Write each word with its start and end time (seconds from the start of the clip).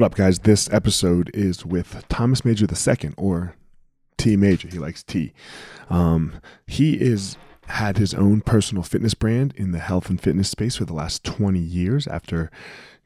What 0.00 0.12
up, 0.12 0.14
guys? 0.14 0.38
This 0.38 0.66
episode 0.72 1.30
is 1.34 1.66
with 1.66 2.06
Thomas 2.08 2.42
Major 2.42 2.64
II, 2.64 3.10
or 3.18 3.54
Tee 4.16 4.34
Major. 4.34 4.66
He 4.66 4.78
likes 4.78 5.02
T. 5.02 5.34
Um, 5.90 6.40
he 6.66 6.94
is 6.94 7.36
had 7.66 7.98
his 7.98 8.14
own 8.14 8.40
personal 8.40 8.82
fitness 8.82 9.12
brand 9.12 9.52
in 9.56 9.72
the 9.72 9.78
health 9.78 10.08
and 10.08 10.18
fitness 10.18 10.48
space 10.48 10.76
for 10.76 10.86
the 10.86 10.94
last 10.94 11.22
20 11.24 11.58
years 11.58 12.06
after 12.06 12.50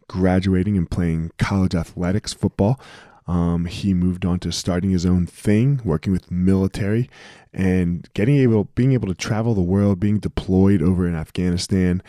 graduating 0.06 0.76
and 0.76 0.88
playing 0.88 1.32
college 1.36 1.74
athletics 1.74 2.32
football. 2.32 2.78
Um, 3.26 3.64
he 3.64 3.92
moved 3.92 4.24
on 4.24 4.38
to 4.38 4.52
starting 4.52 4.90
his 4.90 5.04
own 5.04 5.26
thing, 5.26 5.80
working 5.84 6.12
with 6.12 6.30
military, 6.30 7.10
and 7.52 8.08
getting 8.14 8.36
able, 8.36 8.68
being 8.76 8.92
able 8.92 9.08
to 9.08 9.14
travel 9.14 9.54
the 9.54 9.62
world, 9.62 9.98
being 9.98 10.20
deployed 10.20 10.80
over 10.80 11.08
in 11.08 11.16
Afghanistan, 11.16 12.04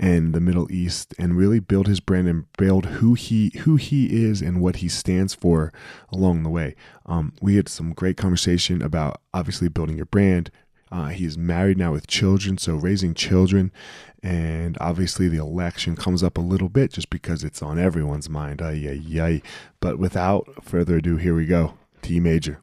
and 0.00 0.32
the 0.32 0.40
Middle 0.40 0.72
East 0.72 1.14
and 1.18 1.36
really 1.36 1.60
build 1.60 1.86
his 1.86 2.00
brand 2.00 2.26
and 2.26 2.50
build 2.56 2.86
who 2.86 3.12
he 3.12 3.52
who 3.60 3.76
he 3.76 4.24
is 4.24 4.40
and 4.40 4.60
what 4.60 4.76
he 4.76 4.88
stands 4.88 5.34
for 5.34 5.72
along 6.10 6.42
the 6.42 6.48
way. 6.48 6.74
Um, 7.04 7.34
we 7.42 7.56
had 7.56 7.68
some 7.68 7.92
great 7.92 8.16
conversation 8.16 8.80
about 8.80 9.20
obviously 9.34 9.68
building 9.68 9.96
your 9.98 10.06
brand. 10.06 10.50
Uh, 10.90 11.08
he's 11.08 11.38
married 11.38 11.78
now 11.78 11.92
with 11.92 12.08
children, 12.08 12.58
so 12.58 12.74
raising 12.74 13.14
children, 13.14 13.70
and 14.24 14.76
obviously 14.80 15.28
the 15.28 15.36
election 15.36 15.94
comes 15.94 16.24
up 16.24 16.36
a 16.36 16.40
little 16.40 16.70
bit 16.70 16.92
just 16.94 17.10
because 17.10 17.44
it's 17.44 17.62
on 17.62 17.78
everyone's 17.78 18.28
mind. 18.28 18.60
Ay, 18.60 18.88
ay, 18.88 19.20
ay. 19.20 19.42
But 19.78 19.98
without 19.98 20.64
further 20.64 20.96
ado, 20.96 21.16
here 21.16 21.36
we 21.36 21.44
go. 21.44 21.74
Tee 22.02 22.18
Major. 22.18 22.62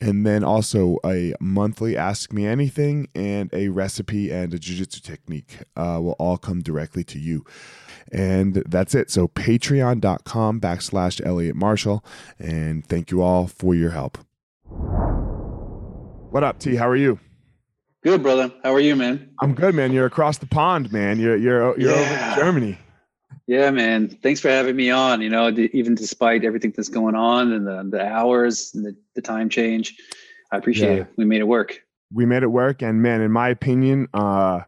and 0.00 0.26
then 0.26 0.42
also 0.42 0.98
a 1.04 1.34
monthly 1.40 1.96
ask 1.96 2.32
me 2.32 2.46
anything 2.46 3.08
and 3.14 3.50
a 3.52 3.68
recipe 3.68 4.30
and 4.30 4.54
a 4.54 4.58
jiu-jitsu 4.58 5.00
technique 5.00 5.58
uh, 5.76 5.98
will 6.00 6.16
all 6.18 6.38
come 6.38 6.60
directly 6.60 7.04
to 7.04 7.18
you. 7.18 7.44
And 8.10 8.54
that's 8.66 8.94
it. 8.94 9.10
So 9.10 9.28
patreon.com 9.28 10.60
backslash 10.60 11.24
elliot 11.24 11.54
marshall. 11.54 12.04
And 12.38 12.86
thank 12.86 13.10
you 13.10 13.22
all 13.22 13.46
for 13.46 13.74
your 13.74 13.90
help. 13.90 14.18
What 16.30 16.44
up 16.44 16.58
t? 16.58 16.76
How 16.76 16.88
are 16.88 16.96
you? 16.96 17.18
Good 18.02 18.22
brother. 18.22 18.50
How 18.62 18.72
are 18.72 18.80
you 18.80 18.96
man? 18.96 19.30
I'm 19.42 19.54
good 19.54 19.74
man. 19.74 19.92
You're 19.92 20.06
across 20.06 20.38
the 20.38 20.46
pond 20.46 20.90
man. 20.92 21.20
You're 21.20 21.36
you're, 21.36 21.78
you're 21.78 21.90
yeah. 21.90 22.00
over 22.00 22.14
in 22.14 22.46
germany 22.46 22.78
yeah, 23.46 23.70
man. 23.70 24.08
Thanks 24.22 24.40
for 24.40 24.48
having 24.48 24.76
me 24.76 24.90
on. 24.90 25.20
You 25.20 25.28
know, 25.28 25.48
even 25.50 25.94
despite 25.94 26.44
everything 26.44 26.72
that's 26.76 26.88
going 26.88 27.14
on 27.14 27.52
and 27.52 27.66
the, 27.66 27.96
the 27.96 28.06
hours 28.06 28.72
and 28.74 28.84
the, 28.84 28.96
the 29.14 29.22
time 29.22 29.48
change, 29.48 29.96
I 30.52 30.56
appreciate 30.56 30.94
yeah. 30.94 31.02
it. 31.02 31.08
We 31.16 31.24
made 31.24 31.40
it 31.40 31.48
work. 31.48 31.82
We 32.12 32.26
made 32.26 32.42
it 32.42 32.48
work. 32.48 32.82
And 32.82 33.02
man, 33.02 33.20
in 33.20 33.32
my 33.32 33.48
opinion, 33.48 34.08
uh, 34.14 34.60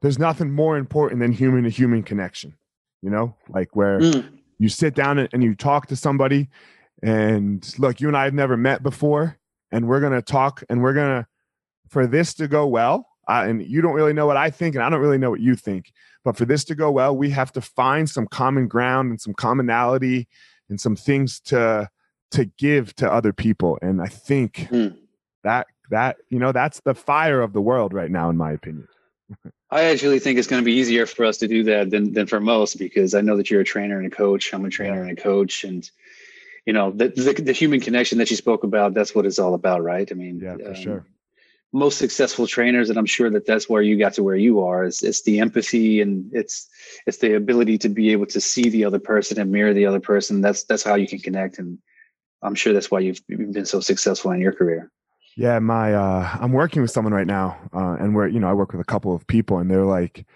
there's 0.00 0.18
nothing 0.18 0.52
more 0.52 0.76
important 0.76 1.20
than 1.20 1.32
human 1.32 1.64
to 1.64 1.70
human 1.70 2.02
connection, 2.02 2.54
you 3.02 3.10
know, 3.10 3.34
like 3.48 3.74
where 3.74 3.98
mm. 4.00 4.28
you 4.58 4.68
sit 4.68 4.94
down 4.94 5.18
and 5.18 5.42
you 5.42 5.54
talk 5.54 5.86
to 5.88 5.96
somebody 5.96 6.48
and 7.02 7.74
look, 7.78 8.00
you 8.00 8.08
and 8.08 8.16
I 8.16 8.24
have 8.24 8.34
never 8.34 8.56
met 8.56 8.82
before 8.82 9.38
and 9.72 9.88
we're 9.88 10.00
going 10.00 10.12
to 10.12 10.22
talk 10.22 10.62
and 10.68 10.82
we're 10.82 10.94
going 10.94 11.22
to, 11.22 11.26
for 11.88 12.06
this 12.06 12.34
to 12.34 12.48
go 12.48 12.66
well, 12.66 13.08
uh, 13.28 13.44
and 13.46 13.66
you 13.66 13.80
don't 13.80 13.94
really 13.94 14.12
know 14.12 14.26
what 14.26 14.36
I 14.36 14.50
think 14.50 14.74
and 14.74 14.84
I 14.84 14.90
don't 14.90 15.00
really 15.00 15.18
know 15.18 15.30
what 15.30 15.40
you 15.40 15.56
think 15.56 15.92
but 16.24 16.36
for 16.36 16.44
this 16.44 16.64
to 16.64 16.74
go 16.74 16.90
well, 16.90 17.16
we 17.16 17.30
have 17.30 17.52
to 17.52 17.60
find 17.60 18.08
some 18.08 18.26
common 18.26 18.68
ground 18.68 19.10
and 19.10 19.20
some 19.20 19.34
commonality 19.34 20.28
and 20.68 20.80
some 20.80 20.96
things 20.96 21.40
to 21.40 21.88
to 22.30 22.44
give 22.58 22.94
to 22.96 23.10
other 23.10 23.32
people. 23.32 23.78
And 23.80 24.02
I 24.02 24.06
think 24.06 24.68
mm. 24.70 24.96
that 25.44 25.66
that 25.90 26.16
you 26.28 26.38
know 26.38 26.52
that's 26.52 26.80
the 26.80 26.94
fire 26.94 27.40
of 27.40 27.52
the 27.52 27.60
world 27.60 27.92
right 27.92 28.10
now, 28.10 28.30
in 28.30 28.36
my 28.36 28.52
opinion. 28.52 28.88
I 29.70 29.84
actually 29.84 30.18
think 30.18 30.38
it's 30.38 30.48
going 30.48 30.62
to 30.62 30.64
be 30.64 30.74
easier 30.74 31.04
for 31.04 31.24
us 31.24 31.38
to 31.38 31.48
do 31.48 31.64
that 31.64 31.90
than 31.90 32.12
than 32.12 32.26
for 32.26 32.40
most 32.40 32.78
because 32.78 33.14
I 33.14 33.20
know 33.20 33.36
that 33.36 33.50
you're 33.50 33.60
a 33.60 33.64
trainer 33.64 33.98
and 33.98 34.06
a 34.06 34.14
coach. 34.14 34.52
I'm 34.52 34.64
a 34.64 34.70
trainer 34.70 35.02
and 35.02 35.18
a 35.18 35.20
coach, 35.20 35.64
and 35.64 35.88
you 36.66 36.72
know 36.72 36.90
the, 36.90 37.08
the, 37.08 37.42
the 37.42 37.52
human 37.52 37.80
connection 37.80 38.18
that 38.18 38.30
you 38.30 38.36
spoke 38.36 38.64
about. 38.64 38.94
That's 38.94 39.14
what 39.14 39.26
it's 39.26 39.38
all 39.38 39.54
about, 39.54 39.82
right? 39.82 40.10
I 40.10 40.14
mean, 40.14 40.40
yeah, 40.42 40.56
for 40.56 40.68
um, 40.68 40.74
sure 40.74 41.06
most 41.72 41.98
successful 41.98 42.46
trainers 42.46 42.88
and 42.88 42.98
i'm 42.98 43.06
sure 43.06 43.28
that 43.28 43.44
that's 43.46 43.68
where 43.68 43.82
you 43.82 43.98
got 43.98 44.14
to 44.14 44.22
where 44.22 44.36
you 44.36 44.60
are 44.60 44.84
is 44.84 45.02
it's 45.02 45.22
the 45.22 45.38
empathy 45.38 46.00
and 46.00 46.30
it's 46.32 46.68
it's 47.06 47.18
the 47.18 47.34
ability 47.34 47.76
to 47.78 47.88
be 47.88 48.10
able 48.12 48.26
to 48.26 48.40
see 48.40 48.68
the 48.70 48.84
other 48.84 48.98
person 48.98 49.38
and 49.38 49.50
mirror 49.50 49.74
the 49.74 49.86
other 49.86 50.00
person. 50.00 50.40
That's 50.40 50.64
that's 50.64 50.82
how 50.82 50.94
you 50.94 51.06
can 51.06 51.18
connect 51.18 51.58
and 51.58 51.78
i'm 52.42 52.54
sure 52.54 52.72
that's 52.72 52.90
why 52.90 53.00
you've, 53.00 53.20
been 53.26 53.66
so 53.66 53.80
successful 53.80 54.30
in 54.30 54.40
your 54.40 54.52
career. 54.52 54.90
Yeah 55.36 55.58
my 55.58 55.94
uh 55.94 56.36
i'm 56.40 56.52
working 56.52 56.82
with 56.82 56.90
someone 56.90 57.14
right 57.14 57.26
now 57.26 57.58
uh 57.72 57.96
and 58.00 58.14
we're 58.14 58.28
you 58.28 58.40
know 58.40 58.48
i 58.48 58.52
work 58.52 58.72
with 58.72 58.80
a 58.80 58.84
couple 58.84 59.14
of 59.14 59.26
people 59.26 59.58
and 59.58 59.70
they're 59.70 59.84
like 59.84 60.26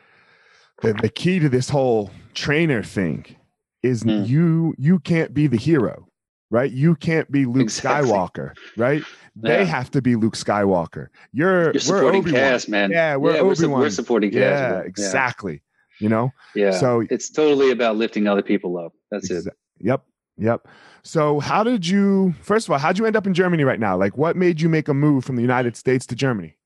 the, 0.82 0.92
the 0.94 1.09
key 1.09 1.38
to 1.38 1.48
this 1.48 1.69
whole 1.69 2.10
trainer 2.34 2.82
thing 2.82 3.25
is 3.82 4.04
mm. 4.04 4.26
you 4.26 4.75
you 4.78 4.98
can't 4.98 5.34
be 5.34 5.47
the 5.47 5.56
hero 5.56 6.09
right? 6.52 6.70
You 6.70 6.94
can't 6.94 7.32
be 7.32 7.46
Luke 7.46 7.62
exactly. 7.62 8.10
Skywalker, 8.10 8.54
right? 8.76 9.02
Yeah. 9.42 9.56
They 9.56 9.64
have 9.64 9.90
to 9.92 10.02
be 10.02 10.14
Luke 10.14 10.36
Skywalker. 10.36 11.08
You're, 11.32 11.72
You're 11.72 11.80
supporting 11.80 12.24
cast, 12.24 12.68
man. 12.68 12.90
Yeah, 12.90 13.16
we're 13.16 13.34
yeah, 13.34 13.40
Obi 13.40 13.66
Wan. 13.66 13.80
We're, 13.80 13.90
supporting 13.90 14.30
cast. 14.30 14.40
Yeah, 14.40 14.80
exactly. 14.80 15.62
You 15.98 16.10
know. 16.10 16.30
Yeah. 16.54 16.72
So 16.72 17.04
it's 17.10 17.30
totally 17.30 17.70
about 17.70 17.96
lifting 17.96 18.28
other 18.28 18.42
people 18.42 18.76
up. 18.76 18.92
That's 19.10 19.30
exa- 19.30 19.48
it. 19.48 19.54
Yep. 19.80 20.04
Yep. 20.36 20.68
So 21.02 21.41
how 21.41 21.64
did 21.64 21.88
you? 21.88 22.34
First 22.42 22.68
of 22.68 22.72
all, 22.72 22.78
how 22.78 22.92
did 22.92 22.98
you 22.98 23.06
end 23.06 23.16
up 23.16 23.26
in 23.26 23.34
Germany 23.34 23.64
right 23.64 23.80
now? 23.80 23.96
Like, 23.96 24.18
what 24.18 24.36
made 24.36 24.60
you 24.60 24.68
make 24.68 24.88
a 24.88 24.94
move 24.94 25.24
from 25.24 25.36
the 25.36 25.42
United 25.42 25.74
States 25.76 26.06
to 26.06 26.14
Germany? 26.14 26.58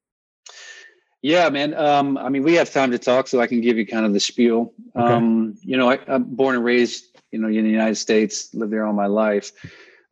Yeah, 1.23 1.49
man. 1.49 1.75
Um, 1.75 2.19
I 2.19 2.29
mean, 2.29 2.43
we 2.43 2.55
have 2.55 2.73
time 2.73 2.91
to 2.91 2.99
talk, 2.99 3.29
so 3.29 3.41
I 3.41 3.47
can 3.47 3.61
give 3.61 3.77
you 3.77 3.87
kind 3.87 4.05
of 4.05 4.13
the 4.13 4.21
spiel. 4.21 4.73
Okay. 4.95 5.13
Um, 5.13 5.55
you 5.61 5.77
know, 5.77 5.91
I, 5.91 5.99
I'm 6.09 6.25
born 6.25 6.57
and 6.57 6.65
raised 6.65 7.16
you 7.37 7.43
know, 7.43 7.49
in 7.49 7.65
the 7.65 7.71
United 7.71 7.97
States, 7.97 8.55
lived 8.55 8.73
there 8.73 8.87
all 8.87 8.95
my 8.95 9.07
life. 9.07 9.53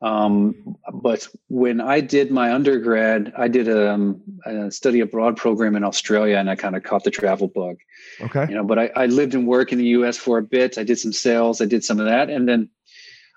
Um, 0.02 0.76
but 0.92 1.26
when 1.48 1.80
I 1.80 2.00
did 2.00 2.30
my 2.30 2.52
undergrad, 2.52 3.32
I 3.38 3.48
did 3.48 3.68
a, 3.68 3.92
um, 3.92 4.20
a, 4.44 4.70
study 4.70 5.00
abroad 5.00 5.38
program 5.38 5.76
in 5.76 5.84
Australia, 5.84 6.36
and 6.36 6.50
I 6.50 6.56
kind 6.56 6.76
of 6.76 6.82
caught 6.82 7.04
the 7.04 7.10
travel 7.10 7.48
bug. 7.48 7.78
Okay. 8.20 8.46
You 8.50 8.56
know, 8.56 8.64
but 8.64 8.78
I, 8.78 8.90
I, 8.94 9.06
lived 9.06 9.34
and 9.34 9.46
worked 9.46 9.72
in 9.72 9.78
the 9.78 9.86
U.S. 9.98 10.18
for 10.18 10.36
a 10.36 10.42
bit. 10.42 10.76
I 10.76 10.84
did 10.84 10.98
some 10.98 11.14
sales. 11.14 11.62
I 11.62 11.64
did 11.64 11.84
some 11.84 12.00
of 12.00 12.06
that, 12.06 12.28
and 12.28 12.46
then 12.46 12.68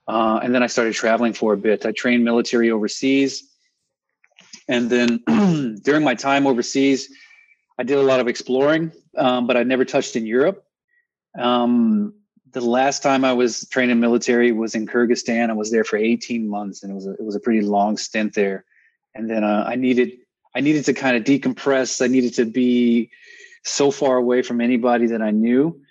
uh, 0.09 0.41
and 0.43 0.53
then 0.53 0.61
I 0.61 0.67
started 0.67 0.93
traveling 0.93 1.31
for 1.31 1.53
a 1.53 1.57
bit. 1.57 1.85
I 1.85 1.93
trained 1.93 2.25
military 2.25 2.69
overseas, 2.69 3.49
and 4.67 4.89
then 4.89 5.23
during 5.83 6.03
my 6.03 6.15
time 6.15 6.47
overseas, 6.47 7.07
I 7.79 7.83
did 7.83 7.97
a 7.97 8.03
lot 8.03 8.19
of 8.19 8.27
exploring, 8.27 8.91
um, 9.15 9.47
but 9.47 9.55
I 9.55 9.63
never 9.63 9.85
touched 9.85 10.17
in 10.17 10.25
Europe. 10.25 10.65
Um, 11.39 12.13
the 12.61 12.69
last 12.69 13.03
time 13.03 13.23
I 13.23 13.33
was 13.33 13.67
training 13.69 13.99
military 13.99 14.51
was 14.51 14.75
in 14.75 14.87
Kyrgyzstan. 14.87 15.49
I 15.49 15.53
was 15.53 15.71
there 15.71 15.83
for 15.83 15.97
18 15.97 16.47
months, 16.47 16.83
and 16.83 16.91
it 16.91 16.95
was 16.95 17.07
a, 17.07 17.11
it 17.11 17.23
was 17.23 17.35
a 17.35 17.39
pretty 17.39 17.61
long 17.61 17.97
stint 17.97 18.33
there. 18.33 18.65
And 19.15 19.29
then 19.29 19.43
uh, 19.43 19.65
I 19.67 19.75
needed 19.75 20.13
I 20.55 20.61
needed 20.61 20.85
to 20.85 20.93
kind 20.93 21.15
of 21.15 21.23
decompress. 21.23 22.01
I 22.03 22.07
needed 22.07 22.35
to 22.35 22.45
be 22.45 23.11
so 23.63 23.91
far 23.91 24.17
away 24.17 24.41
from 24.41 24.61
anybody 24.61 25.07
that 25.07 25.21
I 25.21 25.31
knew, 25.31 25.81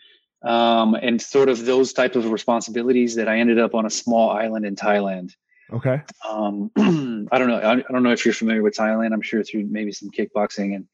um, 0.43 0.95
and 0.95 1.21
sort 1.21 1.49
of 1.49 1.65
those 1.65 1.93
type 1.93 2.17
of 2.17 2.31
responsibilities 2.31 3.15
that 3.17 3.29
I 3.29 3.39
ended 3.39 3.59
up 3.59 3.75
on 3.75 3.87
a 3.87 3.91
small 3.91 4.31
island 4.31 4.67
in 4.67 4.75
Thailand. 4.77 5.33
Okay. 5.73 6.03
Um, 6.29 6.71
I 7.33 7.39
don't 7.39 7.49
know. 7.49 7.59
I, 7.59 7.73
I 7.75 7.93
don't 7.93 8.03
know 8.03 8.13
if 8.13 8.25
you're 8.25 8.35
familiar 8.35 8.63
with 8.63 8.75
Thailand. 8.75 9.13
I'm 9.13 9.23
sure 9.23 9.43
through 9.43 9.67
maybe 9.67 9.93
some 9.93 10.11
kickboxing 10.11 10.75
and 10.75 10.87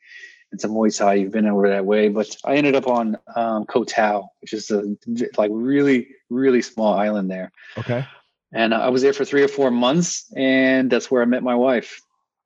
into 0.52 0.68
Muay 0.68 0.96
Thai. 0.96 1.14
You've 1.14 1.32
been 1.32 1.46
over 1.46 1.68
that 1.68 1.84
way, 1.84 2.08
but 2.08 2.36
I 2.44 2.56
ended 2.56 2.76
up 2.76 2.86
on 2.86 3.16
um, 3.34 3.64
Koh 3.66 3.84
Tao, 3.84 4.30
which 4.40 4.52
is 4.52 4.70
a 4.70 4.96
like 5.36 5.50
really 5.52 6.08
really 6.30 6.62
small 6.62 6.94
island 6.94 7.30
there. 7.30 7.52
Okay. 7.78 8.06
And 8.52 8.74
I 8.74 8.90
was 8.90 9.02
there 9.02 9.14
for 9.14 9.24
three 9.24 9.42
or 9.42 9.48
four 9.48 9.70
months, 9.70 10.30
and 10.36 10.90
that's 10.90 11.10
where 11.10 11.22
I 11.22 11.24
met 11.24 11.42
my 11.42 11.54
wife. 11.54 12.00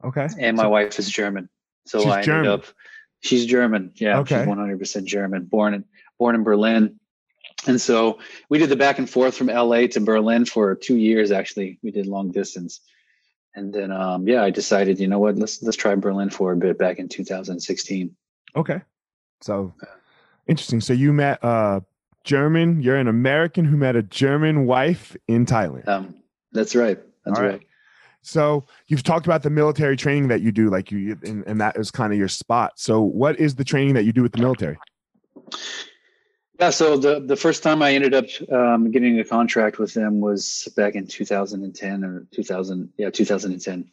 Okay. 0.04 0.28
And 0.38 0.56
my 0.56 0.64
so, 0.64 0.68
wife 0.68 0.98
is 0.98 1.10
German, 1.10 1.48
so 1.86 1.98
she's 1.98 2.06
I 2.06 2.12
ended 2.12 2.24
German. 2.26 2.50
up. 2.50 2.64
She's 3.20 3.46
German. 3.46 3.92
Yeah, 3.96 4.20
okay. 4.20 4.38
she's 4.38 4.46
one 4.46 4.58
hundred 4.58 4.78
percent 4.78 5.06
German. 5.06 5.44
Born 5.44 5.74
in 5.74 5.84
born 6.18 6.34
in 6.34 6.44
Berlin. 6.44 7.00
And 7.66 7.80
so 7.80 8.20
we 8.48 8.58
did 8.58 8.68
the 8.68 8.76
back 8.76 8.98
and 8.98 9.08
forth 9.10 9.36
from 9.36 9.48
LA 9.48 9.86
to 9.88 10.00
Berlin 10.00 10.44
for 10.44 10.74
two 10.76 10.96
years. 10.96 11.32
Actually, 11.32 11.78
we 11.82 11.90
did 11.90 12.06
long 12.06 12.30
distance, 12.30 12.80
and 13.56 13.72
then 13.72 13.90
um, 13.90 14.28
yeah, 14.28 14.44
I 14.44 14.50
decided, 14.50 15.00
you 15.00 15.08
know 15.08 15.18
what, 15.18 15.36
let's 15.36 15.62
let's 15.62 15.76
try 15.76 15.94
Berlin 15.94 16.30
for 16.30 16.52
a 16.52 16.56
bit 16.56 16.78
back 16.78 16.98
in 16.98 17.08
2016. 17.08 18.14
Okay, 18.54 18.80
so 19.40 19.74
interesting. 20.46 20.80
So 20.80 20.92
you 20.92 21.12
met 21.12 21.42
uh, 21.42 21.80
German. 22.22 22.80
You're 22.82 22.96
an 22.96 23.08
American 23.08 23.64
who 23.64 23.76
met 23.76 23.96
a 23.96 24.02
German 24.02 24.66
wife 24.66 25.16
in 25.26 25.46
Thailand. 25.46 25.88
Um, 25.88 26.14
that's 26.52 26.76
right. 26.76 26.98
That's 27.24 27.40
right. 27.40 27.50
right. 27.50 27.62
So 28.22 28.66
you've 28.88 29.04
talked 29.04 29.26
about 29.26 29.42
the 29.42 29.50
military 29.50 29.96
training 29.96 30.28
that 30.28 30.40
you 30.40 30.52
do, 30.52 30.68
like 30.68 30.90
you, 30.90 31.16
and, 31.24 31.46
and 31.46 31.60
that 31.60 31.76
is 31.76 31.90
kind 31.90 32.12
of 32.12 32.18
your 32.18 32.28
spot. 32.28 32.72
So 32.76 33.00
what 33.00 33.38
is 33.38 33.54
the 33.54 33.64
training 33.64 33.94
that 33.94 34.04
you 34.04 34.12
do 34.12 34.22
with 34.22 34.32
the 34.32 34.40
military? 34.40 34.76
Yeah, 36.58 36.70
so 36.70 36.96
the 36.96 37.20
the 37.20 37.36
first 37.36 37.62
time 37.62 37.82
I 37.82 37.92
ended 37.92 38.14
up 38.14 38.26
um, 38.50 38.90
getting 38.90 39.20
a 39.20 39.24
contract 39.24 39.78
with 39.78 39.92
them 39.92 40.20
was 40.20 40.68
back 40.74 40.94
in 40.94 41.06
2010 41.06 42.04
or 42.04 42.26
2000, 42.32 42.92
yeah, 42.96 43.10
2010, 43.10 43.90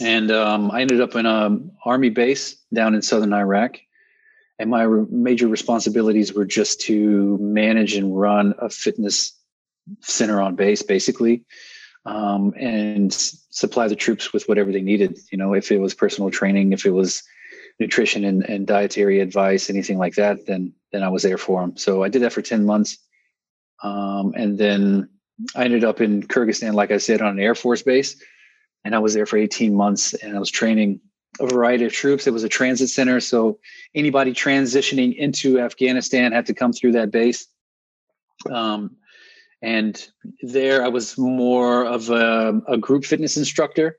and 0.00 0.30
um, 0.30 0.70
I 0.70 0.82
ended 0.82 1.00
up 1.00 1.16
in 1.16 1.26
a 1.26 1.58
army 1.84 2.10
base 2.10 2.54
down 2.72 2.94
in 2.94 3.02
southern 3.02 3.32
Iraq, 3.32 3.80
and 4.60 4.70
my 4.70 4.82
re- 4.82 5.06
major 5.10 5.48
responsibilities 5.48 6.32
were 6.32 6.44
just 6.44 6.82
to 6.82 7.36
manage 7.38 7.96
and 7.96 8.16
run 8.16 8.54
a 8.58 8.70
fitness 8.70 9.32
center 10.02 10.40
on 10.40 10.54
base, 10.54 10.82
basically, 10.82 11.44
um, 12.04 12.54
and 12.56 13.12
supply 13.12 13.88
the 13.88 13.96
troops 13.96 14.32
with 14.32 14.48
whatever 14.48 14.70
they 14.70 14.82
needed. 14.82 15.18
You 15.32 15.38
know, 15.38 15.52
if 15.52 15.72
it 15.72 15.78
was 15.78 15.94
personal 15.94 16.30
training, 16.30 16.72
if 16.72 16.86
it 16.86 16.90
was 16.90 17.24
nutrition 17.78 18.24
and, 18.24 18.44
and 18.44 18.66
dietary 18.66 19.20
advice, 19.20 19.68
anything 19.68 19.98
like 19.98 20.14
that, 20.14 20.46
then 20.46 20.72
then 20.96 21.04
I 21.04 21.10
was 21.10 21.22
there 21.22 21.36
for 21.36 21.60
them. 21.60 21.76
So 21.76 22.02
I 22.02 22.08
did 22.08 22.22
that 22.22 22.32
for 22.32 22.40
10 22.40 22.64
months. 22.64 22.96
Um, 23.82 24.32
and 24.34 24.56
then 24.56 25.10
I 25.54 25.64
ended 25.64 25.84
up 25.84 26.00
in 26.00 26.22
Kyrgyzstan, 26.22 26.72
like 26.72 26.90
I 26.90 26.96
said, 26.96 27.20
on 27.20 27.32
an 27.32 27.38
Air 27.38 27.54
Force 27.54 27.82
base. 27.82 28.16
And 28.82 28.94
I 28.94 28.98
was 28.98 29.12
there 29.12 29.26
for 29.26 29.36
18 29.36 29.74
months 29.74 30.14
and 30.14 30.34
I 30.34 30.40
was 30.40 30.50
training 30.50 31.00
a 31.38 31.46
variety 31.46 31.84
of 31.84 31.92
troops. 31.92 32.26
It 32.26 32.32
was 32.32 32.44
a 32.44 32.48
transit 32.48 32.88
center. 32.88 33.20
So 33.20 33.58
anybody 33.94 34.32
transitioning 34.32 35.14
into 35.14 35.60
Afghanistan 35.60 36.32
had 36.32 36.46
to 36.46 36.54
come 36.54 36.72
through 36.72 36.92
that 36.92 37.10
base. 37.10 37.46
Um, 38.50 38.96
and 39.60 40.02
there 40.40 40.82
I 40.82 40.88
was 40.88 41.18
more 41.18 41.84
of 41.84 42.08
a, 42.08 42.58
a 42.68 42.78
group 42.78 43.04
fitness 43.04 43.36
instructor. 43.36 43.98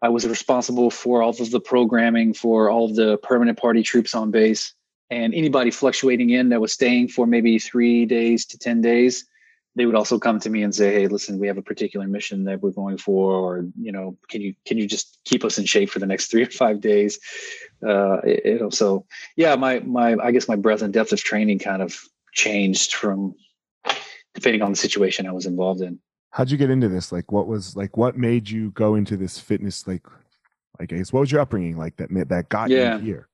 I 0.00 0.08
was 0.08 0.26
responsible 0.26 0.90
for 0.90 1.22
all 1.22 1.30
of 1.30 1.50
the 1.50 1.60
programming 1.60 2.32
for 2.32 2.70
all 2.70 2.86
of 2.86 2.96
the 2.96 3.18
permanent 3.18 3.58
party 3.58 3.82
troops 3.82 4.14
on 4.14 4.30
base 4.30 4.74
and 5.10 5.34
anybody 5.34 5.70
fluctuating 5.70 6.30
in 6.30 6.48
that 6.48 6.60
was 6.60 6.72
staying 6.72 7.08
for 7.08 7.26
maybe 7.26 7.58
three 7.58 8.06
days 8.06 8.46
to 8.46 8.58
10 8.58 8.80
days 8.80 9.26
they 9.76 9.86
would 9.86 9.94
also 9.94 10.18
come 10.18 10.38
to 10.38 10.50
me 10.50 10.62
and 10.62 10.74
say 10.74 10.92
hey 10.92 11.08
listen 11.08 11.38
we 11.38 11.46
have 11.46 11.58
a 11.58 11.62
particular 11.62 12.06
mission 12.06 12.44
that 12.44 12.62
we're 12.62 12.70
going 12.70 12.96
for 12.96 13.32
or 13.32 13.66
you 13.80 13.92
know 13.92 14.16
can 14.28 14.40
you 14.40 14.54
can 14.66 14.78
you 14.78 14.86
just 14.86 15.18
keep 15.24 15.44
us 15.44 15.58
in 15.58 15.64
shape 15.64 15.90
for 15.90 15.98
the 15.98 16.06
next 16.06 16.26
three 16.30 16.42
or 16.42 16.50
five 16.50 16.80
days? 16.80 17.18
Uh 17.86 18.18
you 18.24 18.58
know 18.58 18.70
so 18.70 19.06
yeah 19.36 19.56
my 19.56 19.80
my 19.80 20.16
i 20.22 20.30
guess 20.30 20.48
my 20.48 20.56
breadth 20.56 20.82
and 20.82 20.92
depth 20.92 21.12
of 21.12 21.22
training 21.22 21.58
kind 21.58 21.82
of 21.82 21.98
changed 22.32 22.94
from 22.94 23.34
depending 24.34 24.62
on 24.62 24.70
the 24.70 24.76
situation 24.76 25.26
i 25.26 25.32
was 25.32 25.46
involved 25.46 25.80
in. 25.80 25.98
How'd 26.30 26.50
you 26.50 26.56
get 26.56 26.68
into 26.68 26.88
this? 26.88 27.12
Like 27.12 27.30
what 27.30 27.46
was 27.46 27.76
like 27.76 27.96
what 27.96 28.16
made 28.16 28.48
you 28.48 28.70
go 28.72 28.96
into 28.96 29.16
this 29.16 29.38
fitness 29.38 29.86
like 29.86 30.06
like 30.78 30.92
i 30.92 30.96
guess 30.96 31.12
what 31.12 31.20
was 31.20 31.30
your 31.30 31.40
upbringing 31.40 31.76
like 31.76 31.96
that 31.96 32.08
that 32.28 32.48
got 32.48 32.70
yeah. 32.70 32.96
you 32.96 33.02
here 33.02 33.28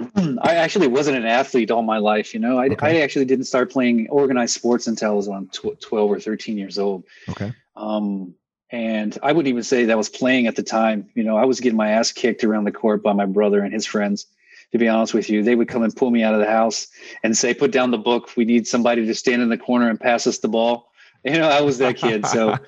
I 0.00 0.54
actually 0.56 0.88
wasn't 0.88 1.16
an 1.16 1.26
athlete 1.26 1.70
all 1.70 1.82
my 1.82 1.98
life. 1.98 2.34
You 2.34 2.40
know, 2.40 2.58
I, 2.58 2.68
okay. 2.68 2.98
I 2.98 3.02
actually 3.02 3.26
didn't 3.26 3.44
start 3.44 3.70
playing 3.70 4.08
organized 4.08 4.54
sports 4.54 4.86
until 4.86 5.12
I 5.12 5.14
was 5.14 5.28
on 5.28 5.48
tw- 5.48 5.80
12 5.80 6.10
or 6.10 6.20
13 6.20 6.58
years 6.58 6.78
old. 6.78 7.04
Okay. 7.28 7.52
Um, 7.76 8.34
and 8.70 9.16
I 9.22 9.32
wouldn't 9.32 9.50
even 9.50 9.62
say 9.62 9.84
that 9.84 9.96
was 9.96 10.08
playing 10.08 10.46
at 10.46 10.56
the 10.56 10.62
time. 10.62 11.08
You 11.14 11.22
know, 11.22 11.36
I 11.36 11.44
was 11.44 11.60
getting 11.60 11.76
my 11.76 11.90
ass 11.90 12.10
kicked 12.10 12.42
around 12.42 12.64
the 12.64 12.72
court 12.72 13.02
by 13.02 13.12
my 13.12 13.26
brother 13.26 13.60
and 13.60 13.72
his 13.72 13.86
friends. 13.86 14.26
To 14.72 14.78
be 14.78 14.88
honest 14.88 15.14
with 15.14 15.30
you, 15.30 15.44
they 15.44 15.54
would 15.54 15.68
come 15.68 15.84
and 15.84 15.94
pull 15.94 16.10
me 16.10 16.24
out 16.24 16.34
of 16.34 16.40
the 16.40 16.50
house 16.50 16.88
and 17.22 17.36
say, 17.36 17.54
"Put 17.54 17.70
down 17.70 17.92
the 17.92 17.98
book. 17.98 18.36
We 18.36 18.44
need 18.44 18.66
somebody 18.66 19.06
to 19.06 19.14
stand 19.14 19.40
in 19.40 19.48
the 19.48 19.58
corner 19.58 19.88
and 19.88 20.00
pass 20.00 20.26
us 20.26 20.38
the 20.38 20.48
ball." 20.48 20.90
You 21.26 21.38
know, 21.38 21.48
I 21.48 21.62
was 21.62 21.78
that 21.78 21.96
kid. 21.96 22.26
So, 22.26 22.58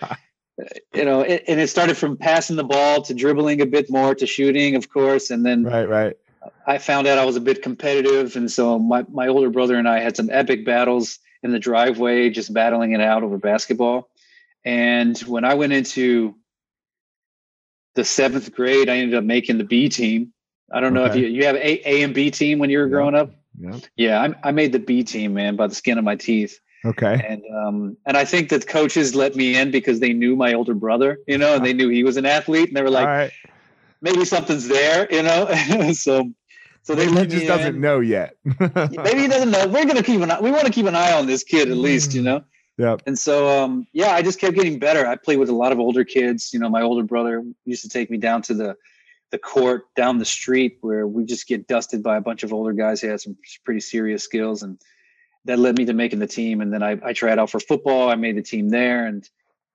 you 0.95 1.05
know, 1.05 1.21
it, 1.21 1.45
and 1.47 1.61
it 1.61 1.69
started 1.69 1.95
from 1.95 2.17
passing 2.17 2.57
the 2.57 2.65
ball 2.65 3.03
to 3.03 3.13
dribbling 3.13 3.61
a 3.61 3.67
bit 3.67 3.91
more 3.91 4.15
to 4.15 4.27
shooting, 4.27 4.77
of 4.77 4.89
course, 4.89 5.29
and 5.29 5.45
then 5.45 5.65
right, 5.65 5.87
right 5.87 6.17
I 6.67 6.79
found 6.79 7.07
out 7.07 7.19
I 7.19 7.25
was 7.25 7.37
a 7.37 7.41
bit 7.41 7.63
competitive, 7.63 8.37
and 8.37 8.51
so 8.51 8.79
my 8.79 9.05
my 9.11 9.29
older 9.29 9.51
brother 9.51 9.77
and 9.77 9.89
I 9.89 10.01
had 10.01 10.17
some 10.17 10.31
epic 10.31 10.65
battles 10.65 11.19
in 11.43 11.53
the 11.53 11.59
driveway, 11.59 12.31
just 12.31 12.53
battling 12.53 12.93
it 12.93 13.01
out 13.01 13.23
over 13.23 13.39
basketball. 13.39 14.09
And 14.65 15.17
when 15.21 15.45
I 15.45 15.55
went 15.55 15.73
into 15.73 16.35
the 17.95 18.05
seventh 18.05 18.53
grade, 18.53 18.89
I 18.89 18.97
ended 18.99 19.17
up 19.17 19.25
making 19.25 19.59
the 19.59 19.65
B 19.65 19.89
team. 19.89 20.33
I 20.73 20.81
don't 20.81 20.95
know 20.95 21.05
if 21.05 21.15
you 21.15 21.27
you 21.27 21.45
have 21.47 21.57
a 21.57 21.89
A 21.89 22.03
and 22.03 22.15
B 22.15 22.31
team 22.31 22.59
when 22.59 22.71
you 22.71 22.79
were 22.79 22.89
growing 22.89 23.15
up. 23.15 23.31
Yeah, 23.59 23.79
yeah, 23.97 24.23
I, 24.23 24.49
I 24.49 24.53
made 24.53 24.73
the 24.73 24.79
B 24.79 25.05
team, 25.05 25.35
man, 25.35 25.57
by 25.57 25.69
the 25.69 25.75
skin 25.75 25.99
of 25.99 26.05
my 26.05 26.17
teeth. 26.17 26.59
Okay. 26.85 27.21
And 27.27 27.43
um 27.55 27.97
and 28.07 28.17
I 28.17 28.25
think 28.25 28.51
that 28.51 28.67
coaches 28.67 29.15
let 29.15 29.35
me 29.35 29.57
in 29.57 29.71
because 29.71 30.01
they 30.01 30.13
knew 30.13 30.37
my 30.37 30.53
older 30.53 30.75
brother, 30.75 31.19
you 31.27 31.39
know, 31.39 31.55
and 31.55 31.65
they 31.65 31.73
knew 31.73 31.89
he 31.89 32.05
was 32.05 32.17
an 32.17 32.27
athlete, 32.27 32.69
and 32.69 32.77
they 32.77 32.83
were 32.83 32.91
like, 32.91 33.33
maybe 34.01 34.25
something's 34.25 34.69
there, 34.69 35.07
you 35.11 35.23
know. 35.23 35.93
so 35.93 36.33
so 36.83 36.95
they 36.95 37.11
maybe 37.11 37.35
he 37.35 37.41
just 37.41 37.47
doesn't 37.47 37.77
in. 37.77 37.81
know 37.81 38.01
yet. 38.01 38.37
maybe 38.45 39.21
he 39.21 39.29
doesn't 39.29 39.51
know. 39.51 39.67
We're 39.67 39.87
gonna 39.87 40.03
keep 40.03 40.21
an 40.21 40.31
eye. 40.31 40.41
We 40.41 40.51
want 40.51 40.67
to 40.67 40.73
keep 40.73 40.87
an 40.87 40.95
eye 40.95 41.13
on 41.13 41.27
this 41.27 41.43
kid 41.43 41.71
at 41.71 41.77
least, 41.77 42.15
you 42.15 42.21
mm. 42.21 42.25
know. 42.25 42.45
Yeah. 42.79 42.97
And 43.07 43.19
so, 43.19 43.49
um, 43.49 43.87
yeah, 43.93 44.11
I 44.11 44.23
just 44.23 44.39
kept 44.39 44.55
getting 44.55 44.79
better. 44.79 45.07
I 45.07 45.17
played 45.17 45.39
with 45.39 45.49
a 45.49 45.55
lot 45.55 45.73
of 45.73 45.81
older 45.81 46.05
kids. 46.05 46.53
You 46.53 46.61
know, 46.61 46.69
my 46.69 46.83
older 46.83 47.03
brother 47.03 47.43
used 47.65 47.83
to 47.83 47.89
take 47.89 48.11
me 48.11 48.19
down 48.19 48.43
to 48.43 48.55
the 48.55 48.77
the 49.31 49.39
court 49.39 49.93
down 49.97 50.19
the 50.19 50.25
street 50.25 50.79
where 50.83 51.07
we 51.07 51.25
just 51.25 51.49
get 51.49 51.67
dusted 51.67 52.03
by 52.03 52.17
a 52.17 52.21
bunch 52.21 52.45
of 52.45 52.53
older 52.53 52.73
guys 52.73 53.01
who 53.01 53.09
had 53.09 53.21
some 53.21 53.37
pretty 53.65 53.81
serious 53.81 54.23
skills, 54.23 54.63
and 54.63 54.81
that 55.47 55.59
led 55.59 55.77
me 55.77 55.87
to 55.87 55.93
making 55.93 56.19
the 56.19 56.27
team. 56.27 56.61
And 56.61 56.73
then 56.73 56.83
I, 56.83 56.99
I 57.03 57.13
tried 57.13 57.39
out 57.39 57.51
for 57.51 57.59
football. 57.59 58.09
I 58.11 58.15
made 58.15 58.37
the 58.37 58.43
team 58.43 58.69
there, 58.69 59.07
and 59.07 59.29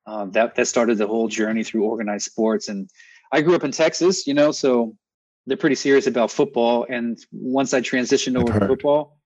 um, 0.06 0.32
that 0.32 0.56
that 0.56 0.68
started 0.68 0.98
the 0.98 1.08
whole 1.08 1.28
journey 1.28 1.64
through 1.64 1.84
organized 1.84 2.26
sports. 2.26 2.70
And 2.70 2.90
I 3.32 3.42
grew 3.42 3.56
up 3.56 3.64
in 3.64 3.72
Texas, 3.72 4.28
you 4.28 4.34
know, 4.34 4.52
so 4.52 4.96
they're 5.48 5.58
pretty 5.58 5.76
serious 5.76 6.08
about 6.08 6.32
football. 6.32 6.86
And 6.90 7.20
once 7.32 7.74
I 7.74 7.82
transitioned 7.82 8.38
over 8.38 8.60
to 8.60 8.68
football, 8.68 9.18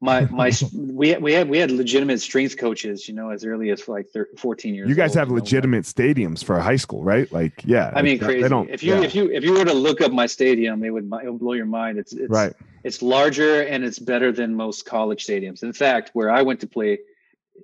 my 0.00 0.24
my 0.30 0.52
we 0.74 1.16
we 1.16 1.32
had 1.32 1.48
we 1.48 1.58
had 1.58 1.70
legitimate 1.70 2.20
strength 2.20 2.58
coaches, 2.58 3.08
you 3.08 3.14
know, 3.14 3.30
as 3.30 3.44
early 3.44 3.70
as 3.70 3.86
like 3.88 4.08
13, 4.12 4.36
14 4.36 4.74
years. 4.74 4.88
You 4.88 4.94
guys 4.94 5.10
old, 5.10 5.18
have 5.18 5.30
legitimate 5.30 5.96
know? 5.96 6.04
stadiums 6.04 6.44
for 6.44 6.56
a 6.56 6.62
high 6.62 6.76
school, 6.76 7.04
right? 7.04 7.30
Like, 7.32 7.62
yeah. 7.64 7.92
I 7.94 8.02
mean, 8.02 8.18
crazy. 8.18 8.42
They 8.42 8.48
don't, 8.48 8.68
if 8.68 8.82
you 8.82 8.94
yeah. 8.94 9.02
if 9.02 9.14
you 9.14 9.30
if 9.30 9.44
you 9.44 9.52
were 9.52 9.64
to 9.64 9.74
look 9.74 10.00
up 10.00 10.12
my 10.12 10.26
stadium, 10.26 10.82
it 10.84 10.90
would 10.90 11.04
it 11.04 11.30
would 11.30 11.38
blow 11.38 11.52
your 11.52 11.66
mind. 11.66 11.98
It's 11.98 12.12
it's 12.12 12.30
right. 12.30 12.52
It's 12.84 13.00
larger 13.00 13.62
and 13.62 13.84
it's 13.84 14.00
better 14.00 14.32
than 14.32 14.56
most 14.56 14.84
college 14.84 15.24
stadiums. 15.24 15.62
In 15.62 15.72
fact, 15.72 16.10
where 16.14 16.30
I 16.30 16.42
went 16.42 16.60
to 16.60 16.66
play, 16.66 16.98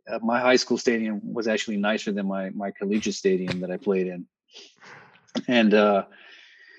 uh, 0.08 0.20
my 0.22 0.38
high 0.38 0.56
school 0.56 0.78
stadium 0.78 1.20
was 1.34 1.48
actually 1.48 1.76
nicer 1.76 2.12
than 2.12 2.26
my 2.26 2.50
my 2.50 2.70
collegiate 2.70 3.16
stadium 3.16 3.60
that 3.60 3.70
I 3.72 3.78
played 3.78 4.06
in. 4.06 4.26
And 5.46 5.74
uh, 5.74 6.04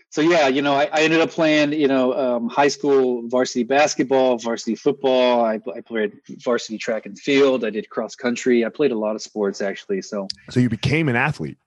so 0.10 0.22
yeah, 0.22 0.48
you 0.48 0.62
know, 0.62 0.74
I, 0.74 0.89
I, 0.92 1.01
ended 1.01 1.22
up 1.22 1.30
playing, 1.30 1.74
you 1.74 1.88
know, 1.88 2.13
um, 2.13 2.50
high 2.50 2.68
school 2.68 3.28
varsity 3.28 3.63
basketball, 3.63 4.38
varsity 4.38 4.75
football. 4.75 5.46
I, 5.46 5.60
I, 5.75 5.82
played 5.82 6.13
varsity 6.44 6.80
track 6.80 7.06
and 7.06 7.18
field. 7.18 7.63
I 7.63 7.70
did 7.70 7.89
cross 7.89 8.16
country. 8.16 8.66
I 8.66 8.70
played 8.70 8.92
a 8.92 8.98
lot 8.98 9.16
of 9.16 9.22
sports 9.22 9.62
actually. 9.62 10.01
So, 10.01 10.28
so 10.50 10.60
you 10.60 10.70
became 10.70 11.10
an 11.10 11.16
athlete 11.16 11.60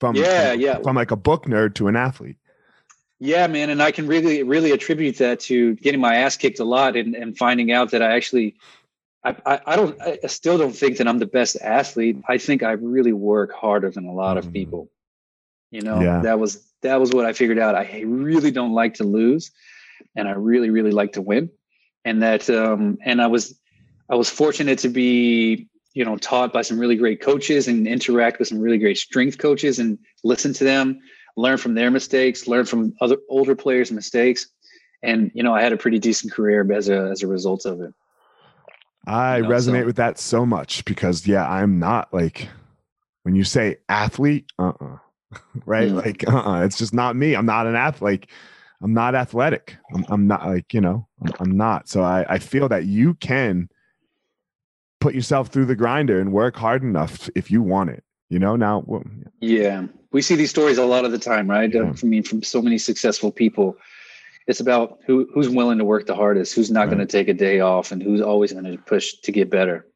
from 0.00 0.16
yeah, 0.16 0.52
from, 0.52 0.60
yeah, 0.60 0.78
from 0.80 0.96
like 0.96 1.10
a 1.10 1.16
book 1.16 1.44
nerd 1.44 1.74
to 1.74 1.88
an 1.88 1.96
athlete. 1.96 2.36
Yeah, 3.24 3.46
man, 3.46 3.70
and 3.70 3.80
I 3.80 3.92
can 3.92 4.08
really, 4.08 4.42
really 4.42 4.72
attribute 4.72 5.18
that 5.18 5.38
to 5.40 5.76
getting 5.76 6.00
my 6.00 6.16
ass 6.16 6.36
kicked 6.36 6.58
a 6.58 6.64
lot 6.64 6.96
and, 6.96 7.14
and 7.14 7.38
finding 7.38 7.70
out 7.70 7.92
that 7.92 8.02
I 8.02 8.16
actually, 8.16 8.56
I, 9.22 9.36
I, 9.46 9.60
I 9.64 9.76
don't, 9.76 9.96
I 10.02 10.26
still 10.26 10.58
don't 10.58 10.74
think 10.74 10.96
that 10.96 11.06
I'm 11.06 11.18
the 11.18 11.26
best 11.26 11.56
athlete. 11.62 12.16
I 12.26 12.38
think 12.38 12.64
I 12.64 12.72
really 12.72 13.12
work 13.12 13.52
harder 13.52 13.90
than 13.90 14.06
a 14.06 14.12
lot 14.12 14.38
of 14.38 14.46
mm. 14.46 14.52
people. 14.52 14.90
You 15.72 15.82
know, 15.82 16.00
yeah. 16.00 16.20
that 16.20 16.38
was 16.38 16.64
that 16.82 17.00
was 17.00 17.10
what 17.10 17.24
I 17.24 17.32
figured 17.32 17.58
out. 17.58 17.74
I 17.74 18.04
really 18.06 18.52
don't 18.52 18.72
like 18.72 18.94
to 18.94 19.04
lose, 19.04 19.50
and 20.14 20.28
I 20.28 20.32
really 20.32 20.70
really 20.70 20.92
like 20.92 21.14
to 21.14 21.22
win, 21.22 21.50
and 22.04 22.22
that 22.22 22.48
um, 22.48 22.98
and 23.04 23.20
I 23.20 23.26
was 23.26 23.58
I 24.08 24.14
was 24.14 24.30
fortunate 24.30 24.78
to 24.80 24.88
be 24.88 25.68
you 25.94 26.04
know 26.04 26.16
taught 26.16 26.52
by 26.52 26.62
some 26.62 26.78
really 26.78 26.96
great 26.96 27.20
coaches 27.20 27.66
and 27.66 27.88
interact 27.88 28.38
with 28.38 28.48
some 28.48 28.60
really 28.60 28.78
great 28.78 28.98
strength 28.98 29.38
coaches 29.38 29.80
and 29.80 29.98
listen 30.22 30.52
to 30.52 30.64
them 30.64 31.00
learn 31.36 31.58
from 31.58 31.74
their 31.74 31.90
mistakes, 31.90 32.46
learn 32.46 32.66
from 32.66 32.94
other 33.00 33.16
older 33.28 33.54
players' 33.54 33.90
mistakes, 33.90 34.46
and 35.02 35.30
you 35.34 35.42
know 35.42 35.54
I 35.54 35.62
had 35.62 35.72
a 35.72 35.76
pretty 35.76 35.98
decent 35.98 36.32
career 36.32 36.70
as 36.72 36.88
a 36.88 37.10
as 37.10 37.22
a 37.22 37.26
result 37.26 37.64
of 37.64 37.80
it. 37.80 37.94
I 39.06 39.38
you 39.38 39.42
know, 39.42 39.48
resonate 39.48 39.80
so. 39.80 39.86
with 39.86 39.96
that 39.96 40.18
so 40.18 40.46
much 40.46 40.84
because 40.84 41.26
yeah, 41.26 41.48
I'm 41.48 41.78
not 41.78 42.12
like 42.12 42.48
when 43.22 43.34
you 43.34 43.44
say 43.44 43.78
athlete, 43.88 44.46
uh 44.58 44.72
uh-uh. 44.80 44.98
right? 45.66 45.90
Mm. 45.90 46.04
Like 46.04 46.28
uh 46.28 46.36
uh-uh. 46.36 46.64
it's 46.64 46.78
just 46.78 46.94
not 46.94 47.16
me. 47.16 47.34
I'm 47.34 47.46
not 47.46 47.66
an 47.66 47.76
athlete. 47.76 48.02
Like, 48.02 48.30
I'm 48.82 48.94
not 48.94 49.14
athletic. 49.14 49.76
I'm, 49.94 50.04
I'm 50.08 50.26
not 50.26 50.46
like, 50.46 50.74
you 50.74 50.80
know, 50.80 51.06
I'm, 51.24 51.32
I'm 51.38 51.56
not. 51.56 51.88
So 51.88 52.02
I, 52.02 52.26
I 52.28 52.38
feel 52.38 52.68
that 52.68 52.84
you 52.84 53.14
can 53.14 53.68
put 55.00 55.14
yourself 55.14 55.48
through 55.48 55.66
the 55.66 55.76
grinder 55.76 56.20
and 56.20 56.32
work 56.32 56.56
hard 56.56 56.82
enough 56.82 57.30
if 57.36 57.50
you 57.50 57.62
want 57.62 57.90
it, 57.90 58.02
you 58.28 58.38
know, 58.38 58.56
now. 58.56 58.82
Well, 58.86 59.04
yeah. 59.40 59.86
We 60.10 60.20
see 60.20 60.34
these 60.34 60.50
stories 60.50 60.78
a 60.78 60.84
lot 60.84 61.04
of 61.04 61.12
the 61.12 61.18
time, 61.18 61.48
right? 61.48 61.72
Yeah. 61.72 61.92
I 62.02 62.06
mean, 62.06 62.22
from 62.22 62.42
so 62.42 62.60
many 62.60 62.76
successful 62.76 63.30
people 63.30 63.76
it's 64.46 64.60
about 64.60 64.98
who 65.06 65.28
who's 65.32 65.48
willing 65.48 65.78
to 65.78 65.84
work 65.84 66.06
the 66.06 66.14
hardest, 66.14 66.54
who's 66.54 66.70
not 66.70 66.80
right. 66.80 66.86
going 66.90 66.98
to 66.98 67.06
take 67.06 67.28
a 67.28 67.34
day 67.34 67.60
off, 67.60 67.92
and 67.92 68.02
who's 68.02 68.20
always 68.20 68.52
going 68.52 68.64
to 68.64 68.76
push 68.78 69.14
to 69.22 69.32
get 69.32 69.50
better. 69.50 69.86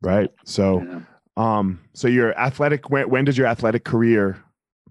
Right. 0.00 0.30
So, 0.44 0.82
yeah. 0.82 1.00
um, 1.36 1.80
so 1.92 2.08
your 2.08 2.38
athletic 2.38 2.90
when, 2.90 3.08
when 3.10 3.24
does 3.24 3.36
your 3.36 3.46
athletic 3.46 3.84
career, 3.84 4.42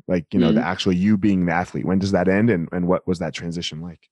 like 0.08 0.26
you 0.34 0.40
know, 0.40 0.48
mm-hmm. 0.48 0.56
the 0.56 0.66
actual 0.66 0.94
you 0.94 1.18
being 1.18 1.46
the 1.46 1.54
athlete, 1.54 1.86
when 1.86 2.00
does 2.00 2.12
that 2.12 2.28
end, 2.28 2.50
and 2.50 2.70
and 2.72 2.88
what 2.88 3.08
was 3.08 3.20
that 3.20 3.34
transition 3.34 3.82
like? 3.82 4.10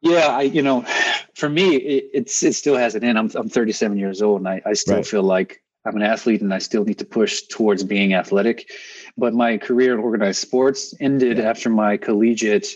Yeah, 0.00 0.28
I 0.28 0.42
you 0.42 0.62
know, 0.62 0.82
for 1.34 1.48
me, 1.48 1.76
it, 1.76 2.10
it's 2.12 2.42
it 2.42 2.54
still 2.54 2.76
has 2.76 2.94
an 2.94 3.04
end. 3.04 3.18
I'm 3.18 3.30
I'm 3.34 3.48
37 3.48 3.98
years 3.98 4.22
old, 4.22 4.40
and 4.40 4.48
I 4.48 4.62
I 4.64 4.72
still 4.74 4.96
right. 4.96 5.06
feel 5.06 5.22
like 5.22 5.62
I'm 5.84 5.96
an 5.96 6.02
athlete, 6.02 6.40
and 6.40 6.52
I 6.52 6.58
still 6.58 6.84
need 6.84 6.98
to 6.98 7.04
push 7.06 7.42
towards 7.42 7.84
being 7.84 8.14
athletic. 8.14 8.70
But 9.16 9.34
my 9.34 9.58
career 9.58 9.94
in 9.94 10.00
organized 10.00 10.40
sports 10.40 10.94
ended 11.00 11.38
yeah. 11.38 11.50
after 11.50 11.70
my 11.70 11.96
collegiate 11.96 12.68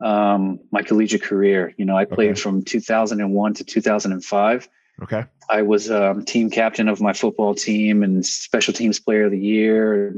um, 0.00 0.60
my 0.70 0.82
collegiate 0.82 1.22
career. 1.22 1.74
You 1.76 1.84
know, 1.84 1.96
I 1.96 2.04
played 2.04 2.32
okay. 2.32 2.40
from 2.40 2.62
2001 2.62 3.54
to 3.54 3.64
2005. 3.64 4.68
Okay. 5.02 5.24
I 5.50 5.62
was 5.62 5.90
um, 5.90 6.24
team 6.24 6.50
captain 6.50 6.88
of 6.88 7.00
my 7.00 7.12
football 7.12 7.54
team 7.54 8.02
and 8.02 8.24
special 8.24 8.72
teams 8.72 8.98
player 8.98 9.24
of 9.24 9.30
the 9.30 9.38
year. 9.38 10.16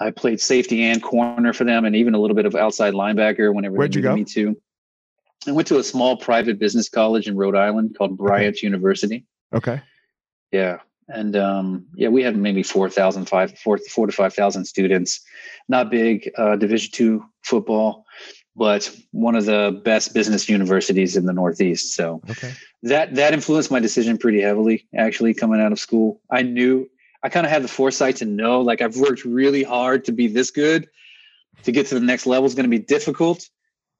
I 0.00 0.10
played 0.10 0.40
safety 0.40 0.82
and 0.82 1.02
corner 1.02 1.52
for 1.52 1.64
them, 1.64 1.84
and 1.84 1.94
even 1.94 2.14
a 2.14 2.18
little 2.18 2.36
bit 2.36 2.46
of 2.46 2.54
outside 2.54 2.94
linebacker 2.94 3.54
whenever 3.54 3.76
Where'd 3.76 3.92
they 3.92 3.98
you 3.98 4.02
go? 4.02 4.14
me 4.14 4.24
to. 4.24 4.56
I 5.46 5.52
went 5.52 5.68
to 5.68 5.78
a 5.78 5.84
small 5.84 6.16
private 6.16 6.58
business 6.58 6.88
college 6.88 7.26
in 7.26 7.36
Rhode 7.36 7.56
Island 7.56 7.96
called 7.96 8.16
Bryant 8.16 8.56
okay. 8.56 8.66
University. 8.66 9.24
Okay. 9.52 9.80
Yeah, 10.52 10.78
and 11.08 11.36
um, 11.36 11.86
yeah, 11.94 12.08
we 12.08 12.22
had 12.22 12.36
maybe 12.36 12.62
4,000, 12.62 13.26
five, 13.26 13.56
four, 13.58 13.78
four 13.78 14.06
to 14.06 14.12
five 14.12 14.34
thousand 14.34 14.64
students. 14.64 15.20
Not 15.68 15.90
big. 15.90 16.30
Uh, 16.36 16.56
Division 16.56 16.90
two 16.92 17.24
football 17.42 18.06
but 18.56 18.94
one 19.12 19.36
of 19.36 19.46
the 19.46 19.80
best 19.84 20.12
business 20.12 20.48
universities 20.48 21.16
in 21.16 21.24
the 21.24 21.32
Northeast. 21.32 21.94
So 21.94 22.20
okay. 22.30 22.52
that 22.82 23.14
that 23.14 23.32
influenced 23.32 23.70
my 23.70 23.80
decision 23.80 24.18
pretty 24.18 24.40
heavily. 24.40 24.86
Actually, 24.94 25.34
coming 25.34 25.60
out 25.60 25.72
of 25.72 25.78
school, 25.78 26.20
I 26.30 26.42
knew 26.42 26.88
I 27.22 27.28
kind 27.28 27.46
of 27.46 27.52
had 27.52 27.62
the 27.62 27.68
foresight 27.68 28.16
to 28.16 28.24
know, 28.24 28.60
like 28.62 28.80
I've 28.80 28.96
worked 28.96 29.24
really 29.24 29.62
hard 29.62 30.06
to 30.06 30.12
be 30.12 30.26
this 30.26 30.50
good. 30.50 30.88
To 31.64 31.72
get 31.72 31.88
to 31.88 31.94
the 31.94 32.00
next 32.00 32.26
level 32.26 32.46
is 32.46 32.54
going 32.54 32.64
to 32.64 32.70
be 32.70 32.78
difficult. 32.78 33.46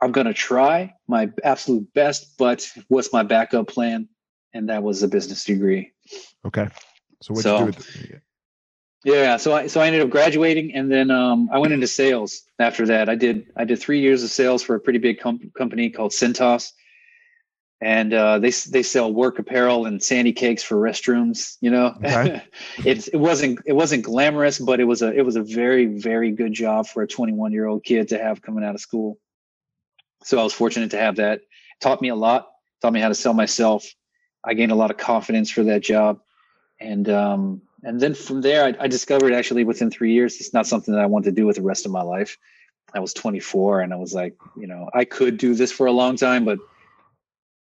I'm 0.00 0.12
going 0.12 0.27
to 0.27 0.33
try 0.33 0.95
my 1.07 1.31
absolute 1.45 1.93
best, 1.93 2.39
but 2.39 2.67
what's 2.89 3.12
my 3.12 3.23
backup 3.23 3.69
plan? 3.69 4.09
And 4.55 4.71
that 4.71 4.83
was 4.83 5.03
a 5.03 5.09
business 5.09 5.45
degree. 5.45 5.93
Okay. 6.47 6.69
So 7.21 7.35
what 7.35 7.43
so, 7.43 7.53
you 7.53 7.59
do 7.61 7.67
with 7.67 8.23
yeah, 9.05 9.39
so 9.39 9.55
I 9.55 9.67
so 9.69 9.81
I 9.81 9.87
ended 9.87 10.03
up 10.03 10.11
graduating, 10.11 10.75
and 10.75 10.93
then 10.93 11.11
um, 11.11 11.49
I 11.50 11.59
went 11.59 11.73
into 11.73 11.87
sales. 11.87 12.43
After 12.59 12.87
that, 12.87 13.09
I 13.09 13.15
did 13.15 13.47
I 13.57 13.65
did 13.65 13.79
three 13.79 14.00
years 14.00 14.23
of 14.23 14.31
sales 14.31 14.62
for 14.62 14.75
a 14.75 14.81
pretty 14.81 14.99
big 14.99 15.21
com- 15.21 15.50
company 15.57 15.89
called 15.89 16.12
Cintas, 16.12 16.73
and 17.81 18.13
uh, 18.13 18.39
they 18.39 18.51
they 18.51 18.83
sell 18.83 19.13
work 19.13 19.39
apparel 19.39 19.87
and 19.87 20.03
sandy 20.03 20.33
cakes 20.33 20.63
for 20.63 20.77
restrooms. 20.77 21.57
You 21.61 21.71
know, 21.71 21.95
okay. 21.97 22.43
it 22.85 23.09
it 23.09 23.17
wasn't 23.17 23.61
it 23.65 23.73
wasn't 23.73 24.05
glamorous, 24.05 24.59
but 24.59 24.81
it 24.81 24.85
was 24.85 25.03
a 25.03 25.13
it 25.13 25.23
was 25.23 25.37
a 25.37 25.43
very 25.43 25.87
very 25.87 26.31
good 26.31 26.53
job 26.53 26.87
for 26.87 27.03
a 27.03 27.07
21 27.07 27.53
year 27.53 27.67
old 27.67 27.83
kid 27.85 28.09
to 28.09 28.19
have 28.19 28.43
coming 28.43 28.65
out 28.65 28.75
of 28.75 28.81
school. 28.81 29.19
So 30.23 30.39
I 30.39 30.45
was 30.45 30.53
fortunate 30.53 30.91
to 30.91 30.99
have 30.99 31.17
that. 31.17 31.39
It 31.39 31.49
taught 31.81 32.03
me 32.03 32.09
a 32.09 32.15
lot. 32.15 32.51
Taught 32.83 32.93
me 32.93 33.01
how 33.01 33.09
to 33.09 33.15
sell 33.15 33.33
myself. 33.33 33.87
I 34.45 34.55
gained 34.55 34.73
a 34.73 34.77
lot 34.77 34.91
of 34.91 34.97
confidence 34.97 35.51
for 35.51 35.65
that 35.65 35.83
job, 35.83 36.21
and 36.79 37.09
um, 37.09 37.63
and 37.83 37.99
then 37.99 38.15
from 38.15 38.43
there, 38.43 38.65
I, 38.65 38.85
I, 38.85 38.89
discovered 38.89 39.33
actually 39.33 39.65
within 39.65 39.91
three 39.91 40.13
years, 40.13 40.37
it's 40.41 40.53
not 40.53 40.67
something 40.67 40.95
that 40.95 41.01
I 41.01 41.07
want 41.07 41.25
to 41.27 41.33
do 41.33 41.47
with 41.47 41.57
the 41.57 41.63
rest 41.63 41.87
of 41.87 41.93
my 41.93 42.03
life. 42.03 42.37
I 42.95 43.01
was 43.01 43.15
24 43.15 43.81
and 43.81 43.93
I 43.93 43.97
was 43.97 44.13
like, 44.13 44.37
you 44.57 44.67
know, 44.67 44.91
I 44.93 45.05
could 45.05 45.39
do 45.39 45.55
this 45.55 45.73
for 45.73 45.87
a 45.87 45.93
long 45.93 46.17
time, 46.17 46.45
but 46.45 46.59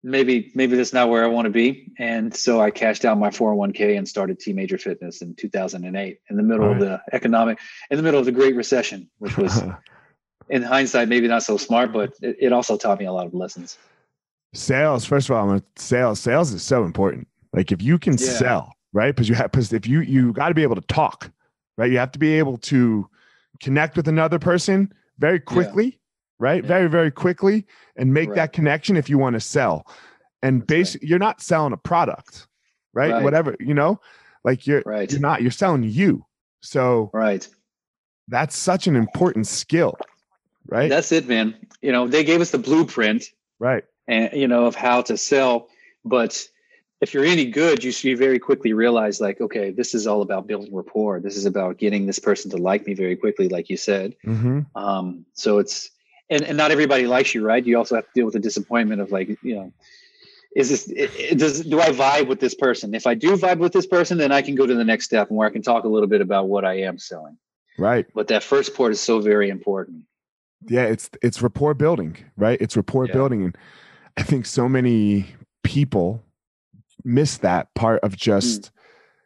maybe, 0.04 0.52
maybe 0.56 0.76
that's 0.76 0.94
not 0.94 1.10
where 1.10 1.24
I 1.24 1.28
want 1.28 1.46
to 1.46 1.52
be. 1.52 1.92
And 1.98 2.36
so 2.36 2.62
I 2.62 2.72
cashed 2.72 3.06
out 3.06 3.18
my 3.18 3.30
401k 3.30 3.98
and 3.98 4.08
started 4.08 4.40
Tee 4.40 4.54
Major 4.54 4.78
Fitness 4.78 5.22
in 5.22 5.36
2008 5.36 6.20
in 6.30 6.38
the 6.38 6.44
middle 6.44 6.68
right. 6.68 6.76
of 6.76 6.80
the 6.80 7.02
economic, 7.14 7.60
in 7.90 7.98
the 7.98 8.04
middle 8.04 8.20
of 8.20 8.26
the 8.26 8.32
Great 8.32 8.56
Recession, 8.56 9.10
which 9.20 9.38
was 9.38 9.64
in 10.50 10.62
hindsight, 10.62 11.08
maybe 11.08 11.28
not 11.28 11.44
so 11.44 11.58
smart, 11.58 11.92
but 11.92 12.14
it, 12.22 12.38
it 12.40 12.54
also 12.54 12.78
taught 12.78 13.00
me 13.00 13.06
a 13.06 13.12
lot 13.12 13.26
of 13.26 13.34
lessons. 13.34 13.78
Sales, 14.54 15.06
first 15.06 15.30
of 15.30 15.36
all, 15.36 15.50
I'm 15.50 15.64
sales. 15.76 16.20
Sales 16.20 16.54
is 16.54 16.64
so 16.64 16.84
important. 16.84 17.28
Like 17.54 17.72
if 17.72 17.82
you 17.82 18.00
can 18.00 18.14
yeah. 18.14 18.26
sell, 18.26 18.74
right? 18.94 19.14
Because 19.14 19.28
you 19.30 19.36
have 19.36 19.52
because 19.52 19.74
if 19.74 19.88
you 19.88 20.02
you 20.02 20.34
got 20.34 20.50
to 20.50 20.54
be 20.54 20.64
able 20.64 20.76
to 20.76 20.82
talk, 20.82 21.32
right? 21.78 21.92
You 21.92 21.98
have 21.98 22.12
to 22.14 22.20
be 22.20 22.38
able 22.38 22.58
to 22.60 23.10
connect 23.62 23.98
with 23.98 24.08
another 24.08 24.40
person 24.40 24.92
very 25.20 25.40
quickly, 25.40 25.86
yeah. 25.86 25.92
Right? 26.40 26.64
Yeah. 26.64 26.68
Very 26.68 26.90
very 26.90 27.12
quickly, 27.12 27.66
and 27.96 28.14
make 28.14 28.30
right. 28.30 28.36
that 28.36 28.54
connection 28.54 28.98
if 28.98 29.10
you 29.10 29.18
want 29.18 29.36
to 29.36 29.40
sell. 29.40 29.88
And 30.44 30.66
basically, 30.66 31.06
right. 31.06 31.10
you're 31.10 31.20
not 31.20 31.42
selling 31.42 31.74
a 31.74 31.78
product, 31.78 32.48
right? 32.94 33.12
right? 33.12 33.24
Whatever 33.24 33.56
you 33.60 33.74
know, 33.74 34.00
like 34.44 34.68
you're 34.68 34.84
right. 34.86 35.12
you're 35.12 35.22
not 35.22 35.42
you're 35.42 35.52
selling 35.52 35.84
you. 35.84 36.26
So 36.62 37.10
right, 37.14 37.48
that's 38.28 38.58
such 38.58 38.88
an 38.88 38.96
important 38.96 39.48
skill, 39.48 39.96
right? 40.68 40.90
That's 40.90 41.12
it, 41.12 41.28
man. 41.28 41.56
You 41.82 41.92
know, 41.92 42.08
they 42.08 42.24
gave 42.24 42.42
us 42.42 42.52
the 42.52 42.58
blueprint, 42.58 43.32
right? 43.60 43.84
And 44.08 44.32
you 44.34 44.48
know 44.48 44.66
of 44.66 44.76
how 44.76 45.02
to 45.04 45.18
sell, 45.18 45.70
but 46.06 46.48
if 47.00 47.14
you're 47.14 47.26
any 47.26 47.46
good, 47.46 47.84
you 47.84 47.92
should 47.92 48.18
very 48.18 48.40
quickly 48.40 48.74
realize 48.74 49.22
like, 49.22 49.40
okay, 49.40 49.70
this 49.70 49.94
is 49.94 50.08
all 50.08 50.22
about 50.22 50.48
building 50.48 50.76
rapport. 50.76 51.20
This 51.20 51.38
is 51.38 51.46
about 51.46 51.78
getting 51.78 52.08
this 52.08 52.20
person 52.20 52.50
to 52.52 52.58
like 52.58 52.88
me 52.88 52.96
very 52.96 53.16
quickly, 53.16 53.50
like 53.50 53.70
you 53.70 53.78
said. 53.78 54.16
Mm-hmm. 54.26 54.62
Um, 54.76 55.26
so 55.34 55.60
it's 55.60 55.92
and, 56.30 56.44
and 56.44 56.58
not 56.58 56.72
everybody 56.72 57.08
likes 57.08 57.34
you, 57.34 57.46
right? 57.46 57.66
You 57.66 57.78
also 57.78 57.96
have 57.96 58.06
to 58.06 58.12
deal 58.14 58.26
with 58.26 58.34
the 58.34 58.40
disappointment 58.40 59.02
of 59.02 59.12
like, 59.12 59.30
you 59.42 59.56
know, 59.56 59.74
is 60.56 60.70
this 60.70 60.88
it, 60.90 61.12
it, 61.16 61.38
does 61.38 61.62
do 61.62 61.80
I 61.80 61.90
vibe 61.90 62.28
with 62.28 62.40
this 62.40 62.56
person? 62.56 62.94
If 62.94 63.06
I 63.06 63.14
do 63.14 63.36
vibe 63.38 63.60
with 63.60 63.74
this 63.74 63.86
person, 63.86 64.18
then 64.18 64.32
I 64.32 64.42
can 64.42 64.56
go 64.56 64.66
to 64.66 64.74
the 64.74 64.84
next 64.84 65.06
step 65.06 65.30
and 65.30 65.38
where 65.38 65.48
I 65.48 65.52
can 65.52 65.62
talk 65.62 65.84
a 65.84 65.88
little 65.88 66.08
bit 66.08 66.22
about 66.22 66.48
what 66.48 66.66
I 66.66 66.80
am 66.82 66.98
selling. 66.98 67.38
Right. 67.78 68.08
But 68.16 68.28
that 68.30 68.44
first 68.44 68.76
part 68.76 68.92
is 68.92 69.00
so 69.00 69.20
very 69.20 69.50
important. 69.50 70.06
Yeah, 70.68 70.84
it's 70.84 71.10
it's 71.22 71.42
rapport 71.42 71.76
building, 71.76 72.18
right? 72.36 72.60
It's 72.60 72.76
rapport 72.76 73.06
yeah. 73.06 73.14
building, 73.14 73.44
and 73.44 73.58
I 74.18 74.24
think 74.24 74.46
so 74.46 74.68
many 74.68 75.28
people 75.64 76.24
miss 77.04 77.38
that 77.38 77.74
part 77.76 78.02
of 78.04 78.16
just 78.16 78.62
mm. 78.62 78.72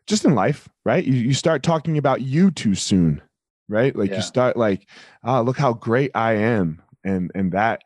just 0.08 0.26
in 0.26 0.36
life, 0.36 0.68
right? 0.84 1.04
You 1.04 1.14
you 1.14 1.34
start 1.34 1.64
talking 1.64 1.98
about 1.98 2.22
you 2.22 2.52
too 2.52 2.76
soon, 2.76 3.22
right? 3.70 3.96
Like 3.96 4.10
yeah. 4.10 4.18
you 4.18 4.22
start 4.22 4.58
like, 4.58 4.90
oh, 5.24 5.42
look 5.42 5.58
how 5.58 5.72
great 5.72 6.12
I 6.14 6.34
am, 6.34 6.82
and 7.04 7.32
and 7.36 7.52
that, 7.54 7.84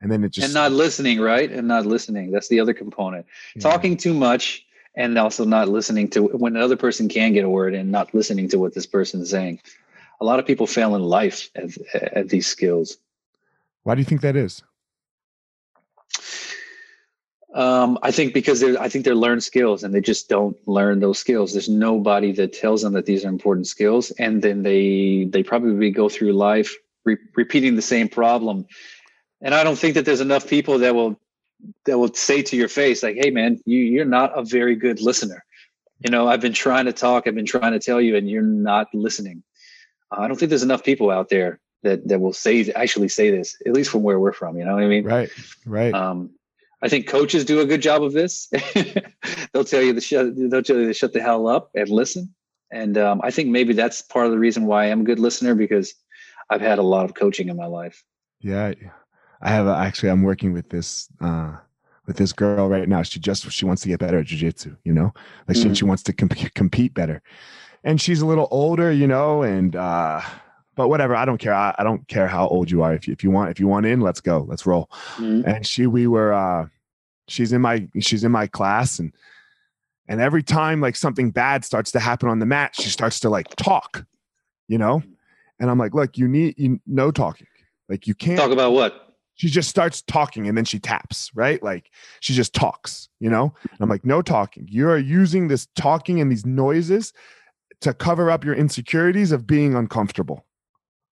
and 0.00 0.10
then 0.10 0.24
it 0.24 0.30
just 0.30 0.44
and 0.44 0.54
not 0.54 0.72
listening, 0.72 1.20
right? 1.20 1.50
And 1.50 1.68
not 1.68 1.86
listening. 1.86 2.30
That's 2.30 2.48
the 2.48 2.60
other 2.60 2.74
component. 2.74 3.26
Yeah. 3.54 3.62
Talking 3.62 3.96
too 3.96 4.14
much 4.14 4.66
and 4.94 5.16
also 5.18 5.44
not 5.44 5.68
listening 5.68 6.08
to 6.08 6.22
when 6.22 6.56
another 6.56 6.76
person 6.76 7.08
can 7.08 7.32
get 7.32 7.44
a 7.44 7.48
word 7.48 7.74
and 7.74 7.92
not 7.92 8.14
listening 8.14 8.48
to 8.48 8.58
what 8.58 8.74
this 8.74 8.86
person 8.86 9.20
is 9.20 9.30
saying. 9.30 9.60
A 10.20 10.24
lot 10.24 10.38
of 10.38 10.46
people 10.46 10.66
fail 10.66 10.94
in 10.96 11.02
life 11.02 11.50
at, 11.54 11.76
at 11.94 12.28
these 12.30 12.46
skills. 12.46 12.96
Why 13.82 13.94
do 13.94 14.00
you 14.00 14.06
think 14.06 14.22
that 14.22 14.36
is? 14.36 14.62
Um, 17.54 17.98
I 18.02 18.10
think 18.10 18.34
because 18.34 18.60
they're, 18.60 18.80
I 18.80 18.88
think 18.88 19.04
they're 19.04 19.14
learned 19.14 19.42
skills 19.42 19.82
and 19.82 19.94
they 19.94 20.00
just 20.00 20.28
don't 20.28 20.56
learn 20.66 21.00
those 21.00 21.18
skills. 21.18 21.52
There's 21.52 21.68
nobody 21.68 22.32
that 22.32 22.52
tells 22.52 22.82
them 22.82 22.92
that 22.94 23.06
these 23.06 23.24
are 23.24 23.28
important 23.28 23.66
skills, 23.66 24.10
and 24.12 24.42
then 24.42 24.62
they 24.62 25.24
they 25.30 25.42
probably 25.42 25.90
go 25.90 26.10
through 26.10 26.32
life 26.32 26.76
re- 27.06 27.16
repeating 27.34 27.76
the 27.76 27.82
same 27.82 28.08
problem. 28.08 28.66
And 29.40 29.54
I 29.54 29.64
don't 29.64 29.78
think 29.78 29.94
that 29.94 30.04
there's 30.04 30.20
enough 30.20 30.46
people 30.46 30.78
that 30.80 30.94
will 30.94 31.18
that 31.86 31.98
will 31.98 32.12
say 32.12 32.42
to 32.42 32.56
your 32.56 32.68
face 32.68 33.02
like, 33.02 33.16
"Hey, 33.16 33.30
man, 33.30 33.60
you 33.64 33.78
you're 33.78 34.04
not 34.04 34.38
a 34.38 34.42
very 34.42 34.76
good 34.76 35.00
listener." 35.00 35.44
You 36.00 36.10
know, 36.10 36.28
I've 36.28 36.42
been 36.42 36.52
trying 36.52 36.84
to 36.86 36.92
talk, 36.92 37.26
I've 37.26 37.34
been 37.34 37.46
trying 37.46 37.72
to 37.72 37.78
tell 37.78 38.00
you, 38.00 38.16
and 38.16 38.28
you're 38.28 38.42
not 38.42 38.88
listening. 38.92 39.42
Uh, 40.10 40.20
I 40.20 40.28
don't 40.28 40.36
think 40.36 40.50
there's 40.50 40.62
enough 40.62 40.84
people 40.84 41.10
out 41.10 41.30
there 41.30 41.60
that 41.82 42.06
that 42.08 42.20
will 42.20 42.32
say 42.32 42.70
actually 42.72 43.08
say 43.08 43.30
this, 43.30 43.56
at 43.64 43.72
least 43.72 43.90
from 43.90 44.02
where 44.02 44.20
we're 44.20 44.32
from. 44.32 44.58
You 44.58 44.64
know 44.64 44.74
what 44.74 44.84
I 44.84 44.88
mean? 44.88 45.04
Right, 45.04 45.30
right. 45.64 45.94
Um, 45.94 46.30
I 46.82 46.88
think 46.88 47.06
coaches 47.06 47.44
do 47.44 47.60
a 47.60 47.66
good 47.66 47.80
job 47.80 48.02
of 48.02 48.12
this. 48.12 48.48
they'll 49.52 49.64
tell 49.64 49.82
you 49.82 49.94
to 49.94 50.00
shut. 50.00 50.36
They'll 50.36 50.62
tell 50.62 50.76
you 50.76 50.88
to 50.88 50.94
shut 50.94 51.12
the 51.12 51.22
hell 51.22 51.46
up 51.46 51.70
and 51.74 51.88
listen. 51.88 52.34
And 52.70 52.98
um, 52.98 53.20
I 53.22 53.30
think 53.30 53.48
maybe 53.48 53.72
that's 53.72 54.02
part 54.02 54.26
of 54.26 54.32
the 54.32 54.38
reason 54.38 54.66
why 54.66 54.86
I'm 54.86 55.02
a 55.02 55.04
good 55.04 55.20
listener 55.20 55.54
because 55.54 55.94
I've 56.50 56.60
had 56.60 56.78
a 56.78 56.82
lot 56.82 57.04
of 57.04 57.14
coaching 57.14 57.48
in 57.48 57.56
my 57.56 57.66
life. 57.66 58.04
Yeah, 58.40 58.72
I 59.40 59.50
have 59.50 59.66
a, 59.66 59.74
actually. 59.74 60.10
I'm 60.10 60.22
working 60.22 60.52
with 60.52 60.68
this 60.70 61.08
uh, 61.20 61.56
with 62.06 62.16
this 62.16 62.32
girl 62.32 62.68
right 62.68 62.88
now. 62.88 63.02
She 63.02 63.18
just 63.18 63.50
she 63.50 63.64
wants 63.64 63.82
to 63.82 63.88
get 63.88 64.00
better 64.00 64.18
at 64.18 64.26
jujitsu. 64.26 64.76
You 64.84 64.92
know, 64.92 65.12
like 65.48 65.56
mm-hmm. 65.56 65.70
she, 65.70 65.76
she 65.76 65.84
wants 65.84 66.02
to 66.04 66.12
comp- 66.12 66.54
compete 66.54 66.94
better, 66.94 67.22
and 67.84 68.00
she's 68.00 68.20
a 68.20 68.26
little 68.26 68.48
older. 68.50 68.92
You 68.92 69.06
know, 69.06 69.42
and 69.42 69.74
uh, 69.74 70.20
but 70.74 70.88
whatever. 70.88 71.16
I 71.16 71.24
don't 71.24 71.38
care. 71.38 71.54
I, 71.54 71.74
I, 71.78 71.84
don't 71.84 72.06
care 72.08 72.28
how 72.28 72.46
old 72.48 72.70
you 72.70 72.82
are. 72.82 72.94
If 72.94 73.08
you 73.08 73.12
if 73.12 73.24
you 73.24 73.30
want 73.30 73.50
if 73.50 73.58
you 73.58 73.68
want 73.68 73.86
in, 73.86 74.00
let's 74.00 74.20
go. 74.20 74.44
Let's 74.48 74.66
roll. 74.66 74.90
Mm-hmm. 75.16 75.48
And 75.48 75.66
she 75.66 75.86
we 75.86 76.06
were. 76.06 76.32
uh 76.32 76.66
She's 77.28 77.52
in 77.52 77.60
my 77.60 77.88
she's 77.98 78.22
in 78.22 78.30
my 78.30 78.46
class 78.46 79.00
and 79.00 79.12
and 80.08 80.20
every 80.20 80.42
time 80.42 80.80
like 80.80 80.96
something 80.96 81.30
bad 81.30 81.64
starts 81.64 81.90
to 81.92 82.00
happen 82.00 82.28
on 82.28 82.38
the 82.38 82.46
mat, 82.46 82.74
she 82.74 82.88
starts 82.88 83.20
to 83.20 83.30
like 83.30 83.54
talk, 83.56 84.06
you 84.68 84.78
know? 84.78 85.02
And 85.58 85.70
I'm 85.70 85.78
like, 85.78 85.94
look, 85.94 86.18
you 86.18 86.28
need 86.28 86.54
you 86.58 86.80
no 86.86 87.10
talking. 87.10 87.46
Like 87.88 88.06
you 88.06 88.14
can't 88.14 88.38
talk 88.38 88.50
about 88.50 88.72
what? 88.72 89.14
She 89.34 89.48
just 89.48 89.68
starts 89.68 90.00
talking 90.02 90.48
and 90.48 90.56
then 90.56 90.64
she 90.64 90.78
taps, 90.78 91.30
right? 91.34 91.62
Like 91.62 91.90
she 92.20 92.32
just 92.32 92.54
talks, 92.54 93.08
you 93.20 93.28
know? 93.28 93.52
And 93.70 93.80
I'm 93.80 93.88
like, 93.88 94.04
no 94.04 94.22
talking. 94.22 94.66
You're 94.70 94.96
using 94.96 95.48
this 95.48 95.68
talking 95.76 96.20
and 96.20 96.32
these 96.32 96.46
noises 96.46 97.12
to 97.82 97.92
cover 97.92 98.30
up 98.30 98.44
your 98.44 98.54
insecurities 98.54 99.32
of 99.32 99.46
being 99.46 99.74
uncomfortable, 99.74 100.46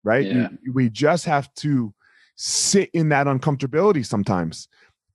right? 0.04 0.24
Yeah. 0.24 0.48
You, 0.62 0.72
we 0.72 0.88
just 0.88 1.26
have 1.26 1.52
to 1.56 1.92
sit 2.36 2.88
in 2.94 3.10
that 3.10 3.26
uncomfortability 3.26 4.06
sometimes. 4.06 4.68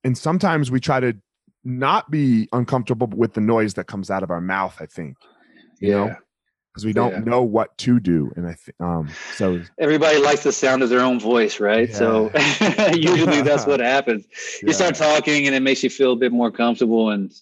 And 0.03 0.15
sometimes 0.15 0.69
we 0.69 0.79
try 0.79 0.99
to 0.99 1.17
not 1.63 2.09
be 2.09 2.47
uncomfortable 2.53 3.07
with 3.07 3.33
the 3.33 3.41
noise 3.41 3.73
that 3.75 3.85
comes 3.85 4.09
out 4.09 4.23
of 4.23 4.31
our 4.31 4.41
mouth 4.41 4.75
i 4.79 4.85
think 4.85 5.17
you 5.79 5.89
yeah. 5.89 5.95
know 5.95 6.15
because 6.71 6.85
we 6.85 6.93
don't 6.93 7.11
yeah. 7.11 7.19
know 7.19 7.41
what 7.41 7.77
to 7.77 7.99
do 7.99 8.31
and 8.35 8.47
i 8.47 8.53
think 8.53 8.75
um 8.79 9.09
so 9.33 9.61
everybody 9.79 10.17
likes 10.19 10.43
the 10.43 10.51
sound 10.51 10.83
of 10.83 10.89
their 10.89 11.01
own 11.01 11.19
voice 11.19 11.59
right 11.59 11.89
yeah. 11.89 11.95
so 11.95 12.31
usually 12.93 13.41
that's 13.41 13.65
what 13.65 13.79
happens 13.79 14.25
you 14.61 14.71
start 14.73 14.95
talking 14.95 15.45
and 15.47 15.55
it 15.55 15.61
makes 15.61 15.83
you 15.83 15.89
feel 15.89 16.13
a 16.13 16.15
bit 16.15 16.31
more 16.31 16.51
comfortable 16.51 17.09
and 17.09 17.33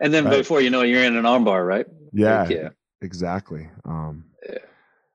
and 0.00 0.12
then 0.12 0.24
right. 0.24 0.38
before 0.38 0.60
you 0.60 0.70
know 0.70 0.82
it, 0.82 0.88
you're 0.88 1.04
in 1.04 1.16
an 1.16 1.24
armbar 1.24 1.66
right 1.66 1.86
yeah 2.12 2.42
like, 2.42 2.50
yeah 2.50 2.68
exactly 3.00 3.68
um 3.84 4.24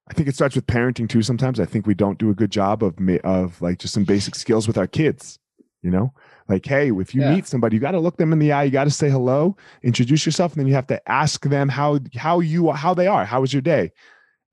I 0.06 0.14
think 0.14 0.28
it 0.28 0.36
starts 0.36 0.56
with 0.56 0.68
parenting 0.68 1.08
too. 1.08 1.22
Sometimes 1.22 1.60
I 1.60 1.66
think 1.66 1.88
we 1.88 1.94
don't 1.94 2.20
do 2.20 2.30
a 2.30 2.34
good 2.34 2.52
job 2.52 2.84
of 2.84 2.96
of 3.24 3.62
like 3.62 3.80
just 3.80 3.94
some 3.94 4.04
basic 4.04 4.36
skills 4.36 4.68
with 4.68 4.78
our 4.78 4.86
kids. 4.86 5.40
You 5.82 5.92
know, 5.92 6.14
like, 6.48 6.66
hey, 6.66 6.92
if 6.92 7.16
you 7.16 7.22
yeah. 7.22 7.36
meet 7.36 7.48
somebody, 7.48 7.76
you 7.76 7.80
got 7.80 7.92
to 7.92 8.00
look 8.00 8.18
them 8.18 8.34
in 8.34 8.40
the 8.40 8.52
eye. 8.52 8.64
You 8.64 8.72
got 8.72 8.84
to 8.86 8.92
say 8.92 9.10
hello, 9.10 9.56
introduce 9.82 10.26
yourself, 10.26 10.54
and 10.54 10.60
then 10.60 10.68
you 10.68 10.74
have 10.74 10.88
to 10.88 11.10
ask 11.10 11.44
them 11.44 11.70
how 11.70 12.00
how 12.16 12.40
you 12.40 12.72
how 12.72 12.94
they 12.94 13.08
are. 13.08 13.26
How 13.26 13.42
was 13.42 13.54
your 13.54 13.62
day? 13.62 13.92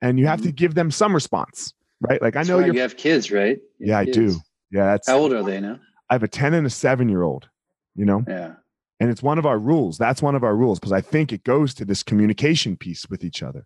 And 0.02 0.18
you 0.18 0.26
have 0.26 0.40
mm-hmm. 0.40 0.48
to 0.48 0.52
give 0.52 0.74
them 0.74 0.90
some 0.90 1.14
response, 1.14 1.74
right? 2.00 2.22
Like 2.22 2.36
I 2.36 2.42
know 2.42 2.58
you 2.60 2.80
have 2.80 2.96
kids, 2.96 3.30
right? 3.30 3.58
You 3.78 3.88
yeah, 3.88 3.98
I 3.98 4.04
do. 4.04 4.36
Yeah, 4.70 4.86
that's 4.86 5.08
how 5.08 5.18
old 5.18 5.32
are 5.32 5.42
they 5.42 5.60
now? 5.60 5.78
I 6.08 6.14
have 6.14 6.22
a 6.22 6.28
ten 6.28 6.54
and 6.54 6.66
a 6.66 6.70
seven 6.70 7.08
year 7.08 7.22
old. 7.22 7.48
You 7.94 8.04
know. 8.04 8.24
Yeah. 8.26 8.54
And 9.00 9.08
it's 9.08 9.22
one 9.22 9.38
of 9.38 9.46
our 9.46 9.58
rules. 9.58 9.96
That's 9.96 10.20
one 10.20 10.34
of 10.34 10.44
our 10.44 10.54
rules 10.54 10.78
because 10.78 10.92
I 10.92 11.00
think 11.00 11.32
it 11.32 11.42
goes 11.42 11.72
to 11.74 11.86
this 11.86 12.02
communication 12.02 12.76
piece 12.76 13.08
with 13.08 13.24
each 13.24 13.42
other. 13.42 13.64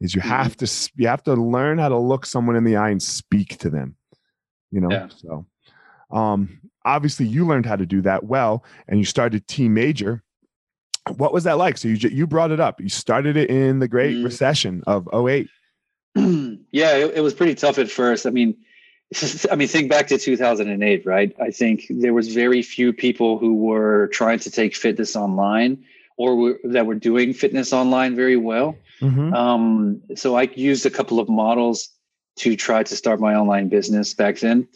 Is 0.00 0.14
you 0.14 0.22
mm-hmm. 0.22 0.30
have 0.30 0.56
to 0.56 0.90
you 0.96 1.06
have 1.06 1.22
to 1.24 1.34
learn 1.34 1.78
how 1.78 1.90
to 1.90 1.98
look 1.98 2.24
someone 2.24 2.56
in 2.56 2.64
the 2.64 2.76
eye 2.76 2.88
and 2.88 3.02
speak 3.02 3.58
to 3.58 3.70
them. 3.70 3.96
You 4.70 4.80
know. 4.80 4.90
Yeah. 4.90 5.08
So, 5.14 5.46
um, 6.10 6.60
obviously 6.84 7.26
you 7.26 7.46
learned 7.46 7.66
how 7.66 7.76
to 7.76 7.86
do 7.86 8.00
that 8.02 8.24
well 8.24 8.64
and 8.88 8.98
you 8.98 9.04
started 9.04 9.46
Tee 9.46 9.68
Major. 9.68 10.22
What 11.16 11.32
was 11.32 11.44
that 11.44 11.58
like? 11.58 11.78
So 11.78 11.88
you 11.88 11.96
you 12.08 12.26
brought 12.26 12.50
it 12.50 12.60
up. 12.60 12.80
You 12.80 12.88
started 12.88 13.36
it 13.36 13.50
in 13.50 13.78
the 13.78 13.88
Great 13.88 14.16
mm. 14.16 14.24
Recession 14.24 14.82
of 14.86 15.08
08. 15.12 15.48
yeah, 16.14 16.96
it, 16.96 17.14
it 17.16 17.20
was 17.22 17.34
pretty 17.34 17.54
tough 17.54 17.78
at 17.78 17.90
first. 17.90 18.26
I 18.26 18.30
mean, 18.30 18.56
I 19.50 19.56
mean, 19.56 19.68
think 19.68 19.90
back 19.90 20.08
to 20.08 20.18
2008, 20.18 21.06
right? 21.06 21.34
I 21.40 21.50
think 21.50 21.86
there 21.88 22.14
was 22.14 22.32
very 22.32 22.62
few 22.62 22.92
people 22.92 23.38
who 23.38 23.54
were 23.54 24.08
trying 24.08 24.38
to 24.40 24.50
take 24.50 24.76
fitness 24.76 25.16
online 25.16 25.82
or 26.16 26.36
were, 26.36 26.60
that 26.64 26.86
were 26.86 26.94
doing 26.94 27.32
fitness 27.32 27.72
online 27.72 28.14
very 28.14 28.36
well. 28.36 28.76
Mm-hmm. 29.00 29.32
Um, 29.32 30.02
so 30.14 30.36
I 30.36 30.42
used 30.54 30.84
a 30.84 30.90
couple 30.90 31.18
of 31.18 31.28
models 31.28 31.88
to 32.36 32.56
try 32.56 32.82
to 32.82 32.94
start 32.94 33.20
my 33.20 33.34
online 33.34 33.68
business 33.68 34.14
back 34.14 34.38
then 34.38 34.68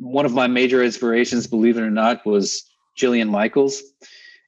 one 0.00 0.26
of 0.26 0.32
my 0.32 0.46
major 0.46 0.82
inspirations, 0.82 1.46
believe 1.46 1.76
it 1.76 1.82
or 1.82 1.90
not, 1.90 2.24
was 2.26 2.64
Jillian 2.96 3.28
Michaels. 3.28 3.82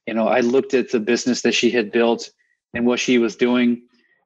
You 0.07 0.13
know, 0.13 0.27
I 0.27 0.39
looked 0.39 0.73
at 0.73 0.91
the 0.91 0.99
business 0.99 1.41
that 1.43 1.53
she 1.53 1.71
had 1.71 1.91
built 1.91 2.29
and 2.73 2.85
what 2.85 2.99
she 2.99 3.17
was 3.17 3.35
doing, 3.35 3.83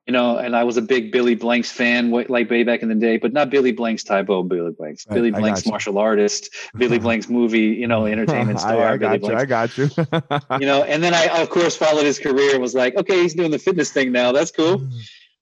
you 0.07 0.11
know, 0.11 0.37
and 0.37 0.55
I 0.55 0.63
was 0.65 0.75
a 0.75 0.81
big 0.81 1.11
Billy 1.11 1.35
Blanks 1.35 1.71
fan, 1.71 2.11
like 2.11 2.49
way 2.49 2.63
back 2.63 2.81
in 2.81 2.89
the 2.89 2.95
day, 2.95 3.17
but 3.17 3.31
not 3.31 3.49
Billy 3.49 3.71
Blanks 3.71 4.03
type 4.03 4.29
of 4.29 4.49
Billy 4.49 4.71
Blanks. 4.71 5.07
Right, 5.07 5.15
Billy 5.15 5.31
Blanks 5.31 5.65
martial 5.65 5.97
artist, 5.97 6.49
Billy 6.75 6.99
Blanks 7.05 7.29
movie, 7.29 7.59
you 7.59 7.87
know, 7.87 8.05
entertainment 8.05 8.59
star. 8.61 8.81
I, 8.81 8.93
I 8.93 8.97
got 8.97 9.21
Billy 9.21 9.33
you. 9.33 9.35
Blanks. 9.35 9.41
I 9.41 9.45
got 9.45 9.77
you. 9.77 10.59
you 10.59 10.65
know, 10.65 10.83
and 10.83 11.01
then 11.01 11.13
I, 11.13 11.41
of 11.41 11.49
course, 11.49 11.75
followed 11.75 12.05
his 12.05 12.19
career 12.19 12.51
and 12.51 12.61
was 12.61 12.75
like, 12.75 12.95
okay, 12.95 13.21
he's 13.21 13.33
doing 13.33 13.51
the 13.51 13.59
fitness 13.59 13.91
thing 13.91 14.11
now. 14.11 14.31
That's 14.33 14.51
cool. 14.51 14.79
Mm. 14.79 14.91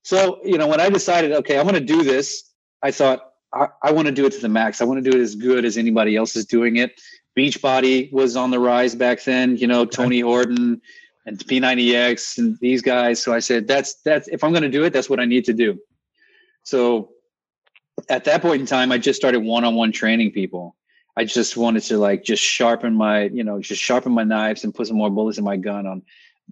So, 0.04 0.40
you 0.44 0.58
know, 0.58 0.68
when 0.68 0.80
I 0.80 0.90
decided, 0.90 1.32
okay, 1.32 1.60
I'm 1.60 1.68
going 1.68 1.76
to 1.76 1.82
do 1.82 2.04
this, 2.04 2.52
I 2.84 2.92
thought, 2.92 3.31
I, 3.54 3.68
I 3.82 3.92
want 3.92 4.08
to 4.08 4.14
do 4.14 4.26
it 4.26 4.34
to 4.34 4.40
the 4.40 4.50
max. 4.50 4.82
I 4.82 4.86
want 4.86 5.04
to 5.04 5.10
do 5.10 5.18
it 5.18 5.22
as 5.22 5.36
good 5.36 5.66
as 5.66 5.78
anybody 5.78 6.16
else 6.16 6.36
is 6.36 6.46
doing 6.46 6.78
it. 6.78 7.00
Beachbody 7.38 8.12
was 8.12 8.36
on 8.36 8.52
the 8.52 8.60
rise 8.60 8.96
back 8.96 9.24
then, 9.24 9.58
you 9.58 9.68
know, 9.68 9.86
Tony 9.86 10.20
Horton 10.20 10.82
and 11.26 11.38
P90X 11.38 12.38
and 12.38 12.58
these 12.60 12.82
guys. 12.82 13.22
So 13.22 13.34
I 13.34 13.40
said, 13.40 13.68
that's, 13.68 13.96
that's, 14.02 14.28
if 14.28 14.44
I'm 14.44 14.52
going 14.52 14.64
to 14.64 14.70
do 14.70 14.84
it, 14.84 14.92
that's 14.92 15.10
what 15.10 15.20
I 15.20 15.26
need 15.26 15.46
to 15.46 15.54
do. 15.54 15.80
So 16.64 17.12
at 18.10 18.26
that 18.26 18.42
point 18.42 18.62
in 18.62 18.68
time, 18.68 18.92
I 18.92 18.98
just 18.98 19.20
started 19.20 19.40
one-on-one 19.40 19.92
training 19.92 20.32
people. 20.32 20.76
I 21.16 21.26
just 21.26 21.58
wanted 21.58 21.84
to 21.84 21.98
like, 21.98 22.24
just 22.24 22.44
sharpen 22.44 22.96
my, 22.96 23.24
you 23.24 23.44
know, 23.44 23.60
just 23.60 23.82
sharpen 23.82 24.12
my 24.12 24.24
knives 24.24 24.64
and 24.64 24.74
put 24.74 24.88
some 24.88 24.98
more 24.98 25.10
bullets 25.10 25.38
in 25.38 25.44
my 25.44 25.58
gun 25.58 25.86
on 25.86 26.04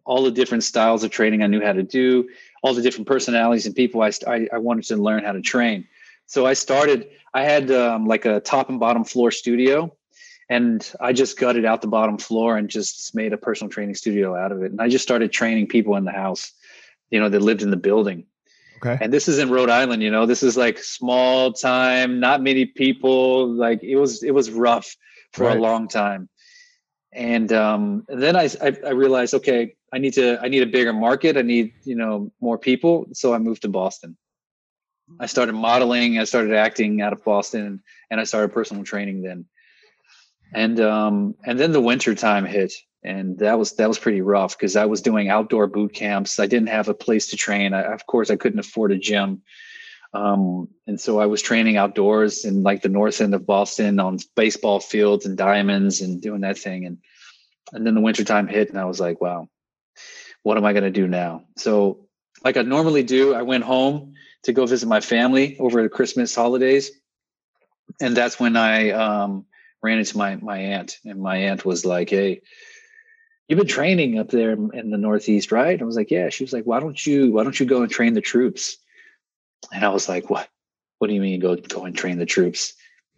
all 0.06 0.24
the 0.24 0.32
different 0.32 0.64
styles 0.64 1.04
of 1.04 1.12
training 1.12 1.44
I 1.44 1.48
knew 1.48 1.62
how 1.62 1.74
to 1.74 1.84
do, 1.84 2.30
all 2.64 2.74
the 2.74 2.82
different 2.82 3.08
personalities 3.08 3.66
and 3.66 3.76
people 3.76 4.02
I, 4.02 4.12
I, 4.28 4.48
I 4.54 4.58
wanted 4.58 4.86
to 4.86 4.98
learn 4.98 5.24
how 5.24 5.34
to 5.34 5.42
train. 5.42 5.88
So 6.30 6.46
I 6.46 6.54
started, 6.54 7.10
I 7.34 7.42
had 7.42 7.72
um, 7.72 8.06
like 8.06 8.26
a 8.26 8.40
top 8.40 8.70
and 8.70 8.80
bottom 8.80 9.04
floor 9.04 9.32
studio 9.32 9.98
and 10.48 10.88
I 11.02 11.12
just 11.12 11.40
gutted 11.40 11.66
out 11.66 11.82
the 11.82 11.88
bottom 11.88 12.20
floor 12.20 12.56
and 12.56 12.70
just 12.70 13.16
made 13.16 13.34
a 13.34 13.38
personal 13.38 13.72
training 13.72 13.96
studio 13.96 14.36
out 14.36 14.52
of 14.52 14.62
it. 14.62 14.70
And 14.72 14.80
I 14.80 14.90
just 14.90 15.02
started 15.02 15.32
training 15.32 15.70
people 15.70 15.96
in 15.96 16.06
the 16.06 16.12
house, 16.12 16.52
you 17.10 17.20
know, 17.20 17.30
that 17.30 17.42
lived 17.42 17.64
in 17.64 17.72
the 17.72 17.78
building. 17.78 18.28
Okay. 18.78 18.96
And 19.02 19.12
this 19.12 19.28
is 19.28 19.40
in 19.40 19.50
Rhode 19.50 19.72
Island, 19.72 20.04
you 20.04 20.12
know, 20.12 20.28
this 20.28 20.44
is 20.44 20.56
like 20.56 20.78
small 20.78 21.52
time, 21.52 22.20
not 22.20 22.44
many 22.44 22.68
people. 22.68 23.52
Like 23.52 23.82
it 23.82 23.96
was, 23.96 24.22
it 24.22 24.32
was 24.32 24.52
rough 24.52 24.96
for 25.34 25.48
right. 25.48 25.58
a 25.58 25.60
long 25.60 25.88
time. 25.88 26.30
And 27.12 27.52
um, 27.52 28.06
then 28.08 28.36
I, 28.36 28.48
I, 28.62 28.78
I 28.86 28.92
realized, 28.92 29.34
okay, 29.34 29.74
I 29.92 29.98
need 29.98 30.14
to, 30.14 30.40
I 30.40 30.48
need 30.48 30.62
a 30.62 30.68
bigger 30.68 30.94
market. 30.94 31.38
I 31.38 31.42
need, 31.42 31.74
you 31.86 31.96
know, 31.96 32.32
more 32.40 32.60
people. 32.60 33.08
So 33.14 33.34
I 33.34 33.40
moved 33.40 33.64
to 33.64 33.68
Boston. 33.68 34.16
I 35.20 35.26
started 35.26 35.54
modeling, 35.54 36.20
I 36.20 36.24
started 36.24 36.54
acting 36.54 37.02
out 37.02 37.14
of 37.14 37.24
Boston, 37.24 37.82
and 38.10 38.20
I 38.20 38.24
started 38.24 38.54
personal 38.54 38.84
training 38.84 39.22
then. 39.22 39.46
And 40.54 40.80
um, 40.80 41.36
and 41.46 41.60
then 41.60 41.72
the 41.72 41.82
winter 41.82 42.16
time 42.16 42.46
hit, 42.46 42.74
and 43.04 43.38
that 43.40 43.60
was 43.60 43.74
that 43.74 43.88
was 43.88 44.00
pretty 44.00 44.22
rough 44.22 44.58
because 44.58 44.76
I 44.76 44.86
was 44.86 45.02
doing 45.02 45.30
outdoor 45.30 45.68
boot 45.68 45.94
camps. 45.94 46.40
I 46.40 46.48
didn't 46.48 46.70
have 46.70 46.90
a 46.90 46.94
place 46.94 47.28
to 47.28 47.38
train. 47.38 47.74
I, 47.74 47.84
of 47.84 48.06
course, 48.08 48.32
I 48.32 48.36
couldn't 48.36 48.60
afford 48.60 48.92
a 48.92 48.98
gym, 48.98 49.44
um, 50.14 50.70
and 50.88 51.00
so 51.00 51.20
I 51.20 51.28
was 51.28 51.42
training 51.42 51.78
outdoors 51.78 52.46
in 52.46 52.64
like 52.64 52.82
the 52.82 52.90
north 52.90 53.22
end 53.22 53.36
of 53.36 53.46
Boston 53.46 54.00
on 54.00 54.18
baseball 54.36 54.80
fields 54.80 55.26
and 55.26 55.38
diamonds 55.38 56.02
and 56.02 56.20
doing 56.20 56.42
that 56.42 56.58
thing. 56.58 56.86
And 56.86 56.98
and 57.72 57.86
then 57.86 57.94
the 57.94 58.02
winter 58.02 58.24
time 58.24 58.48
hit, 58.48 58.70
and 58.70 58.80
I 58.80 58.86
was 58.86 59.00
like, 59.00 59.22
wow, 59.22 59.50
what 60.42 60.58
am 60.58 60.66
I 60.66 60.74
going 60.74 60.84
to 60.84 60.90
do 60.90 61.08
now? 61.08 61.44
So 61.58 62.08
like 62.44 62.58
I 62.58 62.64
normally 62.64 63.04
do, 63.04 63.34
I 63.34 63.44
went 63.44 63.64
home 63.64 64.16
to 64.44 64.54
go 64.54 64.66
visit 64.66 64.88
my 64.88 65.02
family 65.02 65.58
over 65.60 65.82
the 65.82 65.90
Christmas 65.90 66.34
holidays. 66.34 66.92
And 68.00 68.16
that's 68.16 68.40
when 68.40 68.56
I 68.56 68.92
um, 68.92 69.46
ran 69.82 70.00
into 70.00 70.18
my 70.18 70.36
my 70.38 70.58
aunt, 70.58 71.00
and 71.06 71.22
my 71.22 71.38
aunt 71.38 71.66
was 71.66 71.86
like, 71.86 72.10
"Hey, 72.10 72.42
you've 73.48 73.60
been 73.60 73.68
training 73.68 74.20
up 74.20 74.30
there 74.30 74.52
in 74.52 74.92
the 74.92 74.98
Northeast, 74.98 75.52
right?" 75.52 75.82
I 75.82 75.86
was 75.86 75.96
like, 75.96 76.12
"Yeah." 76.12 76.30
She 76.30 76.44
was 76.44 76.54
like, 76.54 76.66
"Why 76.66 76.80
don't 76.80 77.06
you 77.06 77.32
Why 77.32 77.44
don't 77.44 77.60
you 77.60 77.66
go 77.66 77.82
and 77.82 77.92
train 77.92 78.14
the 78.14 78.22
troops?" 78.22 78.78
And 79.74 79.84
I 79.84 79.90
was 79.90 80.08
like, 80.08 80.30
"What? 80.30 80.48
What 81.00 81.08
do 81.08 81.14
you 81.14 81.22
mean 81.22 81.40
go 81.40 81.56
go 81.56 81.86
and 81.86 81.96
train 81.96 82.20
the 82.20 82.26
troops?" 82.26 82.74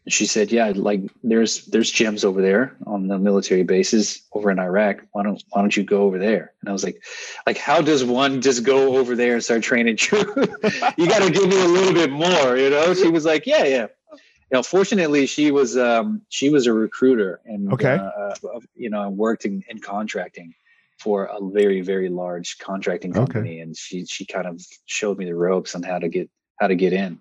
She 0.07 0.25
said, 0.25 0.51
"Yeah, 0.51 0.73
like 0.75 1.01
there's 1.23 1.65
there's 1.65 1.91
gems 1.91 2.25
over 2.25 2.41
there 2.41 2.75
on 2.87 3.07
the 3.07 3.19
military 3.19 3.63
bases 3.63 4.21
over 4.33 4.49
in 4.49 4.59
Iraq. 4.59 5.01
Why 5.11 5.23
don't 5.23 5.43
why 5.49 5.61
don't 5.61 5.75
you 5.75 5.83
go 5.83 6.03
over 6.03 6.17
there?" 6.17 6.53
And 6.61 6.69
I 6.69 6.71
was 6.71 6.83
like, 6.83 7.03
"Like 7.45 7.57
how 7.57 7.81
does 7.81 8.03
one 8.03 8.41
just 8.41 8.63
go 8.63 8.97
over 8.97 9.15
there 9.15 9.35
and 9.35 9.43
start 9.43 9.61
training 9.61 9.97
troops? 9.97 10.35
you 10.97 11.07
got 11.07 11.21
to 11.21 11.29
give 11.29 11.47
me 11.47 11.61
a 11.61 11.67
little 11.67 11.93
bit 11.93 12.11
more, 12.11 12.57
you 12.57 12.69
know?" 12.69 12.93
She 12.93 13.09
was 13.09 13.25
like, 13.25 13.45
"Yeah, 13.45 13.65
yeah." 13.65 13.87
You 14.11 14.57
know, 14.57 14.63
fortunately, 14.63 15.27
she 15.27 15.51
was 15.51 15.77
um, 15.77 16.23
she 16.29 16.49
was 16.49 16.67
a 16.67 16.73
recruiter 16.73 17.39
and 17.45 17.71
okay, 17.71 17.95
uh, 17.95 18.33
you 18.75 18.89
know, 18.89 19.07
worked 19.09 19.45
in, 19.45 19.63
in 19.69 19.79
contracting 19.79 20.53
for 20.99 21.25
a 21.25 21.39
very 21.41 21.81
very 21.81 22.09
large 22.09 22.57
contracting 22.57 23.13
company, 23.13 23.51
okay. 23.51 23.59
and 23.59 23.77
she 23.77 24.05
she 24.05 24.25
kind 24.25 24.47
of 24.47 24.61
showed 24.85 25.17
me 25.17 25.25
the 25.25 25.35
ropes 25.35 25.73
on 25.75 25.83
how 25.83 25.99
to 25.99 26.09
get 26.09 26.29
how 26.59 26.67
to 26.67 26.75
get 26.75 26.91
in. 26.91 27.19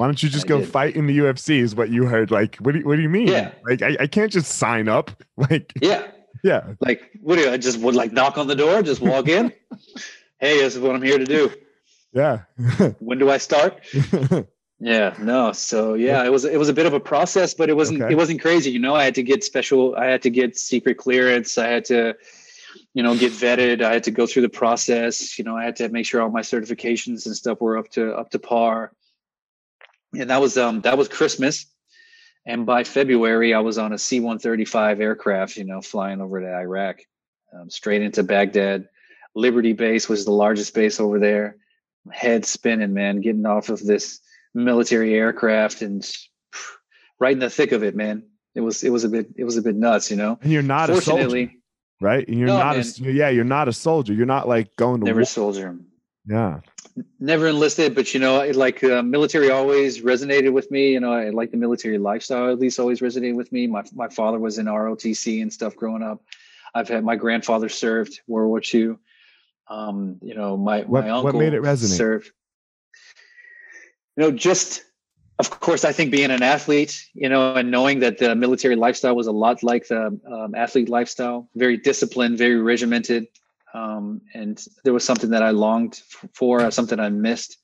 Why 0.00 0.06
don't 0.06 0.22
you 0.22 0.30
just 0.30 0.46
I 0.46 0.48
go 0.48 0.60
did. 0.60 0.68
fight 0.70 0.96
in 0.96 1.06
the 1.06 1.18
UFC? 1.18 1.58
Is 1.60 1.74
what 1.74 1.90
you 1.90 2.06
heard? 2.06 2.30
Like, 2.30 2.56
what 2.56 2.72
do 2.72 2.78
you, 2.78 2.86
what 2.86 2.96
do 2.96 3.02
you 3.02 3.10
mean? 3.10 3.28
Yeah. 3.28 3.52
Like, 3.68 3.82
I, 3.82 3.98
I 4.00 4.06
can't 4.06 4.32
just 4.32 4.52
sign 4.52 4.88
up. 4.88 5.10
Like, 5.36 5.70
Yeah. 5.80 6.06
yeah, 6.42 6.72
Like, 6.80 7.10
what 7.20 7.36
do 7.36 7.42
you, 7.42 7.50
I 7.50 7.58
just 7.58 7.78
would 7.80 7.94
like 7.94 8.10
knock 8.10 8.38
on 8.38 8.46
the 8.46 8.54
door, 8.56 8.82
just 8.82 9.02
walk 9.02 9.28
in. 9.28 9.52
hey, 10.40 10.58
this 10.60 10.74
is 10.74 10.80
what 10.80 10.96
I'm 10.96 11.02
here 11.02 11.18
to 11.18 11.26
do. 11.26 11.52
yeah. 12.14 12.44
When 12.98 13.18
do 13.18 13.28
I 13.30 13.36
start? 13.36 13.84
Yeah, 14.82 15.14
no. 15.20 15.52
So 15.52 15.92
yeah, 15.94 16.24
it 16.24 16.32
was 16.32 16.46
it 16.46 16.58
was 16.58 16.70
a 16.70 16.72
bit 16.72 16.86
of 16.86 16.94
a 16.94 17.00
process, 17.00 17.52
but 17.52 17.68
it 17.68 17.76
wasn't 17.76 18.00
Okay. 18.00 18.12
it 18.14 18.16
wasn't 18.16 18.40
crazy. 18.40 18.70
You 18.70 18.78
know, 18.78 18.94
I 18.94 19.04
had 19.04 19.14
to 19.16 19.22
get 19.22 19.44
special. 19.44 19.94
I 19.96 20.06
had 20.06 20.22
to 20.22 20.30
get 20.30 20.56
secret 20.56 20.96
clearance. 20.96 21.58
I 21.58 21.66
had 21.68 21.84
to, 21.86 22.16
you 22.94 23.02
know, 23.02 23.14
get 23.14 23.32
vetted. 23.32 23.82
I 23.82 23.92
had 23.92 24.04
to 24.04 24.10
go 24.10 24.26
through 24.26 24.42
the 24.48 24.48
process. 24.48 25.38
You 25.38 25.44
know, 25.44 25.54
I 25.54 25.64
had 25.64 25.76
to 25.76 25.90
make 25.90 26.06
sure 26.06 26.22
all 26.22 26.30
my 26.30 26.40
certifications 26.40 27.26
and 27.26 27.36
stuff 27.36 27.60
were 27.60 27.76
up 27.76 27.90
to 27.90 28.12
up 28.14 28.30
to 28.30 28.38
par. 28.38 28.92
And 30.18 30.30
that 30.30 30.40
was 30.40 30.56
um 30.58 30.80
that 30.82 30.98
was 30.98 31.08
Christmas, 31.08 31.66
and 32.46 32.66
by 32.66 32.84
February 32.84 33.54
I 33.54 33.60
was 33.60 33.78
on 33.78 33.92
a 33.92 33.98
C 33.98 34.20
one 34.20 34.38
thirty 34.38 34.64
five 34.64 35.00
aircraft. 35.00 35.56
You 35.56 35.64
know, 35.64 35.80
flying 35.80 36.20
over 36.20 36.40
to 36.40 36.52
Iraq, 36.52 36.98
um, 37.54 37.70
straight 37.70 38.02
into 38.02 38.22
Baghdad. 38.22 38.88
Liberty 39.36 39.72
Base 39.72 40.08
was 40.08 40.24
the 40.24 40.32
largest 40.32 40.74
base 40.74 40.98
over 40.98 41.20
there. 41.20 41.56
Head 42.10 42.44
spinning, 42.44 42.92
man, 42.94 43.20
getting 43.20 43.46
off 43.46 43.68
of 43.68 43.78
this 43.84 44.18
military 44.54 45.14
aircraft 45.14 45.82
and 45.82 46.04
right 47.20 47.32
in 47.32 47.38
the 47.38 47.50
thick 47.50 47.70
of 47.72 47.84
it, 47.84 47.94
man. 47.94 48.24
It 48.56 48.62
was 48.62 48.82
it 48.82 48.90
was 48.90 49.04
a 49.04 49.08
bit 49.08 49.28
it 49.36 49.44
was 49.44 49.56
a 49.56 49.62
bit 49.62 49.76
nuts, 49.76 50.10
you 50.10 50.16
know. 50.16 50.38
and 50.42 50.50
you're 50.50 50.62
not 50.62 50.90
a 50.90 51.00
soldier, 51.00 51.50
right? 52.00 52.26
And 52.26 52.36
you're 52.36 52.48
No, 52.48 52.58
not. 52.58 52.72
A, 52.74 52.78
man. 52.78 52.80
s- 52.80 52.98
yeah, 52.98 53.28
you're 53.28 53.44
not 53.44 53.68
a 53.68 53.72
soldier. 53.72 54.12
You're 54.12 54.26
not 54.26 54.48
like 54.48 54.74
going 54.74 55.00
to 55.00 55.06
never 55.06 55.20
war. 55.20 55.24
soldier, 55.26 55.78
Yeah. 56.26 56.60
never 57.18 57.48
enlisted, 57.48 57.94
but 57.94 58.12
you 58.14 58.20
know, 58.20 58.46
like 58.54 58.84
uh, 58.84 59.02
military 59.02 59.50
always 59.50 60.02
resonated 60.02 60.52
with 60.52 60.70
me. 60.70 60.92
You 60.92 61.00
know, 61.00 61.12
I 61.12 61.30
like 61.30 61.50
the 61.50 61.56
military 61.56 61.98
lifestyle. 61.98 62.50
At 62.50 62.58
least 62.58 62.78
always 62.78 63.00
resonated 63.00 63.36
with 63.36 63.50
me. 63.52 63.66
My 63.66 63.82
my 63.94 64.08
father 64.08 64.38
was 64.38 64.58
in 64.58 64.66
ROTC 64.66 65.40
and 65.42 65.52
stuff 65.52 65.74
growing 65.76 66.02
up. 66.02 66.22
I've 66.74 66.88
had 66.88 67.04
my 67.04 67.16
grandfather 67.16 67.68
served 67.68 68.20
World 68.28 68.48
War 68.50 68.62
II. 68.72 68.96
Um, 69.68 70.18
you 70.22 70.34
know, 70.34 70.56
my 70.56 70.82
What- 70.82 71.04
my 71.06 71.20
what 71.22 71.34
made 71.34 71.54
it 71.54 71.62
resonate? 71.62 71.96
served. 71.96 72.30
You 74.16 74.24
know, 74.24 74.30
just 74.30 74.84
of 75.38 75.48
course, 75.48 75.84
I 75.86 75.92
think 75.92 76.10
being 76.10 76.30
an 76.30 76.42
athlete, 76.42 77.02
you 77.14 77.28
know, 77.30 77.54
and 77.54 77.70
knowing 77.70 78.00
that 78.00 78.18
the 78.18 78.34
military 78.34 78.76
lifestyle 78.76 79.16
was 79.16 79.26
a 79.26 79.32
lot 79.32 79.62
like 79.62 79.88
the 79.88 80.20
um, 80.30 80.54
athlete 80.54 80.90
lifestyle, 80.90 81.48
very 81.54 81.78
disciplined, 81.78 82.36
very 82.36 82.60
regimented, 82.60 83.26
um, 83.74 84.20
and 84.34 84.64
there 84.84 84.92
was 84.92 85.04
something 85.04 85.30
that 85.30 85.42
I 85.42 85.50
longed 85.50 86.00
for, 86.32 86.70
something 86.70 86.98
I 86.98 87.08
missed, 87.08 87.58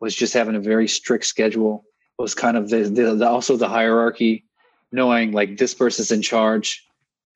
was 0.00 0.14
just 0.14 0.34
having 0.34 0.54
a 0.54 0.60
very 0.60 0.88
strict 0.88 1.24
schedule. 1.26 1.84
Was 2.18 2.34
kind 2.34 2.56
of 2.56 2.70
the, 2.70 2.84
the, 2.84 3.14
the 3.14 3.28
also 3.28 3.56
the 3.56 3.68
hierarchy, 3.68 4.46
knowing 4.90 5.32
like 5.32 5.58
this 5.58 5.74
person's 5.74 6.10
in 6.10 6.22
charge, 6.22 6.86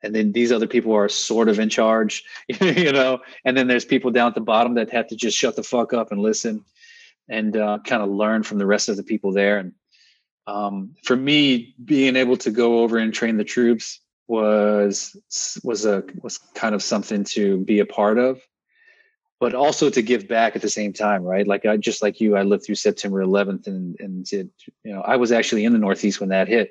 and 0.03 0.15
then 0.15 0.33
these 0.33 0.53
other 0.53 0.67
people 0.67 0.95
are 0.95 1.09
sort 1.09 1.49
of 1.49 1.59
in 1.59 1.69
charge, 1.69 2.25
you 2.49 2.93
know, 2.93 3.21
and 3.45 3.57
then 3.57 3.67
there's 3.67 3.85
people 3.85 4.11
down 4.11 4.29
at 4.29 4.35
the 4.35 4.41
bottom 4.41 4.75
that 4.75 4.91
have 4.91 5.07
to 5.09 5.17
just 5.17 5.37
shut 5.37 5.57
the 5.57 5.63
fuck 5.63 5.93
up 5.93 6.13
and 6.13 6.23
listen, 6.23 6.65
and 7.29 7.57
uh, 7.57 7.79
kind 7.85 8.03
of 8.03 8.09
learn 8.09 8.43
from 8.43 8.59
the 8.59 8.67
rest 8.67 8.89
of 8.89 8.97
the 8.97 9.03
people 9.03 9.33
there. 9.33 9.59
And 9.59 9.73
um, 10.47 10.95
for 11.05 11.17
me, 11.17 11.75
being 11.85 12.17
able 12.17 12.39
to 12.39 12.51
go 12.51 12.81
over 12.81 12.97
and 12.99 13.13
train 13.13 13.37
the 13.37 13.45
troops 13.45 14.01
was 14.31 15.17
was 15.65 15.85
a 15.85 16.05
was 16.23 16.39
kind 16.55 16.75
of 16.75 16.83
something 16.83 17.25
to 17.25 17.59
be 17.65 17.81
a 17.81 17.87
part 17.87 18.17
of 18.17 18.41
but 19.41 19.55
also 19.55 19.89
to 19.91 20.03
give 20.03 20.29
back 20.29 20.55
at 20.55 20.63
the 20.63 20.69
same 20.69 20.93
time 20.93 21.25
right 21.25 21.49
like 21.49 21.67
i 21.67 21.77
just 21.77 22.01
like 22.01 22.21
you 22.21 22.37
i 22.37 22.43
lived 22.43 22.65
through 22.65 22.77
september 22.77 23.25
11th 23.25 23.67
and 23.67 23.97
and 23.99 24.25
did 24.27 24.49
you 24.85 24.93
know 24.93 25.01
i 25.01 25.17
was 25.17 25.33
actually 25.33 25.65
in 25.65 25.73
the 25.73 25.79
northeast 25.79 26.21
when 26.21 26.29
that 26.29 26.47
hit 26.47 26.71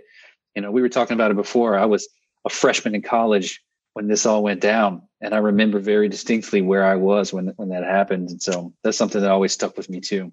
you 0.55 0.61
know 0.61 0.71
we 0.71 0.81
were 0.81 0.87
talking 0.87 1.15
about 1.15 1.31
it 1.31 1.37
before 1.37 1.77
i 1.77 1.85
was 1.85 2.07
a 2.45 2.49
freshman 2.49 2.95
in 2.95 3.01
college 3.01 3.61
when 3.93 4.07
this 4.07 4.25
all 4.25 4.41
went 4.41 4.61
down 4.61 5.01
and 5.19 5.35
i 5.35 5.37
remember 5.37 5.79
very 5.79 6.07
distinctly 6.07 6.61
where 6.61 6.85
i 6.85 6.95
was 6.95 7.33
when 7.33 7.47
when 7.57 7.67
that 7.67 7.83
happened 7.83 8.29
and 8.29 8.41
so 8.41 8.73
that's 8.83 8.97
something 8.97 9.19
that 9.19 9.31
always 9.31 9.51
stuck 9.51 9.75
with 9.75 9.89
me 9.89 9.99
too 9.99 10.31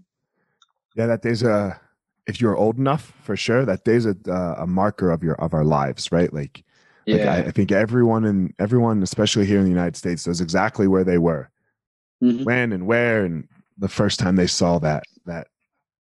Yeah, 0.96 1.06
that 1.06 1.22
day's 1.22 1.42
a. 1.42 1.78
If 2.26 2.40
you're 2.40 2.56
old 2.56 2.76
enough, 2.78 3.12
for 3.22 3.36
sure, 3.36 3.64
that 3.64 3.84
day's 3.84 4.06
a 4.06 4.16
uh, 4.26 4.56
a 4.58 4.66
marker 4.66 5.12
of 5.12 5.22
your 5.22 5.34
of 5.36 5.54
our 5.54 5.64
lives, 5.64 6.10
right? 6.10 6.32
Like, 6.32 6.64
like 7.06 7.20
yeah 7.20 7.32
I, 7.32 7.38
I 7.38 7.50
think 7.50 7.72
everyone 7.72 8.24
in 8.24 8.54
everyone, 8.58 9.02
especially 9.02 9.46
here 9.46 9.58
in 9.58 9.64
the 9.64 9.70
United 9.70 9.96
States, 9.96 10.26
knows 10.26 10.40
exactly 10.40 10.86
where 10.88 11.04
they 11.04 11.18
were, 11.18 11.50
Mhm. 12.22 12.44
when 12.44 12.72
and 12.72 12.86
where, 12.86 13.24
and 13.24 13.46
the 13.78 13.88
first 13.88 14.18
time 14.18 14.36
they 14.36 14.46
saw 14.46 14.78
that 14.80 15.04
that 15.26 15.48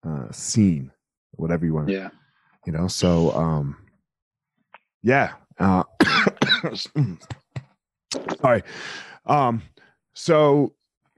uh, 0.05 0.31
scene, 0.31 0.91
whatever 1.33 1.65
you 1.65 1.73
want, 1.73 1.89
yeah 1.89 2.09
you 2.65 2.71
know. 2.71 2.87
So, 2.87 3.31
um, 3.31 3.75
yeah. 5.03 5.33
Uh, 5.59 5.83
sorry. 8.41 8.63
Um, 9.25 9.61
so 10.13 10.73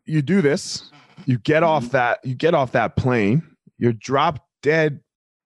you 0.06 0.22
do 0.22 0.42
this, 0.42 0.92
you 1.26 1.38
get 1.40 1.64
off 1.64 1.90
that, 1.92 2.20
you 2.24 2.36
get 2.36 2.54
off 2.54 2.72
that 2.74 2.96
plane, 2.96 3.44
you're 3.78 3.94
dropped 3.94 4.42
dead 4.62 5.00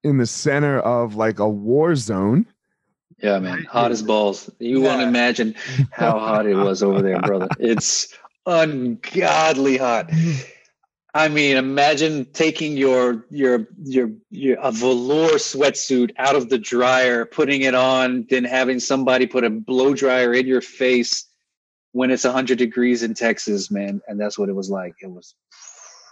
in 0.03 0.17
the 0.17 0.25
center 0.25 0.79
of 0.79 1.15
like 1.15 1.39
a 1.39 1.49
war 1.49 1.95
zone. 1.95 2.45
Yeah, 3.21 3.39
man. 3.39 3.63
Hot 3.63 3.91
as 3.91 4.01
balls. 4.03 4.49
You 4.59 4.81
Yeah. 4.81 4.87
want 4.89 5.01
to 5.01 5.07
imagine 5.07 5.55
how 5.91 6.19
hot 6.19 6.45
it 6.45 6.55
was 6.55 6.83
over 6.83 7.01
there, 7.01 7.19
brother. 7.21 7.47
It's 7.59 8.13
ungodly 8.45 9.77
hot. 9.77 10.11
I 11.13 11.29
mean, 11.29 11.57
imagine 11.57 12.25
taking 12.31 12.77
your 12.77 13.25
your 13.31 13.67
your 13.83 14.11
your 14.29 14.57
a 14.61 14.71
velour 14.71 15.31
sweatsuit 15.37 16.11
out 16.17 16.35
of 16.35 16.49
the 16.49 16.59
dryer, 16.59 17.25
putting 17.25 17.61
it 17.63 17.73
on, 17.73 18.27
then 18.29 18.43
having 18.43 18.79
somebody 18.79 19.25
put 19.25 19.43
a 19.43 19.49
blow 19.49 19.95
dryer 19.95 20.33
in 20.33 20.45
your 20.45 20.61
face 20.61 21.25
when 21.93 22.11
it's 22.11 22.23
100 22.23 22.59
degrees 22.59 23.01
in 23.01 23.15
Texas, 23.15 23.71
man. 23.71 24.01
And 24.07 24.19
that's 24.19 24.37
what 24.37 24.49
it 24.49 24.53
was 24.55 24.69
like. 24.69 24.93
It 25.01 25.09
was 25.09 25.33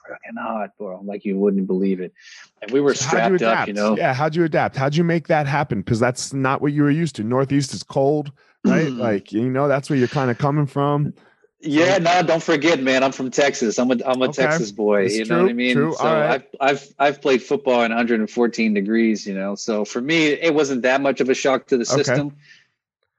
freaking 0.10 0.38
hot, 0.42 0.72
bro. 0.78 1.02
Like 1.04 1.26
you 1.26 1.38
wouldn't 1.38 1.68
believe 1.68 2.00
it. 2.00 2.14
And 2.62 2.72
we 2.72 2.82
were 2.82 2.94
So 2.94 3.06
how'd 3.18 3.32
you 3.32 3.38
strapped 3.38 3.62
up, 3.62 3.68
you 3.68 3.74
know. 3.74 3.98
Yeah, 3.98 4.14
how'd 4.14 4.36
you 4.36 4.44
adapt? 4.44 4.76
How'd 4.76 4.96
you 4.96 5.04
make 5.04 5.28
that 5.28 5.48
happen? 5.48 5.80
Because 5.82 6.00
that's 6.00 6.34
not 6.34 6.62
what 6.62 6.74
you 6.74 6.84
were 6.84 6.92
used 6.92 7.16
to. 7.18 7.24
Northeast 7.24 7.74
is 7.74 7.84
cold, 7.84 8.32
right? 8.64 8.92
Mm. 8.92 9.00
like 9.00 9.32
you 9.32 9.50
know, 9.50 9.68
that's 9.68 9.90
where 9.90 9.98
you're 9.98 10.08
kind 10.08 10.32
of 10.32 10.38
coming 10.38 10.66
from. 10.66 11.14
Yeah, 11.62 11.98
no, 11.98 12.22
don't 12.22 12.44
forget, 12.44 12.82
man. 12.82 13.04
I'm 13.04 13.12
from 13.12 13.32
Texas. 13.32 13.80
I'm 13.80 13.90
a 13.90 13.98
I'm 14.06 14.22
a 14.22 14.26
Okay. 14.26 14.44
Texas 14.44 14.72
boy. 14.72 15.04
That's 15.04 15.16
you 15.16 15.26
know 15.26 15.42
what 15.42 15.50
I 15.50 15.54
mean? 15.54 15.74
true. 15.74 15.94
So 15.94 16.06
right. 16.06 16.30
I've 16.32 16.44
I've 16.60 16.94
I've 17.00 17.22
played 17.22 17.42
football 17.42 17.82
in 17.84 17.92
114 17.92 18.74
degrees. 18.74 19.26
You 19.26 19.34
know, 19.34 19.56
so 19.56 19.84
for 19.86 20.02
me, 20.02 20.28
it 20.28 20.54
wasn't 20.54 20.84
that 20.84 21.02
much 21.02 21.22
of 21.22 21.30
a 21.30 21.34
shock 21.34 21.68
to 21.68 21.78
the 21.78 21.84
Okay. 21.84 22.04
system. 22.04 22.36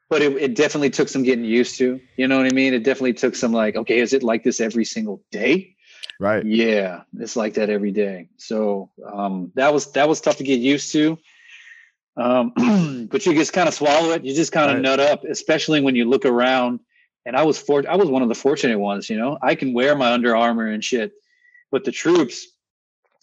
But 0.09 0.23
it, 0.23 0.37
it 0.37 0.55
definitely 0.55 0.91
took 0.91 1.09
some 1.09 1.25
getting 1.25 1.45
used 1.45 1.79
to. 1.79 2.01
You 2.17 2.29
know 2.29 2.37
what 2.37 2.47
I 2.47 2.55
mean? 2.55 2.75
It 2.75 2.85
definitely 2.85 3.15
took 3.15 3.35
some 3.35 3.53
like, 3.53 3.75
okay, 3.75 3.99
is 3.99 4.13
it 4.13 4.23
like 4.23 4.45
this 4.45 4.61
every 4.61 4.85
single 4.85 5.21
day? 5.33 5.76
Right. 6.19 6.45
Yeah, 6.45 7.03
it's 7.19 7.37
like 7.37 7.55
that 7.55 7.69
every 7.71 7.93
day. 7.93 8.29
So 8.39 8.91
um, 9.05 9.53
that 9.55 9.73
was 9.73 9.93
that 9.93 10.09
was 10.09 10.21
tough 10.21 10.39
to 10.39 10.45
get 10.45 10.61
used 10.61 10.93
to. 10.93 11.19
Um, 12.17 12.53
but 13.11 13.27
you 13.27 13.35
just 13.35 13.53
kind 13.53 13.69
of 13.69 13.75
swallow 13.75 14.13
it. 14.13 14.25
You 14.25 14.35
just 14.35 14.53
kind 14.53 14.71
of 14.71 14.77
Right. 14.77 14.83
nut 14.83 15.01
up, 15.01 15.25
especially 15.25 15.81
when 15.83 15.95
you 15.95 16.07
look 16.07 16.25
around. 16.25 16.81
And 17.27 17.37
I 17.37 17.43
was 17.43 17.59
for 17.59 17.85
I 17.89 17.97
was 17.97 18.09
one 18.09 18.23
of 18.23 18.29
the 18.29 18.35
fortunate 18.35 18.79
ones. 18.79 19.11
You 19.11 19.19
know, 19.19 19.37
I 19.43 19.55
can 19.57 19.75
wear 19.75 19.95
my 19.97 20.13
Under 20.13 20.37
Armour 20.37 20.69
and 20.69 20.83
shit, 20.83 21.13
but 21.71 21.85
the 21.85 21.93
troops, 21.93 22.47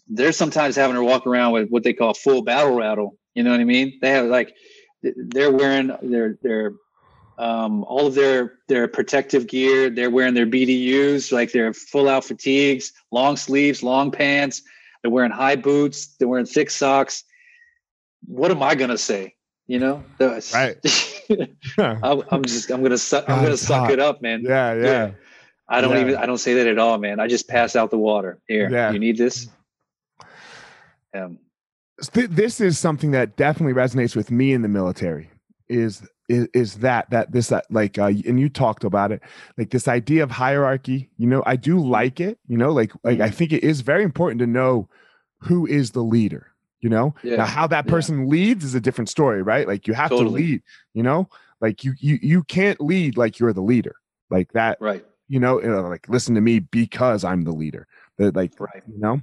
they're 0.07 0.33
sometimes 0.33 0.75
having 0.75 0.95
to 0.95 1.03
walk 1.03 1.25
around 1.25 1.53
with 1.53 1.69
what 1.69 1.83
they 1.83 1.93
call 1.93 2.13
full 2.13 2.41
battle 2.43 2.75
rattle. 2.75 3.17
You 3.33 3.43
know 3.43 3.51
what 3.51 3.61
I 3.61 3.63
mean? 3.63 3.97
They 4.01 4.09
have 4.09 4.25
like 4.27 4.53
they're 5.01 5.51
wearing 5.51 5.95
their 6.03 6.37
their 6.43 6.73
um, 7.37 7.83
all 7.85 8.07
of 8.07 8.15
their 8.15 8.59
their 8.67 8.87
protective 8.87 9.47
gear. 9.47 9.89
They're 9.89 10.09
wearing 10.11 10.33
their 10.33 10.45
BDUs, 10.45 11.31
like 11.31 11.51
their 11.51 11.73
full 11.73 12.07
out 12.09 12.25
fatigues, 12.25 12.91
long 13.11 13.37
sleeves, 13.37 13.81
long 13.83 14.11
pants. 14.11 14.61
They're 15.01 15.11
wearing 15.11 15.31
high 15.31 15.55
boots. 15.55 16.15
They're 16.17 16.27
wearing 16.27 16.45
thick 16.45 16.69
socks. 16.69 17.23
What 18.25 18.51
am 18.51 18.61
I 18.63 18.75
gonna 18.75 18.97
say? 18.97 19.35
You 19.67 19.79
know, 19.79 20.03
Right. 20.19 20.77
I'm, 21.77 22.21
I'm 22.31 22.43
just 22.43 22.69
I'm 22.69 22.83
gonna 22.83 22.97
suck. 23.11 23.29
I'm 23.29 23.43
gonna 23.43 23.57
suck 23.57 23.81
hot. 23.83 23.91
it 23.91 23.99
up, 23.99 24.21
man. 24.21 24.43
yeah, 24.43 24.73
yeah. 24.73 25.11
I 25.69 25.81
don't 25.81 25.91
Yeah. 25.95 26.01
even 26.01 26.15
I 26.17 26.25
don't 26.25 26.37
say 26.37 26.53
that 26.55 26.67
at 26.67 26.77
all, 26.77 26.97
man. 26.97 27.19
I 27.19 27.27
just 27.27 27.47
pass 27.47 27.75
out 27.75 27.89
the 27.89 27.97
water. 27.97 28.39
Here, 28.47 28.69
Yeah. 28.69 28.91
you 28.91 28.99
need 28.99 29.17
this. 29.17 29.47
Um, 31.13 31.39
This 32.13 32.59
is 32.59 32.77
something 32.79 33.11
that 33.11 33.37
definitely 33.37 33.73
resonates 33.73 34.15
with 34.15 34.31
me 34.31 34.51
in 34.53 34.61
the 34.61 34.67
military. 34.67 35.29
Is 35.69 36.01
is, 36.29 36.47
is 36.53 36.75
that 36.75 37.09
that 37.09 37.31
this 37.31 37.47
that 37.47 37.65
like 37.69 37.97
uh, 37.97 38.05
and 38.05 38.39
you 38.39 38.49
talked 38.49 38.83
about 38.83 39.11
it 39.11 39.21
like 39.57 39.71
this 39.71 39.87
idea 39.87 40.23
of 40.23 40.31
hierarchy 40.31 41.09
you 41.17 41.27
know 41.27 41.43
i 41.45 41.55
do 41.55 41.79
like 41.79 42.19
it 42.19 42.39
you 42.47 42.57
know 42.57 42.71
like 42.71 42.91
like 43.03 43.19
i 43.19 43.29
think 43.29 43.51
it 43.51 43.63
is 43.63 43.81
very 43.81 44.03
important 44.03 44.39
to 44.39 44.47
know 44.47 44.87
who 45.39 45.65
is 45.65 45.91
the 45.91 46.03
leader 46.03 46.53
you 46.83 46.89
know? 46.89 47.15
Yeah, 47.23 47.37
now 47.37 47.45
how 47.45 47.65
that 47.67 47.85
yeah. 47.85 47.91
person 47.91 48.27
leads 48.27 48.65
is 48.65 48.75
a 48.75 48.81
different 48.81 49.09
story 49.09 49.41
right? 49.41 49.67
Like 49.67 49.87
you 49.87 49.93
have 49.93 50.09
to 50.09 50.17
lead 50.17 50.61
you 50.93 51.01
know? 51.01 51.29
Like 51.61 51.83
you 51.83 51.93
you 51.97 52.19
you 52.21 52.43
can't 52.43 52.79
lead 52.81 53.15
like 53.15 53.39
you're 53.39 53.53
the 53.53 53.61
leader 53.61 53.95
like 54.29 54.51
that 54.51 54.77
right, 54.81 55.05
you 55.29 55.39
know 55.39 55.61
uh, 55.61 55.87
like 55.87 56.09
listen 56.09 56.35
to 56.35 56.41
me 56.41 56.59
because 56.59 57.23
i'm 57.23 57.43
the 57.43 57.51
leader 57.51 57.87
that 58.17 58.35
like 58.35 58.59
right. 58.59 58.83
you 58.85 58.99
know? 58.99 59.21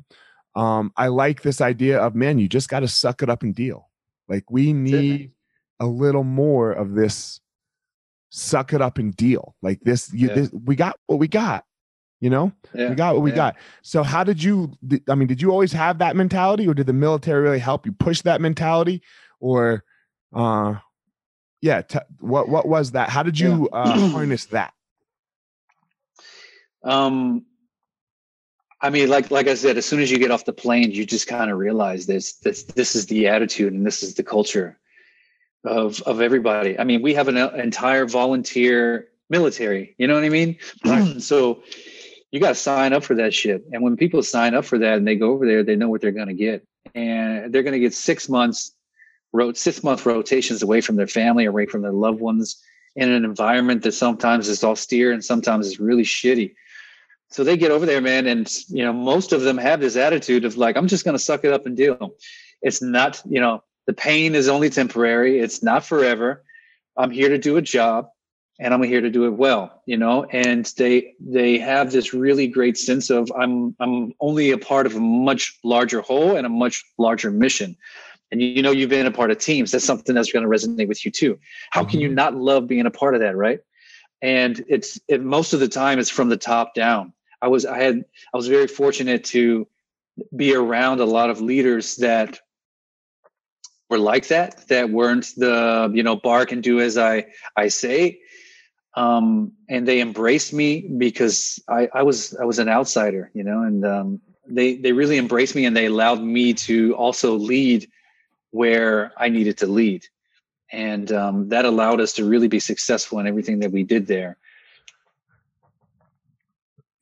Um, 0.56 0.92
I 0.96 1.08
like 1.08 1.42
this 1.42 1.60
idea 1.60 2.00
of 2.00 2.14
man, 2.14 2.38
you 2.38 2.48
just 2.48 2.68
got 2.68 2.80
to 2.80 2.88
suck 2.88 3.22
it 3.22 3.30
up 3.30 3.42
and 3.42 3.54
deal. 3.54 3.88
Like 4.26 4.50
we 4.50 4.72
need 4.72 5.32
a 5.80 5.86
little 5.86 6.24
more 6.24 6.70
of 6.70 6.94
this 6.94 7.40
suck 8.28 8.72
it 8.72 8.80
up 8.80 8.98
and 8.98 9.14
deal. 9.16 9.54
Like 9.60 9.80
this, 9.80 10.12
you, 10.12 10.28
yeah. 10.28 10.34
this 10.34 10.50
we 10.52 10.76
got 10.76 10.96
what 11.06 11.18
we 11.18 11.28
got. 11.28 11.64
You 12.20 12.28
know, 12.28 12.52
yeah. 12.74 12.90
we 12.90 12.94
got 12.96 13.14
what 13.14 13.22
we 13.22 13.30
yeah. 13.30 13.36
got. 13.36 13.56
So, 13.82 14.02
how 14.02 14.24
did 14.24 14.42
you? 14.42 14.72
I 15.08 15.14
mean, 15.14 15.26
did 15.26 15.40
you 15.40 15.50
always 15.50 15.72
have 15.72 15.98
that 15.98 16.16
mentality, 16.16 16.68
or 16.68 16.74
did 16.74 16.86
the 16.86 16.92
military 16.92 17.40
really 17.40 17.58
help 17.58 17.86
you 17.86 17.92
push 17.92 18.20
that 18.22 18.42
mentality, 18.42 19.02
or, 19.40 19.84
uh, 20.34 20.74
yeah, 21.62 21.80
t- 21.80 21.98
what 22.18 22.50
what 22.50 22.68
was 22.68 22.90
that? 22.90 23.08
How 23.08 23.22
did 23.22 23.40
you 23.40 23.70
uh, 23.72 24.08
harness 24.10 24.44
that? 24.46 24.74
Um, 26.84 27.46
I 28.82 28.90
mean, 28.90 29.08
like 29.08 29.30
like 29.30 29.48
I 29.48 29.54
said, 29.54 29.78
as 29.78 29.86
soon 29.86 30.00
as 30.00 30.10
you 30.10 30.18
get 30.18 30.30
off 30.30 30.44
the 30.44 30.52
plane, 30.52 30.90
you 30.90 31.06
just 31.06 31.26
kind 31.26 31.50
of 31.50 31.56
realize 31.56 32.04
this 32.04 32.34
this 32.34 32.64
this 32.64 32.94
is 32.94 33.06
the 33.06 33.28
attitude 33.28 33.72
and 33.72 33.86
this 33.86 34.02
is 34.02 34.14
the 34.14 34.22
culture 34.22 34.78
of 35.64 36.00
of 36.02 36.20
everybody. 36.20 36.78
I 36.78 36.84
mean, 36.84 37.02
we 37.02 37.14
have 37.14 37.28
an 37.28 37.36
uh, 37.36 37.50
entire 37.50 38.06
volunteer 38.06 39.08
military. 39.28 39.94
You 39.98 40.06
know 40.06 40.14
what 40.14 40.24
I 40.24 40.28
mean? 40.28 40.58
Right. 40.84 41.20
so 41.22 41.62
you 42.30 42.40
got 42.40 42.50
to 42.50 42.54
sign 42.54 42.92
up 42.92 43.02
for 43.02 43.14
that 43.16 43.34
shit. 43.34 43.64
And 43.72 43.82
when 43.82 43.96
people 43.96 44.22
sign 44.22 44.54
up 44.54 44.64
for 44.64 44.78
that 44.78 44.98
and 44.98 45.06
they 45.06 45.16
go 45.16 45.32
over 45.32 45.46
there, 45.46 45.62
they 45.62 45.76
know 45.76 45.88
what 45.88 46.00
they're 46.00 46.12
going 46.12 46.28
to 46.28 46.34
get, 46.34 46.66
and 46.94 47.52
they're 47.52 47.62
going 47.62 47.72
to 47.72 47.80
get 47.80 47.94
six 47.94 48.28
months, 48.28 48.72
wrote 49.32 49.56
six 49.56 49.82
month 49.82 50.06
rotations 50.06 50.62
away 50.62 50.80
from 50.80 50.96
their 50.96 51.08
family, 51.08 51.44
away 51.44 51.66
from 51.66 51.82
their 51.82 51.92
loved 51.92 52.20
ones, 52.20 52.62
in 52.96 53.10
an 53.10 53.24
environment 53.24 53.82
that 53.82 53.92
sometimes 53.92 54.48
is 54.48 54.64
austere 54.64 55.12
and 55.12 55.24
sometimes 55.24 55.66
is 55.66 55.80
really 55.80 56.02
shitty 56.02 56.54
so 57.30 57.44
they 57.44 57.56
get 57.56 57.70
over 57.70 57.86
there 57.86 58.00
man 58.00 58.26
and 58.26 58.52
you 58.68 58.84
know 58.84 58.92
most 58.92 59.32
of 59.32 59.42
them 59.42 59.56
have 59.56 59.80
this 59.80 59.96
attitude 59.96 60.44
of 60.44 60.56
like 60.56 60.76
i'm 60.76 60.88
just 60.88 61.04
going 61.04 61.16
to 61.16 61.22
suck 61.22 61.44
it 61.44 61.52
up 61.52 61.66
and 61.66 61.76
deal 61.76 62.14
it's 62.62 62.82
not 62.82 63.22
you 63.28 63.40
know 63.40 63.62
the 63.90 63.94
pain 63.94 64.36
is 64.36 64.46
only 64.46 64.70
temporary. 64.70 65.40
It's 65.40 65.64
not 65.64 65.84
forever. 65.84 66.44
I'm 66.96 67.10
here 67.10 67.28
to 67.28 67.38
do 67.38 67.56
a 67.56 67.62
job 67.62 68.08
and 68.60 68.72
i'm 68.72 68.84
here 68.84 69.00
to 69.00 69.10
do 69.10 69.24
it 69.24 69.30
well 69.30 69.82
you 69.84 69.96
know? 69.96 70.24
And 70.24 70.64
they 70.76 71.14
they 71.18 71.58
have 71.58 71.90
this 71.90 72.14
really 72.14 72.46
great 72.46 72.78
sense 72.78 73.10
of 73.10 73.32
i'm 73.36 73.74
i'm 73.80 74.14
only 74.20 74.52
a 74.52 74.58
part 74.58 74.86
of 74.86 74.94
a 74.94 75.00
much 75.00 75.58
larger 75.64 76.02
whole 76.02 76.36
and 76.36 76.46
a 76.46 76.48
much 76.48 76.84
larger 76.98 77.32
mission. 77.32 77.76
And 78.30 78.40
you 78.40 78.62
know 78.62 78.70
you've 78.70 78.90
been 78.90 79.06
a 79.06 79.10
part 79.10 79.32
of 79.32 79.38
teams. 79.38 79.72
That's 79.72 79.84
something 79.84 80.14
that's 80.14 80.30
going 80.30 80.44
to 80.44 80.48
resonate 80.56 80.86
with 80.86 81.04
you 81.04 81.10
too. 81.10 81.40
How 81.70 81.84
can 81.84 81.98
you 81.98 82.06
mm-hmm. 82.08 82.22
not 82.22 82.36
love 82.36 82.68
being 82.68 82.86
a 82.86 82.92
part 82.92 83.16
of 83.16 83.20
that 83.22 83.36
right? 83.36 83.58
And 84.22 84.64
it's 84.68 85.00
it, 85.08 85.20
most 85.20 85.52
of 85.52 85.58
the 85.58 85.66
time 85.82 85.98
it's 85.98 86.10
from 86.10 86.28
the 86.28 86.36
top 86.36 86.74
down. 86.74 87.12
I 87.42 87.48
was 87.48 87.66
I 87.66 87.78
had 87.82 88.04
I 88.32 88.36
was 88.36 88.46
very 88.46 88.68
fortunate 88.68 89.24
to 89.36 89.66
be 90.36 90.54
around 90.54 91.00
a 91.00 91.06
lot 91.06 91.30
of 91.30 91.40
leaders 91.40 91.96
that 91.96 92.38
were 93.90 93.98
like 93.98 94.28
that 94.28 94.66
that 94.68 94.90
weren't 94.90 95.28
the 95.36 95.90
you 95.94 96.02
know 96.02 96.16
bark 96.16 96.52
and 96.52 96.62
do 96.62 96.80
as 96.80 96.96
I 96.96 97.26
I 97.56 97.68
say 97.68 98.20
um, 98.94 99.52
and 99.68 99.86
they 99.86 100.00
embraced 100.00 100.52
me 100.52 100.80
because 100.98 101.62
I, 101.68 101.88
I 101.94 102.02
was 102.02 102.34
I 102.36 102.44
was 102.44 102.58
an 102.58 102.68
outsider 102.68 103.30
you 103.34 103.44
know 103.44 103.62
and 103.62 103.84
um, 103.84 104.20
they 104.46 104.76
they 104.76 104.92
really 104.92 105.18
embraced 105.18 105.54
me 105.54 105.64
and 105.64 105.76
they 105.76 105.86
allowed 105.86 106.22
me 106.22 106.54
to 106.54 106.94
also 106.94 107.34
lead 107.34 107.90
where 108.50 109.12
I 109.16 109.28
needed 109.28 109.58
to 109.58 109.66
lead 109.66 110.06
and 110.72 111.10
um, 111.12 111.48
that 111.50 111.64
allowed 111.64 112.00
us 112.00 112.14
to 112.14 112.24
really 112.24 112.48
be 112.48 112.60
successful 112.60 113.18
in 113.18 113.26
everything 113.26 113.60
that 113.60 113.72
we 113.72 113.82
did 113.82 114.06
there 114.06 114.38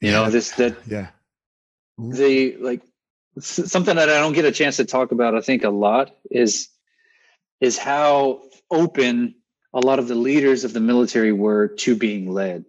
you 0.01 0.11
know, 0.12 0.31
this 0.31 0.53
that 0.53 0.77
yeah. 0.87 1.09
The 1.98 2.57
like 2.59 2.83
something 3.40 3.96
that 3.96 4.09
I 4.09 4.20
don't 4.20 4.33
get 4.33 4.44
a 4.44 4.53
chance 4.53 4.77
to 4.77 4.85
talk 4.85 5.11
about. 5.12 5.35
I 5.35 5.40
think 5.40 5.64
a 5.64 5.70
lot 5.70 6.14
is 6.31 6.68
is 7.61 7.79
how 7.79 8.42
open 8.71 9.35
a 9.75 9.81
lot 9.81 9.99
of 9.99 10.09
the 10.09 10.14
leaders 10.14 10.64
of 10.64 10.73
the 10.73 10.81
military 10.81 11.33
were 11.33 11.68
to 11.68 11.94
being 11.94 12.33
led, 12.33 12.64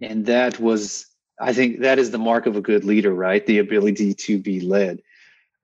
and 0.00 0.26
that 0.26 0.58
was 0.58 1.06
I 1.40 1.52
think 1.52 1.80
that 1.80 1.98
is 1.98 2.10
the 2.10 2.18
mark 2.18 2.46
of 2.46 2.56
a 2.56 2.60
good 2.60 2.84
leader, 2.84 3.14
right? 3.14 3.44
The 3.44 3.58
ability 3.58 4.14
to 4.14 4.38
be 4.38 4.60
led. 4.60 5.02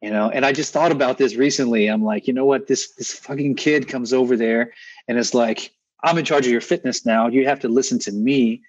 You 0.01 0.11
know, 0.11 0.29
and 0.29 0.44
I 0.44 0.53
just 0.53 0.73
thought 0.73 0.92
about 0.92 1.18
this 1.18 1.35
recently. 1.35 1.87
I'm 1.87 2.05
like, 2.05 2.27
you 2.29 2.35
know 2.35 2.44
what? 2.44 2.66
This 2.66 2.92
this 2.94 3.12
fucking 3.12 3.57
kid 3.57 3.88
comes 3.88 4.12
over 4.12 4.37
there 4.37 4.73
and 5.09 5.18
it's 5.18 5.35
like, 5.35 5.73
I'm 6.03 6.18
in 6.18 6.27
charge 6.27 6.44
of 6.44 6.53
your 6.53 6.61
fitness 6.61 7.07
now. 7.07 7.29
You 7.29 7.47
have 7.47 7.61
to 7.61 7.68
listen 7.68 7.99
to 8.01 8.12
me. 8.12 8.62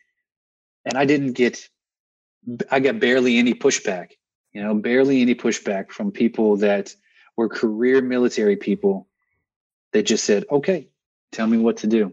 And 0.86 0.98
I 0.98 1.06
didn't 1.06 1.34
get 1.34 1.68
I 2.72 2.80
got 2.80 3.00
barely 3.00 3.38
any 3.38 3.54
pushback, 3.54 4.12
you 4.54 4.64
know, 4.64 4.76
barely 4.76 5.22
any 5.22 5.36
pushback 5.36 5.92
from 5.92 6.12
people 6.12 6.58
that 6.58 6.96
were 7.36 7.50
career 7.50 8.02
military 8.02 8.56
people 8.56 9.08
that 9.96 10.04
just 10.04 10.26
said, 10.26 10.44
okay, 10.52 10.90
tell 11.32 11.48
me 11.48 11.58
what 11.58 11.78
to 11.78 11.88
do. 11.88 12.12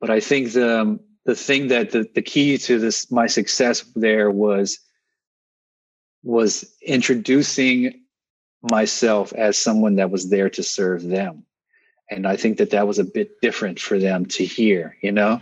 But 0.00 0.10
I 0.10 0.18
think 0.18 0.52
the, 0.52 0.98
the 1.24 1.36
thing 1.36 1.68
that 1.68 1.92
the, 1.92 2.10
the 2.12 2.22
key 2.22 2.58
to 2.58 2.80
this, 2.80 3.08
my 3.08 3.28
success 3.28 3.84
there 3.94 4.32
was, 4.32 4.80
was 6.24 6.74
introducing 6.82 8.02
myself 8.62 9.32
as 9.32 9.56
someone 9.56 9.94
that 9.96 10.10
was 10.10 10.28
there 10.28 10.50
to 10.50 10.62
serve 10.64 11.04
them. 11.04 11.44
And 12.10 12.26
I 12.26 12.36
think 12.36 12.58
that 12.58 12.70
that 12.70 12.88
was 12.88 12.98
a 12.98 13.04
bit 13.04 13.40
different 13.40 13.78
for 13.78 13.96
them 13.96 14.26
to 14.26 14.44
hear, 14.44 14.96
you 15.00 15.12
know, 15.12 15.40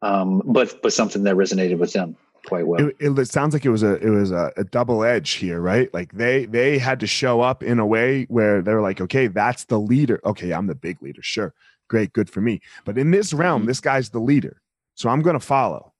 um, 0.00 0.40
but, 0.46 0.80
but 0.82 0.94
something 0.94 1.24
that 1.24 1.36
resonated 1.36 1.76
with 1.76 1.92
them 1.92 2.16
quite 2.46 2.66
well. 2.66 2.90
It, 2.98 3.18
it, 3.18 3.28
sounds 3.28 3.54
like 3.54 3.64
it 3.64 3.70
was 3.70 3.82
a 3.82 3.94
it 3.96 4.10
was 4.10 4.30
a, 4.30 4.52
a, 4.56 4.64
double 4.64 5.04
edge 5.04 5.32
here, 5.32 5.60
right? 5.60 5.92
Like 5.94 6.12
they 6.12 6.46
they 6.46 6.78
had 6.78 7.00
to 7.00 7.06
show 7.06 7.40
up 7.40 7.62
in 7.62 7.78
a 7.78 7.86
way 7.86 8.24
where 8.24 8.62
they're 8.62 8.82
like, 8.82 9.00
okay, 9.00 9.26
that's 9.26 9.64
the 9.64 9.78
leader. 9.78 10.20
Okay, 10.24 10.52
I'm 10.52 10.66
the 10.66 10.74
big 10.74 11.02
leader. 11.02 11.22
Sure, 11.22 11.54
great, 11.88 12.12
good 12.12 12.28
for 12.28 12.40
me. 12.40 12.60
But 12.84 12.98
in 12.98 13.10
this 13.10 13.32
realm, 13.32 13.62
mm-hmm. 13.62 13.68
this 13.68 13.80
guy's 13.80 14.10
the 14.10 14.20
leader, 14.20 14.60
so 14.94 15.08
I'm 15.08 15.22
going 15.22 15.38
to 15.38 15.44
follow, 15.44 15.92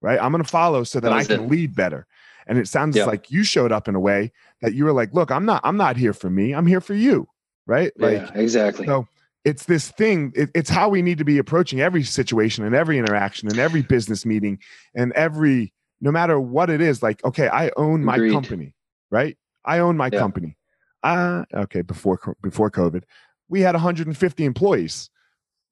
right? 0.00 0.20
I'm 0.20 0.32
going 0.32 0.44
to 0.44 0.48
follow 0.48 0.84
so 0.84 1.00
that, 1.00 1.08
that 1.08 1.16
I 1.16 1.24
can 1.24 1.44
it. 1.44 1.50
lead 1.50 1.74
better. 1.74 2.06
And 2.46 2.58
it 2.58 2.68
sounds 2.68 2.96
yeah. 2.96 3.06
like 3.06 3.30
you 3.30 3.42
showed 3.42 3.72
up 3.72 3.88
in 3.88 3.94
a 3.94 4.00
way 4.00 4.32
that 4.60 4.72
you 4.72 4.84
were 4.84 4.92
like, 4.92 5.12
look, 5.12 5.30
I'm 5.30 5.44
not 5.44 5.60
I'm 5.64 5.76
not 5.76 5.96
here 5.96 6.12
for 6.12 6.30
me. 6.30 6.54
I'm 6.54 6.66
here 6.66 6.80
for 6.80 6.94
you, 6.94 7.28
right? 7.66 7.92
Like 7.98 8.18
yeah, 8.18 8.30
exactly. 8.34 8.86
So 8.86 9.08
it's 9.44 9.64
this 9.64 9.90
thing 9.90 10.32
it, 10.34 10.50
it's 10.54 10.70
how 10.70 10.88
we 10.88 11.02
need 11.02 11.18
to 11.18 11.24
be 11.24 11.38
approaching 11.38 11.80
every 11.80 12.02
situation 12.02 12.64
and 12.64 12.74
every 12.74 12.98
interaction 12.98 13.48
and 13.48 13.58
every 13.58 13.82
business 13.82 14.26
meeting 14.26 14.58
and 14.94 15.12
every 15.12 15.72
no 16.00 16.10
matter 16.10 16.38
what 16.38 16.70
it 16.70 16.80
is, 16.80 17.02
like, 17.02 17.24
okay, 17.24 17.48
I 17.48 17.70
own 17.76 18.04
my 18.04 18.16
Agreed. 18.16 18.32
company, 18.32 18.74
right? 19.10 19.36
I 19.64 19.78
own 19.80 19.96
my 19.96 20.10
yeah. 20.12 20.18
company. 20.18 20.56
Uh, 21.02 21.44
okay, 21.54 21.82
before 21.82 22.36
before 22.42 22.70
COVID, 22.70 23.04
we 23.48 23.60
had 23.60 23.74
150 23.74 24.44
employees. 24.44 25.10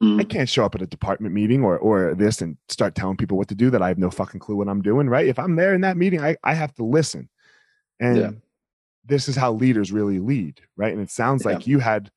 Mm. 0.03 0.21
I 0.21 0.25
can't 0.25 0.49
show 0.49 0.65
up 0.65 0.75
at 0.75 0.83
a 0.83 0.87
department 0.87 1.35
meeting 1.35 1.63
or 1.65 1.79
or 1.79 2.15
this 2.15 2.41
and 2.41 2.57
start 2.69 2.95
telling 2.95 3.17
people 3.17 3.37
what 3.37 3.49
to 3.49 3.55
do 3.55 3.71
that 3.71 3.83
I 3.83 3.89
have 3.89 3.99
no 3.99 4.11
fucking 4.11 4.41
clue 4.41 4.57
what 4.57 4.69
I'm 4.69 4.83
doing, 4.83 5.09
right? 5.09 5.27
If 5.27 5.39
I'm 5.39 5.57
there 5.57 5.75
in 5.75 5.81
that 5.83 5.97
meeting, 5.97 6.21
I, 6.21 6.37
I 6.45 6.55
have 6.55 6.75
to 6.75 6.85
listen. 6.85 7.29
And 8.01 8.17
yeah. 8.19 8.31
this 9.05 9.29
is 9.29 9.37
how 9.37 9.53
leaders 9.53 9.93
really 9.93 10.19
lead, 10.19 10.61
right? 10.77 10.93
And 10.93 11.03
it 11.03 11.11
sounds 11.11 11.45
yeah. 11.45 11.53
like 11.53 11.67
you 11.67 11.79
had 11.79 12.11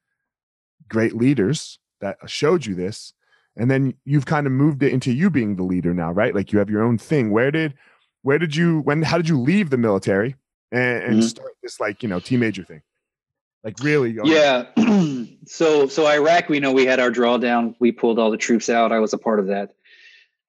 great 0.88 1.16
leaders 1.16 1.80
that 2.02 2.18
showed 2.28 2.66
you 2.66 2.76
this. 2.76 3.14
And 3.56 3.72
then 3.72 3.96
you've 4.06 4.26
kind 4.26 4.46
of 4.46 4.54
moved 4.54 4.84
it 4.84 4.94
into 4.94 5.12
you 5.12 5.30
being 5.30 5.56
the 5.56 5.64
leader 5.64 5.94
now, 5.94 6.12
right? 6.12 6.36
Like 6.36 6.52
you 6.52 6.60
have 6.60 6.70
your 6.70 6.84
own 6.84 6.98
thing. 6.98 7.32
Where 7.32 7.52
did 7.52 7.74
where 8.28 8.38
did 8.38 8.54
you 8.54 8.82
when 8.82 9.02
how 9.04 9.16
did 9.16 9.30
you 9.30 9.40
leave 9.40 9.70
the 9.70 9.78
military 9.78 10.36
and, 10.74 11.02
and 11.02 11.14
mm-hmm. 11.14 11.22
start 11.22 11.54
this 11.64 11.80
like 11.80 12.04
you 12.04 12.10
know 12.10 12.20
major 12.32 12.62
thing? 12.62 12.82
Like 13.64 13.80
really 13.82 14.18
yeah 14.26 14.66
so 15.46 15.88
so 15.88 16.06
iraq 16.06 16.50
we 16.50 16.60
know 16.60 16.74
we 16.74 16.86
had 16.86 17.00
our 17.00 17.10
drawdown. 17.10 17.76
We 17.80 17.94
pulled 17.94 18.20
all 18.20 18.30
the 18.30 18.38
troops 18.38 18.70
out. 18.70 18.92
I 18.92 19.00
was 19.00 19.14
a 19.14 19.18
part 19.18 19.40
of 19.40 19.48
that. 19.48 19.76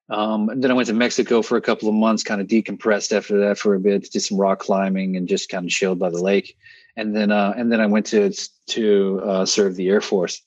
Um, 0.09 0.49
and 0.49 0.61
then 0.61 0.71
i 0.71 0.73
went 0.73 0.87
to 0.87 0.93
mexico 0.93 1.41
for 1.41 1.55
a 1.55 1.61
couple 1.61 1.87
of 1.87 1.95
months 1.95 2.21
kind 2.21 2.41
of 2.41 2.47
decompressed 2.47 3.15
after 3.15 3.39
that 3.47 3.57
for 3.57 3.75
a 3.75 3.79
bit 3.79 4.11
did 4.11 4.21
some 4.21 4.37
rock 4.37 4.59
climbing 4.59 5.15
and 5.15 5.29
just 5.29 5.47
kind 5.47 5.63
of 5.63 5.71
chilled 5.71 5.99
by 5.99 6.09
the 6.09 6.21
lake. 6.21 6.57
And 6.97 7.15
then 7.15 7.31
uh, 7.31 7.53
and 7.55 7.71
then 7.71 7.79
i 7.79 7.85
went 7.85 8.07
to 8.07 8.33
to 8.75 9.21
uh, 9.23 9.45
serve 9.45 9.77
the 9.77 9.87
air 9.87 10.01
force 10.01 10.41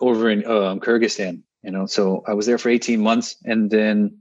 over 0.00 0.28
in 0.28 0.44
um, 0.44 0.80
kyrgyzstan 0.80 1.42
you 1.62 1.70
know 1.70 1.86
so 1.86 2.24
i 2.26 2.34
was 2.34 2.46
there 2.46 2.58
for 2.58 2.68
18 2.68 3.00
months. 3.00 3.36
And 3.44 3.70
then 3.70 4.20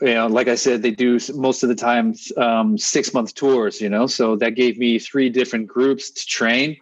you 0.00 0.14
know, 0.14 0.26
like 0.26 0.48
I 0.48 0.54
said, 0.54 0.82
they 0.82 0.90
do 0.90 1.18
most 1.34 1.62
of 1.62 1.68
the 1.68 1.74
time 1.74 2.14
um, 2.36 2.76
six 2.76 3.14
month 3.14 3.34
tours, 3.34 3.80
you 3.80 3.88
know, 3.88 4.06
so 4.06 4.36
that 4.36 4.54
gave 4.54 4.78
me 4.78 4.98
three 4.98 5.28
different 5.28 5.66
groups 5.66 6.10
to 6.10 6.26
train. 6.26 6.76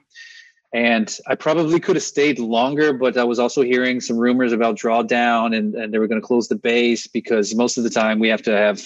And 0.73 1.17
I 1.27 1.35
probably 1.35 1.81
could 1.81 1.97
have 1.97 2.03
stayed 2.03 2.39
longer, 2.39 2.93
but 2.93 3.17
I 3.17 3.25
was 3.25 3.39
also 3.39 3.63
hearing 3.63 4.01
some 4.01 4.19
rumors 4.19 4.53
about 4.53 4.77
drawdown 4.77 5.57
and, 5.57 5.75
and 5.75 5.93
they 5.93 5.99
were 5.99 6.09
going 6.09 6.21
to 6.21 6.27
close 6.27 6.49
the 6.49 6.57
base 6.57 7.07
because 7.07 7.55
most 7.55 7.79
of 7.79 7.85
the 7.85 7.91
time 7.91 8.19
we 8.19 8.29
have 8.29 8.43
to 8.43 8.57
have 8.57 8.83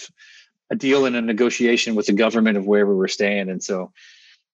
a 0.71 0.77
deal 0.77 1.07
and 1.07 1.17
a 1.17 1.21
negotiation 1.21 1.95
with 1.95 2.07
the 2.07 2.13
government 2.13 2.57
of 2.57 2.67
wherever 2.67 2.95
we're 2.95 3.09
staying. 3.09 3.51
And 3.51 3.63
so 3.63 3.93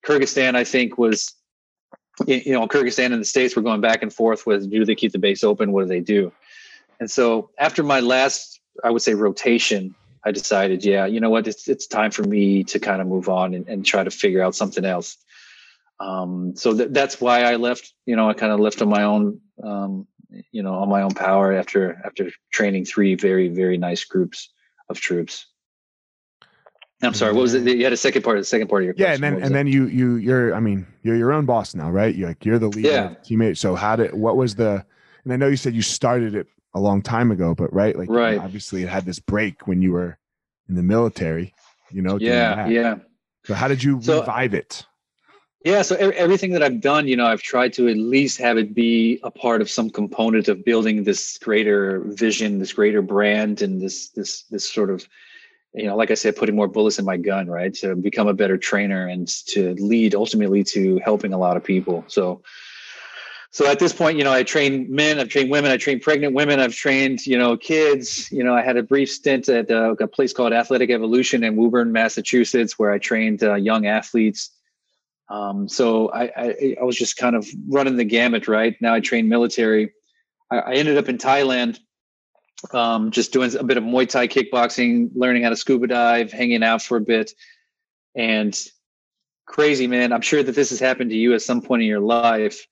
Kyrgyzstan, 0.06 0.56
I 0.56 0.64
think, 0.64 0.96
was, 0.96 1.34
you 2.26 2.52
know, 2.52 2.66
Kyrgyzstan 2.66 3.12
and 3.12 3.20
the 3.20 3.26
States 3.26 3.54
were 3.54 3.62
going 3.62 3.82
back 3.82 4.02
and 4.02 4.12
forth 4.12 4.46
with 4.46 4.70
do 4.70 4.84
they 4.84 4.94
keep 4.94 5.12
the 5.12 5.18
base 5.18 5.44
open? 5.44 5.72
What 5.72 5.82
do 5.82 5.88
they 5.88 6.00
do? 6.00 6.32
And 6.98 7.10
so 7.10 7.50
after 7.58 7.82
my 7.82 8.00
last 8.00 8.57
I 8.84 8.90
would 8.90 9.02
say 9.02 9.14
rotation 9.14 9.94
I 10.24 10.32
decided, 10.32 10.84
yeah, 10.84 11.06
you 11.06 11.20
know 11.20 11.30
what, 11.30 11.46
it's 11.46 11.68
it's 11.68 11.86
time 11.86 12.10
for 12.10 12.22
me 12.22 12.64
to 12.64 12.78
kind 12.78 13.00
of 13.00 13.06
move 13.06 13.28
on 13.28 13.54
and, 13.54 13.66
and 13.68 13.86
try 13.86 14.04
to 14.04 14.10
figure 14.10 14.42
out 14.42 14.54
something 14.54 14.84
else. 14.84 15.16
Um, 16.00 16.54
so 16.56 16.76
th- 16.76 16.90
that's 16.92 17.20
why 17.20 17.42
I 17.42 17.56
left. 17.56 17.92
You 18.06 18.16
know, 18.16 18.28
I 18.28 18.34
kind 18.34 18.52
of 18.52 18.60
left 18.60 18.82
on 18.82 18.88
my 18.88 19.04
own. 19.04 19.40
Um, 19.62 20.06
you 20.52 20.62
know, 20.62 20.74
on 20.74 20.88
my 20.90 21.02
own 21.02 21.14
power 21.14 21.54
after 21.54 22.02
after 22.04 22.30
training 22.52 22.84
three 22.84 23.14
very 23.14 23.48
very 23.48 23.78
nice 23.78 24.04
groups 24.04 24.52
of 24.90 25.00
troops. 25.00 25.46
I'm 27.00 27.14
sorry. 27.14 27.32
What 27.32 27.42
was 27.42 27.54
it? 27.54 27.62
You 27.62 27.84
had 27.84 27.92
a 27.92 27.96
second 27.96 28.22
part. 28.22 28.38
The 28.38 28.44
second 28.44 28.68
part 28.68 28.82
of 28.82 28.86
your 28.86 28.94
yeah, 28.98 29.14
and 29.14 29.22
then 29.22 29.34
and 29.34 29.46
it? 29.46 29.52
then 29.52 29.66
you 29.66 29.86
you 29.86 30.16
you're 30.16 30.54
I 30.54 30.60
mean 30.60 30.86
you're 31.02 31.16
your 31.16 31.32
own 31.32 31.46
boss 31.46 31.74
now, 31.74 31.90
right? 31.90 32.14
You're 32.14 32.28
like 32.28 32.44
you're 32.44 32.58
the 32.58 32.68
leader, 32.68 32.88
Yeah. 32.88 33.14
teammate. 33.24 33.56
So 33.56 33.74
how 33.74 33.96
did 33.96 34.12
what 34.12 34.36
was 34.36 34.56
the? 34.56 34.84
And 35.24 35.32
I 35.32 35.36
know 35.36 35.48
you 35.48 35.56
said 35.56 35.74
you 35.74 35.82
started 35.82 36.34
it 36.34 36.46
a 36.74 36.80
long 36.80 37.02
time 37.02 37.30
ago, 37.30 37.54
but 37.54 37.72
right, 37.72 37.96
like 37.96 38.08
Right. 38.10 38.38
obviously 38.38 38.82
it 38.82 38.88
had 38.88 39.04
this 39.06 39.18
break 39.18 39.66
when 39.66 39.82
you 39.82 39.92
were 39.92 40.18
in 40.68 40.74
the 40.74 40.82
military. 40.82 41.54
You 41.90 42.02
know, 42.02 42.18
yeah, 42.20 42.68
yeah. 42.68 42.96
So 43.44 43.54
how 43.54 43.68
did 43.68 43.82
you 43.82 44.00
So- 44.02 44.18
uh, 44.18 44.20
revive 44.20 44.54
it? 44.54 44.84
Yeah, 45.64 45.82
so 45.82 45.96
everything 45.96 46.52
that 46.52 46.62
I've 46.62 46.80
done, 46.80 47.08
you 47.08 47.16
know, 47.16 47.26
I've 47.26 47.42
tried 47.42 47.72
to 47.74 47.88
at 47.88 47.96
least 47.96 48.38
have 48.38 48.58
it 48.58 48.74
be 48.74 49.18
a 49.24 49.30
part 49.30 49.60
of 49.60 49.68
some 49.68 49.90
component 49.90 50.46
of 50.46 50.64
building 50.64 51.02
this 51.02 51.36
greater 51.38 52.00
vision, 52.06 52.60
this 52.60 52.72
greater 52.72 53.02
brand, 53.02 53.60
and 53.60 53.80
this 53.82 54.10
this 54.10 54.42
this 54.44 54.70
sort 54.70 54.88
of, 54.88 55.06
you 55.74 55.86
know, 55.86 55.96
like 55.96 56.12
I 56.12 56.14
said, 56.14 56.36
putting 56.36 56.54
more 56.54 56.68
bullets 56.68 57.00
in 57.00 57.04
my 57.04 57.16
gun, 57.16 57.48
right, 57.48 57.74
to 57.74 57.96
become 57.96 58.28
a 58.28 58.34
better 58.34 58.56
trainer 58.56 59.08
and 59.08 59.26
to 59.46 59.74
lead 59.74 60.14
ultimately 60.14 60.62
to 60.64 61.00
helping 61.04 61.32
a 61.32 61.38
lot 61.38 61.56
of 61.56 61.64
people. 61.64 62.04
So, 62.06 62.42
so 63.50 63.66
at 63.66 63.78
this 63.78 63.94
point, 63.94 64.18
you 64.18 64.24
know, 64.24 64.32
I 64.32 64.42
train 64.42 64.86
men, 64.94 65.18
I've 65.18 65.30
trained 65.30 65.50
women, 65.50 65.70
I 65.70 65.78
trained 65.78 66.02
pregnant 66.02 66.34
women, 66.34 66.60
I've 66.60 66.74
trained, 66.74 67.26
you 67.26 67.38
know, 67.38 67.56
kids. 67.56 68.30
You 68.30 68.44
know, 68.44 68.54
I 68.54 68.62
had 68.62 68.76
a 68.76 68.82
brief 68.82 69.10
stint 69.10 69.48
at 69.48 69.70
uh, 69.70 69.94
a 69.98 70.06
place 70.06 70.34
called 70.34 70.52
Athletic 70.52 70.90
Evolution 70.90 71.42
in 71.42 71.56
Woburn, 71.56 71.90
Massachusetts, 71.90 72.78
where 72.78 72.92
I 72.92 72.98
trained 72.98 73.42
uh, 73.42 73.54
young 73.54 73.86
athletes. 73.86 74.50
Um, 75.30 75.66
so 75.66 76.10
I, 76.10 76.24
I, 76.24 76.76
I 76.80 76.84
was 76.84 76.96
just 76.96 77.16
kind 77.16 77.36
of 77.36 77.46
running 77.68 77.96
the 77.96 78.04
gamut, 78.04 78.48
right? 78.48 78.76
Now 78.80 78.94
I 78.94 79.00
train 79.00 79.28
military. 79.28 79.92
I, 80.50 80.58
I 80.58 80.72
ended 80.74 80.98
up 80.98 81.08
in 81.08 81.16
Thailand, 81.16 81.78
um, 82.72 83.10
just 83.10 83.32
doing 83.32 83.54
a 83.56 83.64
bit 83.64 83.78
of 83.78 83.84
Muay 83.84 84.06
Thai 84.08 84.28
kickboxing, 84.28 85.10
learning 85.14 85.44
how 85.44 85.50
to 85.50 85.56
scuba 85.56 85.86
dive, 85.86 86.32
hanging 86.32 86.62
out 86.62 86.82
for 86.82 86.98
a 86.98 87.00
bit. 87.00 87.32
And 88.14 88.58
crazy, 89.46 89.86
man. 89.86 90.12
I'm 90.12 90.20
sure 90.20 90.42
that 90.42 90.54
this 90.54 90.68
has 90.68 90.80
happened 90.80 91.10
to 91.10 91.16
you 91.16 91.34
at 91.34 91.40
some 91.40 91.62
point 91.62 91.80
in 91.80 91.88
your 91.88 92.00
life. 92.00 92.66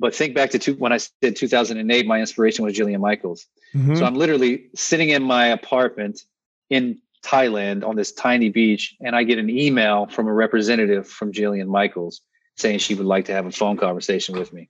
But 0.00 0.14
think 0.14 0.34
back 0.34 0.50
to 0.50 0.58
two, 0.58 0.74
when 0.74 0.92
I 0.92 0.98
said 0.98 1.34
2008, 1.36 2.06
my 2.06 2.20
inspiration 2.20 2.64
was 2.64 2.74
Jillian 2.74 3.00
Michaels. 3.00 3.46
Mhm. 3.74 3.98
So 3.98 4.04
I'm 4.04 4.14
literally 4.14 4.68
sitting 4.74 5.08
in 5.08 5.22
my 5.22 5.46
apartment 5.46 6.22
in 6.70 7.00
Thailand 7.24 7.84
on 7.86 7.96
this 7.96 8.12
tiny 8.12 8.48
beach, 8.48 8.96
and 9.00 9.16
I 9.16 9.24
get 9.24 9.38
an 9.38 9.50
email 9.50 10.06
from 10.06 10.28
a 10.28 10.32
representative 10.32 11.08
from 11.08 11.32
Jillian 11.32 11.66
Michaels 11.66 12.20
saying 12.56 12.78
she 12.78 12.94
would 12.94 13.06
like 13.06 13.26
to 13.26 13.32
have 13.32 13.46
a 13.46 13.50
phone 13.50 13.76
conversation 13.76 14.38
with 14.38 14.52
me. 14.52 14.68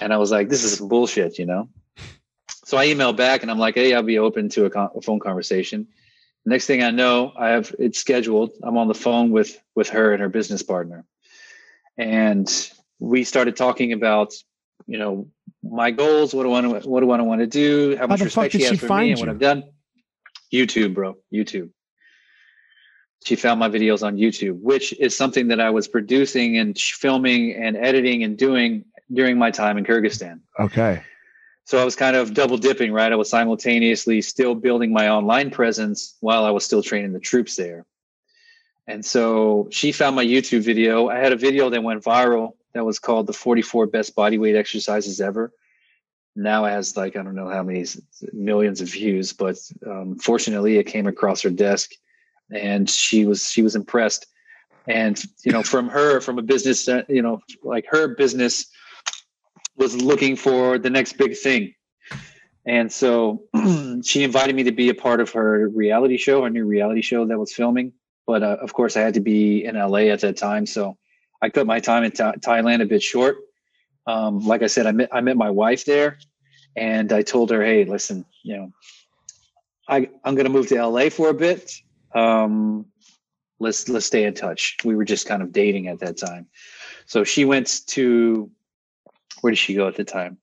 And 0.00 0.12
I 0.12 0.16
was 0.16 0.30
like, 0.30 0.48
this 0.48 0.64
is 0.64 0.80
bullshit, 0.80 1.38
you 1.38 1.46
know? 1.46 1.68
So 2.64 2.78
I 2.78 2.86
emailed 2.86 3.16
back 3.16 3.42
and 3.42 3.50
I'm 3.50 3.58
like, 3.58 3.74
hey, 3.74 3.94
I'll 3.94 4.02
be 4.02 4.18
open 4.18 4.48
to 4.50 4.64
a, 4.64 4.70
con- 4.70 4.90
a 4.96 5.02
phone 5.02 5.20
conversation. 5.20 5.88
Next 6.44 6.66
thing 6.66 6.82
I 6.82 6.90
know, 6.90 7.32
I 7.36 7.50
have 7.50 7.74
it 7.78 7.94
scheduled. 7.94 8.52
I'm 8.62 8.76
on 8.78 8.88
the 8.88 8.94
phone 8.94 9.30
with 9.30 9.60
with 9.74 9.90
her 9.90 10.12
and 10.12 10.22
her 10.22 10.28
business 10.28 10.62
partner. 10.62 11.04
And 11.98 12.48
we 13.02 13.24
started 13.24 13.56
talking 13.56 13.92
about, 13.92 14.32
you 14.86 14.96
know, 14.96 15.28
my 15.62 15.90
goals, 15.90 16.32
what 16.32 16.44
do 16.44 16.52
I 16.52 16.60
want 16.60 16.82
to 16.82 16.88
what 16.88 17.00
do 17.00 17.10
I 17.10 17.20
want 17.20 17.40
to 17.40 17.46
do, 17.48 17.96
how 17.96 18.06
much 18.06 18.20
respect 18.20 18.52
she 18.52 18.62
has 18.62 18.78
for 18.78 18.98
me 18.98 19.10
and 19.10 19.20
what? 19.20 19.28
I've 19.28 19.40
done. 19.40 19.64
YouTube, 20.52 20.94
bro. 20.94 21.16
YouTube. 21.32 21.70
She 23.24 23.36
found 23.36 23.58
my 23.58 23.68
videos 23.68 24.04
on 24.06 24.16
YouTube, 24.16 24.60
which 24.60 24.92
is 24.92 25.16
something 25.16 25.48
that 25.48 25.60
I 25.60 25.70
was 25.70 25.88
producing 25.88 26.58
and 26.58 26.78
filming 26.78 27.54
and 27.54 27.76
editing 27.76 28.22
and 28.22 28.36
doing 28.36 28.84
during 29.12 29.36
my 29.38 29.50
time 29.50 29.78
in 29.78 29.84
Kyrgyzstan. 29.84 30.40
Okay. 30.58 31.02
So 31.64 31.78
I 31.78 31.84
was 31.84 31.96
kind 31.96 32.16
of 32.16 32.34
double 32.34 32.58
dipping, 32.58 32.92
right? 32.92 33.12
I 33.12 33.16
was 33.16 33.30
simultaneously 33.30 34.22
still 34.22 34.54
building 34.54 34.92
my 34.92 35.08
online 35.08 35.50
presence 35.50 36.16
while 36.20 36.44
I 36.44 36.50
was 36.50 36.64
still 36.64 36.82
training 36.82 37.12
the 37.12 37.20
troops 37.20 37.56
there. 37.56 37.84
And 38.86 39.04
so 39.04 39.68
she 39.70 39.92
found 39.92 40.16
my 40.16 40.24
YouTube 40.24 40.62
video. 40.62 41.08
I 41.08 41.18
had 41.18 41.32
a 41.32 41.36
video 41.36 41.70
that 41.70 41.82
went 41.82 42.02
viral 42.02 42.54
that 42.74 42.84
was 42.84 42.98
called 42.98 43.26
the 43.26 43.32
44 43.32 43.86
best 43.86 44.16
bodyweight 44.16 44.56
exercises 44.56 45.20
ever. 45.20 45.52
Now 46.34 46.64
it 46.64 46.70
has 46.70 46.96
like, 46.96 47.16
I 47.16 47.22
don't 47.22 47.34
know 47.34 47.48
how 47.48 47.62
many 47.62 47.84
millions 48.32 48.80
of 48.80 48.88
views, 48.90 49.32
but 49.32 49.56
um, 49.86 50.18
fortunately 50.18 50.78
it 50.78 50.84
came 50.84 51.06
across 51.06 51.42
her 51.42 51.50
desk 51.50 51.90
and 52.50 52.88
she 52.88 53.26
was, 53.26 53.50
she 53.50 53.62
was 53.62 53.76
impressed. 53.76 54.26
And, 54.88 55.22
you 55.44 55.52
know, 55.52 55.62
from 55.62 55.88
her, 55.90 56.20
from 56.20 56.38
a 56.38 56.42
business, 56.42 56.88
uh, 56.88 57.02
you 57.08 57.22
know, 57.22 57.40
like 57.62 57.84
her 57.90 58.08
business 58.08 58.66
was 59.76 59.94
looking 60.00 60.36
for 60.36 60.78
the 60.78 60.90
next 60.90 61.18
big 61.18 61.36
thing. 61.36 61.74
And 62.64 62.90
so 62.90 63.44
she 64.04 64.22
invited 64.22 64.54
me 64.54 64.64
to 64.64 64.72
be 64.72 64.88
a 64.88 64.94
part 64.94 65.20
of 65.20 65.30
her 65.32 65.68
reality 65.68 66.16
show, 66.16 66.42
her 66.42 66.50
new 66.50 66.64
reality 66.64 67.02
show 67.02 67.26
that 67.26 67.38
was 67.38 67.52
filming. 67.52 67.92
But 68.26 68.42
uh, 68.42 68.56
of 68.60 68.72
course, 68.72 68.96
I 68.96 69.00
had 69.00 69.14
to 69.14 69.20
be 69.20 69.64
in 69.64 69.76
LA 69.76 70.10
at 70.10 70.20
that 70.20 70.36
time. 70.36 70.66
So 70.66 70.96
I 71.42 71.50
cut 71.50 71.66
my 71.66 71.80
time 71.80 72.04
in 72.04 72.12
Tha- 72.12 72.34
Thailand 72.38 72.82
a 72.82 72.86
bit 72.86 73.02
short. 73.02 73.38
Um, 74.06 74.38
like 74.40 74.62
I 74.62 74.68
said, 74.68 74.86
I 74.86 74.92
met, 74.92 75.08
I 75.12 75.20
met 75.20 75.36
my 75.36 75.50
wife 75.50 75.84
there 75.84 76.18
and 76.76 77.12
I 77.12 77.22
told 77.22 77.50
her, 77.50 77.62
hey, 77.62 77.84
listen, 77.84 78.24
you 78.42 78.56
know, 78.56 78.72
I, 79.88 80.08
I'm 80.24 80.34
going 80.34 80.46
to 80.46 80.50
move 80.52 80.68
to 80.68 80.86
LA 80.86 81.08
for 81.10 81.28
a 81.28 81.34
bit. 81.34 81.72
Um, 82.14 82.86
let's, 83.58 83.88
let's 83.88 84.06
stay 84.06 84.24
in 84.24 84.34
touch. 84.34 84.76
We 84.84 84.94
were 84.94 85.04
just 85.04 85.26
kind 85.26 85.42
of 85.42 85.52
dating 85.52 85.88
at 85.88 85.98
that 85.98 86.16
time. 86.16 86.46
So 87.06 87.24
she 87.24 87.44
went 87.44 87.86
to, 87.88 88.50
where 89.40 89.50
did 89.50 89.58
she 89.58 89.74
go 89.74 89.88
at 89.88 89.96
the 89.96 90.04
time? 90.04 90.38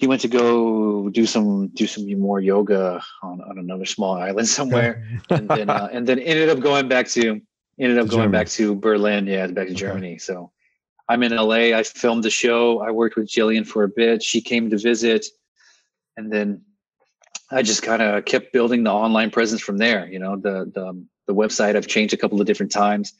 She 0.00 0.06
went 0.06 0.20
to 0.20 0.28
go 0.28 1.08
do 1.08 1.26
some 1.26 1.68
do 1.68 1.86
some 1.88 2.08
more 2.20 2.38
yoga 2.38 3.02
on, 3.20 3.40
on 3.40 3.58
another 3.58 3.84
small 3.84 4.14
island 4.14 4.46
somewhere, 4.46 5.04
and 5.30 5.48
then 5.48 5.68
uh, 5.68 5.88
and 5.90 6.06
then 6.06 6.20
ended 6.20 6.48
up 6.50 6.60
going 6.60 6.86
back 6.86 7.08
to 7.08 7.40
ended 7.84 7.98
up 7.98 8.06
To 8.06 8.10
going 8.10 8.22
Germany. 8.24 8.32
back 8.38 8.48
to 8.48 8.74
Berlin. 8.74 9.26
Yeah, 9.26 9.46
back 9.48 9.66
to 9.66 9.72
Okay. 9.72 9.74
Germany. 9.74 10.18
So 10.18 10.50
I'm 11.08 11.22
in 11.22 11.34
LA. 11.34 11.76
I 11.76 11.82
filmed 11.82 12.24
the 12.24 12.30
show. 12.30 12.80
I 12.80 12.90
worked 12.90 13.16
with 13.16 13.28
Jillian 13.28 13.66
for 13.66 13.84
a 13.84 13.88
bit. 13.88 14.22
She 14.22 14.40
came 14.40 14.70
to 14.70 14.78
visit, 14.78 15.26
and 16.16 16.30
then 16.32 16.62
I 17.50 17.62
just 17.62 17.82
kind 17.82 18.02
of 18.02 18.24
kept 18.24 18.52
building 18.52 18.84
the 18.84 18.90
online 18.92 19.30
presence 19.30 19.60
from 19.62 19.78
there. 19.78 20.06
You 20.06 20.18
know, 20.18 20.36
the 20.36 20.70
the 20.74 20.88
um, 20.88 21.08
the 21.26 21.34
website 21.34 21.76
I've 21.76 21.86
changed 21.86 22.14
a 22.14 22.16
couple 22.16 22.40
of 22.40 22.46
different 22.46 22.72
times. 22.72 23.12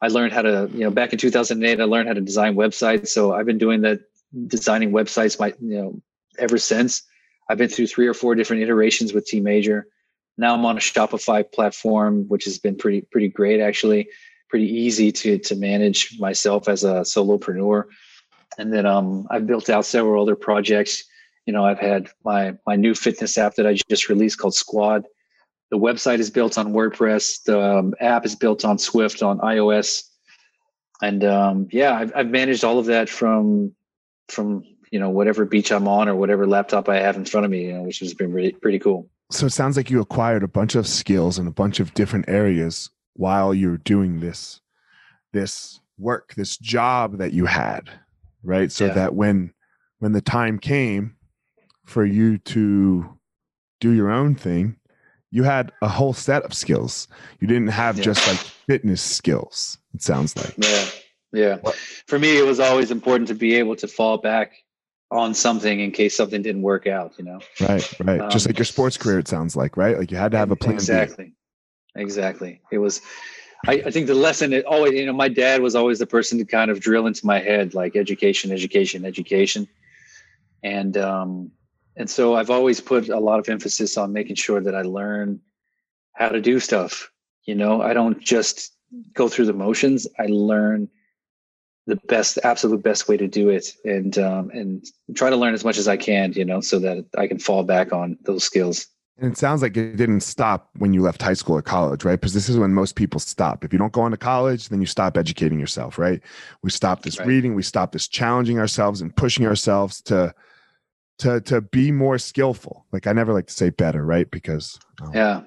I 0.00 0.06
learned 0.08 0.32
how 0.32 0.42
to, 0.42 0.70
you 0.72 0.84
know, 0.84 0.90
back 0.92 1.12
in 1.12 1.18
2008, 1.18 1.80
I 1.80 1.84
learned 1.84 2.06
how 2.06 2.14
to 2.14 2.20
design 2.20 2.54
websites. 2.54 3.08
So 3.08 3.34
I've 3.34 3.46
been 3.46 3.58
doing 3.58 3.80
that, 3.80 3.98
designing 4.46 4.92
websites, 4.92 5.40
my, 5.40 5.48
you 5.60 5.76
know, 5.76 6.02
ever 6.38 6.56
since. 6.56 7.02
I've 7.50 7.58
been 7.58 7.68
through 7.68 7.88
three 7.88 8.06
or 8.06 8.14
four 8.14 8.36
different 8.36 8.62
iterations 8.62 9.12
with 9.12 9.26
Tee 9.26 9.40
Major. 9.40 9.88
Now 10.38 10.54
I'm 10.54 10.64
on 10.64 10.76
a 10.76 10.80
Shopify 10.80 11.50
platform, 11.50 12.26
which 12.28 12.44
has 12.44 12.58
been 12.58 12.76
pretty, 12.76 13.02
pretty 13.02 13.28
great 13.28 13.60
actually. 13.60 14.08
Pretty 14.48 14.66
easy 14.66 15.12
to 15.12 15.38
to 15.38 15.56
manage 15.56 16.18
myself 16.18 16.68
as 16.68 16.84
a 16.84 17.02
solopreneur. 17.02 17.84
And 18.56 18.72
then 18.72 18.86
um, 18.86 19.26
I've 19.30 19.46
built 19.46 19.68
out 19.68 19.84
several 19.84 20.22
other 20.22 20.36
projects. 20.36 21.04
You 21.44 21.52
know, 21.52 21.66
I've 21.66 21.78
had 21.78 22.08
my 22.24 22.56
my 22.66 22.76
new 22.76 22.94
fitness 22.94 23.36
app 23.36 23.56
that 23.56 23.66
I 23.66 23.76
just 23.90 24.08
released 24.08 24.38
called 24.38 24.54
Sqwod. 24.54 25.04
The 25.70 25.78
website 25.78 26.18
is 26.18 26.30
built 26.30 26.56
on 26.56 26.72
WordPress. 26.72 27.42
The 27.44 27.60
um, 27.60 27.94
app 28.00 28.24
is 28.24 28.34
built 28.34 28.64
on 28.64 28.78
Swift 28.78 29.22
on 29.22 29.38
iOS, 29.40 30.04
and 31.02 31.22
um, 31.24 31.68
yeah, 31.70 31.92
I've, 31.92 32.12
I've 32.16 32.28
managed 32.28 32.64
all 32.64 32.78
of 32.78 32.86
that 32.86 33.10
from 33.10 33.74
from 34.28 34.62
you 34.90 34.98
know 34.98 35.10
whatever 35.10 35.44
beach 35.44 35.72
I'm 35.72 35.88
on 35.88 36.08
or 36.08 36.16
whatever 36.16 36.46
laptop 36.46 36.88
I 36.88 37.00
have 37.00 37.16
in 37.16 37.26
front 37.26 37.44
of 37.44 37.50
me, 37.50 37.66
you 37.66 37.74
know, 37.74 37.82
which 37.82 37.98
has 37.98 38.14
been 38.14 38.32
really 38.32 38.52
pretty 38.52 38.78
cool. 38.78 39.10
So 39.30 39.46
it 39.46 39.50
sounds 39.50 39.76
like 39.76 39.90
you 39.90 40.00
acquired 40.00 40.42
a 40.42 40.48
bunch 40.48 40.74
of 40.74 40.86
skills 40.86 41.38
in 41.38 41.46
a 41.46 41.50
bunch 41.52 41.80
of 41.80 41.92
different 41.94 42.26
areas 42.28 42.90
while 43.14 43.52
you're 43.52 43.78
doing 43.78 44.20
this 44.20 44.60
this 45.34 45.80
work, 45.98 46.34
this 46.36 46.56
job 46.56 47.18
that 47.18 47.34
you 47.34 47.44
had, 47.44 47.90
right? 48.42 48.72
So 48.72 48.86
Yeah. 48.86 48.94
that 48.94 49.14
when 49.14 49.52
when 49.98 50.12
the 50.12 50.22
time 50.22 50.58
came 50.58 51.16
for 51.84 52.04
you 52.04 52.38
to 52.38 53.18
do 53.80 53.90
your 53.92 54.08
own 54.10 54.34
thing, 54.34 54.76
you 55.30 55.42
had 55.42 55.72
a 55.82 55.88
whole 55.88 56.14
set 56.14 56.44
of 56.44 56.54
skills. 56.54 57.08
You 57.40 57.48
didn't 57.48 57.68
have 57.68 57.98
Yeah. 57.98 58.04
just 58.04 58.26
like 58.26 58.38
fitness 58.38 59.02
skills. 59.02 59.76
It 59.92 60.02
sounds 60.02 60.34
like. 60.36 60.54
Yeah, 60.56 60.84
yeah. 61.32 61.56
For 62.06 62.18
me, 62.18 62.38
it 62.38 62.46
was 62.46 62.60
always 62.60 62.90
important 62.90 63.28
to 63.28 63.34
be 63.34 63.56
able 63.56 63.76
to 63.76 63.88
fall 63.88 64.16
back 64.18 64.52
on 65.10 65.34
something 65.34 65.80
in 65.80 65.90
case 65.90 66.16
something 66.16 66.42
didn't 66.42 66.62
work 66.62 66.86
out. 66.86 67.14
You 67.18 67.24
know, 67.24 67.40
Right, 67.60 68.00
right. 68.00 68.30
just 68.30 68.46
Um, 68.46 68.50
like 68.50 68.58
your 68.58 68.64
sports 68.64 68.96
career, 68.96 69.18
it 69.18 69.28
sounds 69.28 69.56
like, 69.56 69.76
right? 69.76 69.98
Like 69.98 70.10
you 70.10 70.16
had 70.16 70.32
to 70.32 70.38
have 70.38 70.50
a 70.50 70.56
plan 70.56 70.72
B. 70.72 70.76
Exactly. 70.76 71.32
Exactly. 71.94 72.60
It 72.70 72.78
was. 72.78 73.00
I, 73.66 73.82
I 73.86 73.90
think 73.90 74.06
the 74.06 74.14
lesson 74.14 74.52
it 74.52 74.64
always, 74.66 74.92
you 74.92 75.04
know, 75.04 75.12
my 75.12 75.26
dad 75.28 75.62
was 75.62 75.74
always 75.74 75.98
the 75.98 76.06
person 76.06 76.38
to 76.38 76.44
kind 76.44 76.70
of 76.70 76.78
drill 76.78 77.08
into 77.08 77.26
my 77.26 77.40
head 77.40 77.74
like 77.74 77.96
education, 77.96 78.52
education, 78.52 79.04
education, 79.04 79.66
and 80.62 80.96
um, 80.96 81.50
and 81.96 82.08
so 82.08 82.36
I've 82.36 82.50
always 82.50 82.80
put 82.80 83.08
a 83.08 83.18
lot 83.18 83.40
of 83.40 83.48
emphasis 83.48 83.96
on 83.96 84.12
making 84.12 84.36
sure 84.36 84.60
that 84.60 84.76
I 84.76 84.82
learn 84.82 85.40
how 86.12 86.28
to 86.28 86.40
do 86.40 86.60
stuff. 86.60 87.10
You 87.46 87.56
know, 87.56 87.82
I 87.82 87.94
don't 87.94 88.20
just 88.20 88.72
go 89.14 89.28
through 89.28 89.46
the 89.46 89.52
motions. 89.52 90.06
I 90.20 90.26
learn 90.26 90.88
the 91.88 91.96
best, 92.06 92.38
absolute 92.44 92.82
best 92.82 93.08
way 93.08 93.16
to 93.16 93.26
do 93.26 93.48
it, 93.48 93.66
and 93.84 94.16
um, 94.18 94.50
and 94.50 94.86
try 95.14 95.30
to 95.30 95.36
learn 95.36 95.54
as 95.54 95.64
much 95.64 95.78
as 95.78 95.88
I 95.88 95.96
can. 95.96 96.32
You 96.34 96.44
know, 96.44 96.60
so 96.60 96.78
that 96.78 97.06
I 97.16 97.26
can 97.26 97.38
fall 97.38 97.64
back 97.64 97.92
on 97.92 98.16
those 98.22 98.44
skills. 98.44 98.86
And 99.20 99.32
it 99.32 99.36
sounds 99.36 99.62
like 99.62 99.76
it 99.76 99.96
didn't 99.96 100.20
stop 100.20 100.70
when 100.76 100.92
you 100.92 101.02
left 101.02 101.20
high 101.20 101.32
school 101.32 101.56
or 101.56 101.62
college, 101.62 102.04
right? 102.04 102.20
Because 102.20 102.34
this 102.34 102.48
is 102.48 102.56
when 102.56 102.72
most 102.72 102.94
people 102.94 103.18
stop. 103.18 103.64
If 103.64 103.72
you 103.72 103.78
don't 103.78 103.92
go 103.92 104.02
on 104.02 104.12
to 104.12 104.16
college, 104.16 104.68
then 104.68 104.80
you 104.80 104.86
stop 104.86 105.16
educating 105.16 105.58
yourself, 105.58 105.98
right? 105.98 106.20
We 106.62 106.70
stop 106.70 107.02
this 107.02 107.18
right. 107.18 107.26
reading, 107.26 107.56
we 107.56 107.64
stop 107.64 107.90
this 107.90 108.06
challenging 108.06 108.60
ourselves 108.60 109.00
and 109.00 109.14
pushing 109.16 109.44
ourselves 109.44 110.00
to 110.02 110.32
to 111.18 111.40
to 111.40 111.62
be 111.62 111.90
more 111.90 112.18
skillful. 112.18 112.86
Like 112.92 113.08
I 113.08 113.12
never 113.12 113.32
like 113.32 113.46
to 113.46 113.52
say 113.52 113.70
better, 113.70 114.04
right? 114.04 114.30
Because 114.30 114.78
um, 115.02 115.10
yeah, 115.12 115.42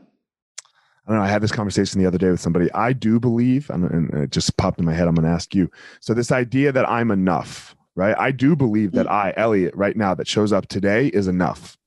I 1.05 1.11
don't 1.11 1.19
know. 1.19 1.25
I 1.25 1.29
had 1.29 1.41
this 1.41 1.51
conversation 1.51 1.99
the 1.99 2.07
other 2.07 2.17
day 2.17 2.29
with 2.29 2.39
somebody. 2.39 2.71
I 2.73 2.93
do 2.93 3.19
believe, 3.19 3.69
and 3.69 4.13
it 4.13 4.31
just 4.31 4.55
popped 4.57 4.79
in 4.79 4.85
my 4.85 4.93
head. 4.93 5.07
I'm 5.07 5.15
going 5.15 5.27
to 5.27 5.33
ask 5.33 5.55
you. 5.55 5.69
So 5.99 6.13
this 6.13 6.31
idea 6.31 6.71
that 6.71 6.87
I'm 6.89 7.09
enough, 7.09 7.75
right? 7.95 8.15
I 8.17 8.31
do 8.31 8.55
believe 8.55 8.91
that 8.93 9.07
mm. 9.07 9.11
I, 9.11 9.33
Elliot, 9.35 9.73
right 9.75 9.97
now, 9.97 10.13
that 10.13 10.27
shows 10.27 10.53
up 10.53 10.67
today 10.67 11.07
is 11.07 11.27
enough, 11.27 11.77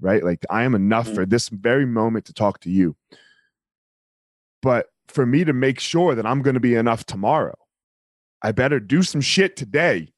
right? 0.00 0.22
Like 0.22 0.44
I 0.50 0.64
am 0.64 0.74
enough 0.74 1.08
mm. 1.08 1.14
for 1.14 1.24
this 1.24 1.48
very 1.48 1.86
moment 1.86 2.26
to 2.26 2.34
talk 2.34 2.60
to 2.60 2.70
you. 2.70 2.94
But 4.60 4.86
for 5.08 5.24
me 5.24 5.44
to 5.44 5.52
make 5.52 5.80
sure 5.80 6.14
that 6.14 6.26
I'm 6.26 6.42
going 6.42 6.54
to 6.54 6.60
be 6.60 6.74
enough 6.74 7.04
tomorrow, 7.06 7.56
I 8.42 8.52
better 8.52 8.78
do 8.80 9.02
some 9.02 9.20
shit 9.20 9.56
today 9.56 10.12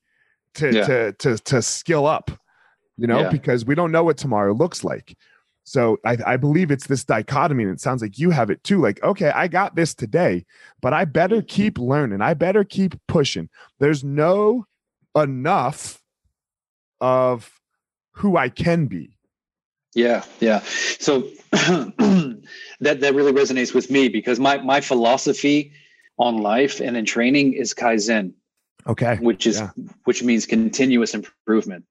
to 0.55 0.72
yeah. 0.72 0.87
to 0.87 1.12
to 1.12 1.39
to 1.39 1.62
skill 1.62 2.07
up 2.07 2.30
you 2.97 3.07
know, 3.07 3.22
yeah. 3.22 3.30
because 3.30 3.64
we 3.64 3.74
don't 3.74 3.93
know 3.93 4.05
what 4.05 4.16
tomorrow 4.16 4.53
looks 4.53 4.85
like. 4.85 5.16
So 5.65 5.99
I, 6.05 6.19
I, 6.27 6.37
believe 6.37 6.71
it's 6.71 6.87
this 6.87 7.05
dichotomy, 7.05 7.65
and 7.65 7.73
it 7.73 7.81
sounds 7.81 8.03
like 8.03 8.19
you 8.19 8.31
have 8.31 8.51
it 8.51 8.62
too. 8.62 8.83
Like, 8.83 9.03
okay, 9.03 9.31
I 9.31 9.49
got 9.49 9.75
this 9.75 9.95
today, 9.95 10.45
but 10.83 10.93
I 10.93 11.07
better 11.07 11.39
mm-hmm. 11.39 11.47
keep 11.47 11.79
learning. 11.79 12.21
I 12.21 12.35
better 12.35 12.65
keep 12.65 12.95
pushing. 13.09 13.49
There's 13.81 14.05
no 14.05 14.67
enough 15.17 16.03
of 17.01 17.51
who 18.12 18.37
I 18.37 18.51
can 18.51 18.87
be. 18.87 19.17
Yeah, 19.95 20.25
yeah. 20.41 20.61
So 20.99 21.21
that 21.51 22.41
that 22.81 23.15
really 23.15 23.33
resonates 23.33 23.73
with 23.73 23.91
me 23.91 24.09
because 24.09 24.39
my 24.39 24.59
my 24.59 24.81
philosophy 24.81 25.73
on 26.19 26.39
life 26.39 26.81
and 26.81 26.97
in 26.97 27.05
training 27.05 27.55
is 27.55 27.73
kaizen. 27.75 28.35
Okay. 28.87 29.17
Which 29.17 29.47
is 29.47 29.61
yeah. 29.61 29.71
which 30.05 30.23
means 30.23 30.47
continuous 30.47 31.15
improvement. 31.15 31.85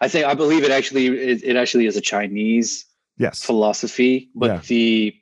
I 0.00 0.08
think 0.08 0.26
I 0.26 0.34
believe 0.34 0.64
it 0.64 0.70
actually 0.70 1.06
it, 1.06 1.42
it 1.44 1.56
actually 1.56 1.86
is 1.86 1.96
a 1.96 2.00
Chinese 2.00 2.86
yes 3.18 3.42
philosophy, 3.42 4.30
but 4.34 4.50
yeah. 4.50 4.60
the 4.66 5.14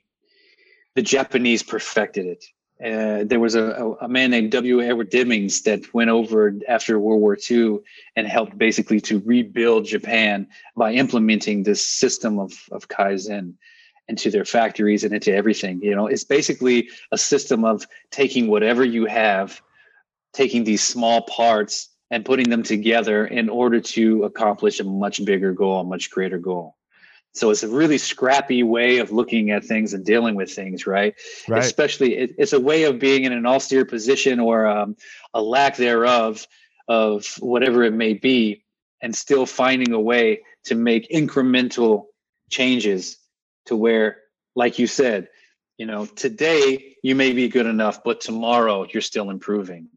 the 0.95 1.01
Japanese 1.01 1.63
perfected 1.63 2.25
it. 2.25 2.45
Uh, 2.83 3.23
there 3.25 3.39
was 3.39 3.53
a, 3.53 3.95
a, 4.01 4.07
man 4.07 4.31
named 4.31 4.51
W. 4.51 4.81
Edwards 4.81 5.11
Deming 5.11 5.51
that 5.65 5.93
went 5.93 6.09
over 6.09 6.51
after 6.67 6.97
World 6.97 7.21
War 7.21 7.37
II 7.49 7.77
and 8.15 8.25
helped 8.25 8.57
basically 8.57 8.99
to 9.01 9.19
rebuild 9.19 9.85
Japan 9.85 10.47
by 10.75 10.93
implementing 10.93 11.61
this 11.61 11.85
system 11.85 12.39
of, 12.39 12.53
of 12.71 12.87
Kaizen 12.87 13.53
into 14.07 14.31
their 14.31 14.45
factories 14.45 15.03
and 15.03 15.13
into 15.13 15.31
everything. 15.31 15.79
You 15.83 15.95
know, 15.95 16.07
it's 16.07 16.23
basically 16.23 16.89
a 17.11 17.19
system 17.19 17.63
of 17.65 17.85
taking 18.09 18.47
whatever 18.47 18.83
you 18.83 19.05
have, 19.05 19.61
taking 20.33 20.63
these 20.63 20.83
small 20.83 21.21
parts 21.21 21.87
and 22.11 22.25
putting 22.25 22.49
them 22.49 22.61
together 22.61 23.25
in 23.25 23.49
order 23.49 23.79
to 23.79 24.25
accomplish 24.25 24.81
a 24.81 24.83
much 24.83 25.23
bigger 25.23 25.53
goal, 25.53 25.79
a 25.79 25.83
much 25.85 26.11
greater 26.11 26.37
goal. 26.37 26.75
So 27.33 27.49
it's 27.49 27.63
a 27.63 27.69
really 27.69 27.97
scrappy 27.97 28.61
way 28.61 28.97
of 28.97 29.11
looking 29.11 29.51
at 29.51 29.63
things 29.63 29.93
and 29.93 30.05
dealing 30.05 30.35
with 30.35 30.51
things, 30.51 30.85
right? 30.85 31.15
right. 31.47 31.63
Especially, 31.63 32.17
it, 32.17 32.35
it's 32.37 32.51
a 32.51 32.59
way 32.59 32.83
of 32.83 32.99
being 32.99 33.23
in 33.23 33.31
an 33.31 33.45
austere 33.45 33.85
position 33.85 34.41
or 34.41 34.67
um, 34.67 34.97
a 35.33 35.41
lack 35.41 35.77
thereof 35.77 36.45
of 36.89 37.25
whatever 37.39 37.83
it 37.83 37.93
may 37.93 38.13
be, 38.13 38.65
and 39.01 39.15
still 39.15 39.45
finding 39.45 39.93
a 39.93 39.99
way 39.99 40.41
to 40.65 40.75
make 40.75 41.09
incremental 41.09 42.07
changes 42.49 43.17
to 43.67 43.77
where, 43.77 44.17
like 44.55 44.77
you 44.77 44.87
said, 44.87 45.29
you 45.77 45.85
know, 45.85 46.05
today 46.05 46.97
you 47.01 47.15
may 47.15 47.31
be 47.31 47.47
good 47.47 47.65
enough, 47.65 48.03
but 48.03 48.19
tomorrow 48.19 48.85
you're 48.91 49.01
still 49.01 49.29
improving 49.29 49.87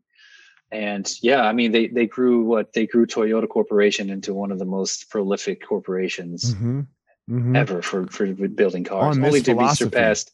and 0.74 1.14
yeah 1.22 1.42
i 1.42 1.52
mean 1.52 1.72
they 1.72 1.86
they 1.86 2.06
grew 2.06 2.44
what 2.44 2.72
they 2.72 2.86
grew 2.86 3.06
toyota 3.06 3.48
corporation 3.48 4.10
into 4.10 4.34
one 4.34 4.50
of 4.50 4.58
the 4.58 4.64
most 4.64 5.08
prolific 5.08 5.64
corporations 5.66 6.54
mm-hmm. 6.54 6.80
Mm-hmm. 7.30 7.56
ever 7.56 7.80
for 7.80 8.06
for 8.08 8.26
building 8.32 8.84
cars 8.84 9.16
on 9.16 9.24
only 9.24 9.40
to 9.42 9.54
be 9.54 9.68
surpassed 9.68 10.32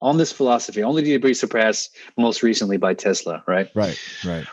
on 0.00 0.16
this 0.16 0.32
philosophy 0.32 0.82
only 0.82 1.02
to 1.04 1.18
be 1.18 1.34
surpassed 1.34 1.96
most 2.16 2.42
recently 2.42 2.76
by 2.76 2.94
tesla 2.94 3.42
right 3.46 3.70
right 3.74 3.98
right 4.24 4.46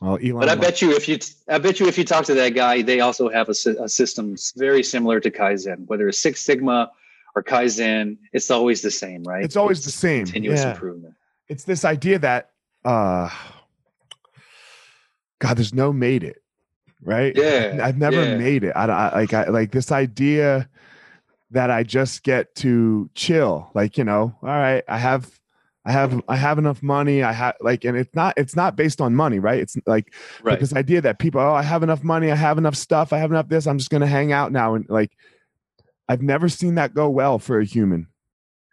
well, 0.00 0.16
Elon 0.22 0.38
but 0.38 0.48
I 0.48 0.54
bet 0.54 0.80
you 0.80 0.94
if 0.94 1.08
you 1.08 1.18
I 1.48 1.58
bet 1.58 1.80
you 1.80 1.88
if 1.88 1.98
you 1.98 2.04
talk 2.04 2.24
to 2.26 2.34
that 2.34 2.50
guy, 2.50 2.82
they 2.82 3.00
also 3.00 3.28
have 3.28 3.48
a, 3.48 3.54
a 3.82 3.88
system 3.88 4.36
very 4.56 4.84
similar 4.84 5.18
to 5.18 5.28
Kaizen, 5.28 5.88
whether 5.88 6.06
it's 6.06 6.18
Six 6.18 6.40
Sigma 6.40 6.92
or 7.34 7.42
Kaizen, 7.42 8.16
it's 8.32 8.48
always 8.48 8.80
the 8.80 8.92
same, 8.92 9.24
right? 9.24 9.44
It's 9.44 9.56
always 9.56 9.78
it's 9.78 9.86
the 9.86 9.92
same. 9.92 10.26
Continuous 10.26 10.60
yeah. 10.60 10.70
improvement. 10.70 11.14
It's 11.48 11.64
this 11.64 11.84
idea 11.84 12.20
that 12.20 12.50
uh 12.84 13.28
God, 15.38 15.56
there's 15.56 15.74
no 15.74 15.92
made 15.92 16.24
it, 16.24 16.42
right? 17.02 17.34
Yeah, 17.36 17.78
I've 17.82 17.98
never 17.98 18.24
yeah. 18.24 18.36
made 18.36 18.64
it. 18.64 18.72
I, 18.74 18.84
I 18.86 19.14
like 19.14 19.34
I 19.34 19.48
like 19.48 19.72
this 19.72 19.92
idea 19.92 20.68
that 21.50 21.70
I 21.70 21.82
just 21.82 22.22
get 22.22 22.54
to 22.56 23.08
chill. 23.14 23.70
Like 23.74 23.98
you 23.98 24.04
know, 24.04 24.34
all 24.42 24.48
right, 24.48 24.84
I 24.88 24.98
have 24.98 25.38
I 25.88 25.92
have 25.92 26.20
I 26.28 26.36
have 26.36 26.58
enough 26.58 26.82
money. 26.82 27.22
I 27.22 27.32
have 27.32 27.54
like, 27.60 27.84
and 27.86 27.96
it's 27.96 28.14
not 28.14 28.34
it's 28.36 28.54
not 28.54 28.76
based 28.76 29.00
on 29.00 29.14
money, 29.14 29.38
right? 29.38 29.58
It's 29.58 29.74
like, 29.86 30.12
right. 30.42 30.52
like 30.52 30.60
this 30.60 30.74
idea 30.74 31.00
that 31.00 31.18
people, 31.18 31.40
oh, 31.40 31.54
I 31.54 31.62
have 31.62 31.82
enough 31.82 32.04
money, 32.04 32.30
I 32.30 32.34
have 32.34 32.58
enough 32.58 32.74
stuff, 32.74 33.12
I 33.12 33.18
have 33.18 33.30
enough 33.30 33.48
this. 33.48 33.66
I'm 33.66 33.78
just 33.78 33.88
gonna 33.88 34.06
hang 34.06 34.30
out 34.30 34.52
now, 34.52 34.74
and 34.74 34.84
like, 34.90 35.12
I've 36.06 36.20
never 36.20 36.50
seen 36.50 36.74
that 36.74 36.92
go 36.92 37.08
well 37.08 37.38
for 37.38 37.58
a 37.58 37.64
human, 37.64 38.08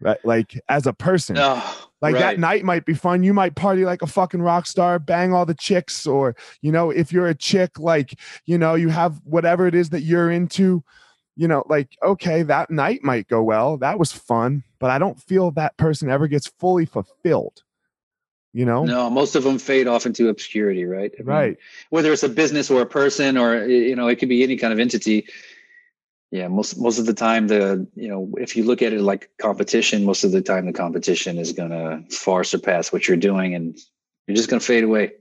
right? 0.01 0.17
Like 0.25 0.59
as 0.67 0.87
a 0.87 0.93
person. 0.93 1.35
No. 1.35 1.63
Like 2.01 2.15
right. 2.15 2.21
that 2.21 2.39
night 2.39 2.63
might 2.65 2.85
be 2.85 2.93
fun. 2.93 3.23
You 3.23 3.33
might 3.33 3.55
party 3.55 3.85
like 3.85 4.01
a 4.01 4.07
fucking 4.07 4.41
rock 4.41 4.67
star, 4.67 4.99
bang 4.99 5.33
all 5.33 5.45
the 5.45 5.53
chicks, 5.53 6.05
or 6.05 6.35
you 6.61 6.71
know, 6.71 6.89
if 6.89 7.11
you're 7.11 7.27
a 7.27 7.35
chick, 7.35 7.79
like 7.79 8.19
you 8.45 8.57
know, 8.57 8.75
you 8.75 8.89
have 8.89 9.21
whatever 9.23 9.65
it 9.67 9.75
is 9.75 9.89
that 9.89 10.01
you're 10.01 10.31
into. 10.31 10.83
You 11.37 11.47
know, 11.49 11.63
like 11.67 11.97
okay, 12.03 12.43
that 12.43 12.69
night 12.69 13.03
might 13.03 13.27
go 13.27 13.43
well. 13.43 13.77
That 13.77 13.99
was 13.99 14.11
fun, 14.11 14.63
but 14.79 14.89
I 14.89 14.97
don't 14.99 15.21
feel 15.21 15.51
that 15.51 15.75
person 15.77 16.09
ever 16.09 16.27
gets 16.27 16.47
fully 16.47 16.85
fulfilled. 16.85 17.61
You 18.53 18.65
know, 18.65 18.85
no, 18.85 19.09
most 19.09 19.35
of 19.35 19.43
them 19.43 19.57
fade 19.57 19.87
off 19.87 20.05
into 20.05 20.29
obscurity, 20.29 20.85
right? 20.85 21.11
I 21.17 21.21
mean, 21.21 21.27
right. 21.27 21.57
Whether 21.89 22.13
it's 22.13 22.23
a 22.23 22.29
business 22.29 22.71
or 22.71 22.81
a 22.81 22.85
person, 22.85 23.37
or 23.37 23.65
you 23.67 23.95
know, 23.97 24.07
it 24.07 24.17
could 24.17 24.29
be 24.29 24.43
any 24.43 24.55
kind 24.55 24.71
of 24.71 24.79
entity 24.79 25.27
yeah 26.35 26.47
most 26.49 26.77
most 26.77 26.99
of 26.99 27.05
the 27.05 27.13
time 27.13 27.47
the 27.47 27.87
you 27.95 28.09
know 28.09 28.29
if 28.37 28.57
you 28.57 28.63
look 28.63 28.81
at 28.81 28.91
it 28.91 29.01
like 29.01 29.29
competition 29.37 30.03
most 30.03 30.23
of 30.25 30.31
the 30.31 30.41
time 30.41 30.65
the 30.65 30.73
competition 30.73 31.37
is 31.37 31.53
going 31.53 31.69
to 31.69 32.03
far 32.13 32.43
surpass 32.43 32.91
what 32.91 33.07
you're 33.07 33.17
doing 33.17 33.55
and 33.55 33.77
you're 34.27 34.35
just 34.35 34.49
going 34.49 34.59
to 34.59 34.65
fade 34.65 34.83
away. 34.83 35.13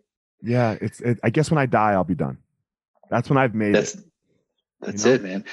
Yeah 0.43 0.77
it's 0.81 1.01
it, 1.01 1.21
i 1.23 1.31
guess 1.31 1.51
when 1.51 1.59
i 1.59 1.67
die 1.67 1.93
i'll 1.93 2.05
be 2.05 2.15
done. 2.15 2.39
That's 3.11 3.29
when 3.31 3.39
i've 3.39 3.55
made 3.55 3.75
that's 3.75 3.95
it. 3.95 4.05
that's 4.81 5.05
you 5.05 5.11
know? 5.11 5.15
it 5.15 5.23
man. 5.23 5.45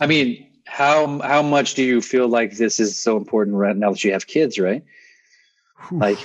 I 0.00 0.06
mean 0.06 0.46
how 0.66 1.20
how 1.20 1.42
much 1.42 1.74
do 1.74 1.82
you 1.82 2.00
feel 2.00 2.26
like 2.28 2.56
this 2.56 2.80
is 2.80 2.98
so 2.98 3.16
important 3.16 3.56
right 3.56 3.76
now 3.76 3.90
that 3.90 4.02
you 4.02 4.12
have 4.12 4.26
kids 4.26 4.58
right? 4.58 4.82
Whew. 5.88 5.98
like 5.98 6.18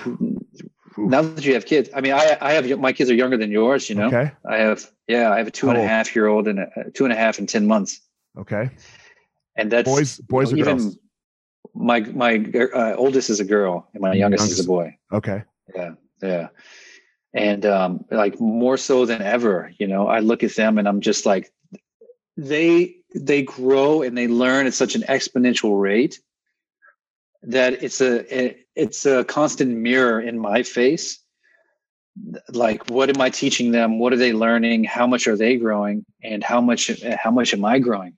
now 0.97 1.21
that 1.21 1.43
you 1.43 1.53
have 1.53 1.65
kids 1.65 1.89
i 1.93 1.99
mean 1.99 2.13
i 2.13 2.37
i 2.39 2.53
have 2.53 2.65
my 2.79 2.93
kids 2.93 3.09
are 3.09 3.15
younger 3.15 3.37
than 3.37 3.51
yours 3.51 3.89
you 3.89 3.95
know? 3.95 4.07
Okay. 4.07 4.31
I 4.45 4.57
have 4.57 4.89
yeah 5.07 5.31
i 5.31 5.37
have 5.37 5.47
a 5.47 5.51
two 5.51 5.69
and 5.69 5.77
a 5.77 5.85
half 5.85 6.15
year 6.15 6.27
old 6.27 6.47
and 6.47 6.59
a 6.59 6.91
two 6.93 7.03
and 7.03 7.11
a 7.11 7.17
half 7.17 7.39
and 7.39 7.49
10 7.49 7.67
months 7.67 7.99
Okay. 8.37 8.69
And 9.55 9.71
that's 9.71 9.89
boys, 9.89 10.17
boys 10.19 10.53
or 10.53 10.57
girls? 10.57 10.97
My 11.73 12.01
my 12.01 12.45
uh, 12.53 12.95
oldest 12.95 13.29
is 13.29 13.39
a 13.39 13.45
girl, 13.45 13.87
and 13.93 14.01
my 14.01 14.13
youngest, 14.13 14.41
youngest, 14.41 14.59
is 14.59 14.65
a 14.65 14.67
boy. 14.67 14.97
Okay. 15.11 15.43
Yeah, 15.75 15.91
yeah. 16.21 16.47
And 17.33 17.65
um, 17.65 18.05
like 18.11 18.39
more 18.39 18.77
so 18.77 19.05
than 19.05 19.21
ever, 19.21 19.71
you 19.77 19.87
know, 19.87 20.07
I 20.07 20.19
look 20.19 20.43
at 20.43 20.55
them 20.55 20.77
and 20.77 20.87
I'm 20.87 21.01
just 21.01 21.25
like, 21.25 21.51
they 22.37 22.95
they 23.13 23.43
grow 23.43 24.01
and 24.01 24.17
they 24.17 24.27
learn 24.27 24.67
at 24.67 24.73
such 24.73 24.95
an 24.95 25.01
exponential 25.03 25.79
rate 25.79 26.19
that 27.43 27.83
it's 27.83 28.01
a 28.01 28.55
it's 28.75 29.05
a 29.05 29.23
constant 29.23 29.71
mirror 29.71 30.19
in 30.19 30.37
my 30.37 30.63
face 30.63 31.19
like 32.49 32.89
what 32.89 33.09
am 33.09 33.21
i 33.21 33.29
teaching 33.29 33.71
them 33.71 33.99
what 33.99 34.11
are 34.13 34.17
they 34.17 34.33
learning 34.33 34.83
how 34.83 35.05
much 35.05 35.27
are 35.27 35.35
they 35.35 35.57
growing 35.57 36.05
and 36.23 36.43
how 36.43 36.59
much 36.59 36.91
how 37.17 37.31
much 37.31 37.53
am 37.53 37.63
i 37.63 37.77
growing 37.77 38.15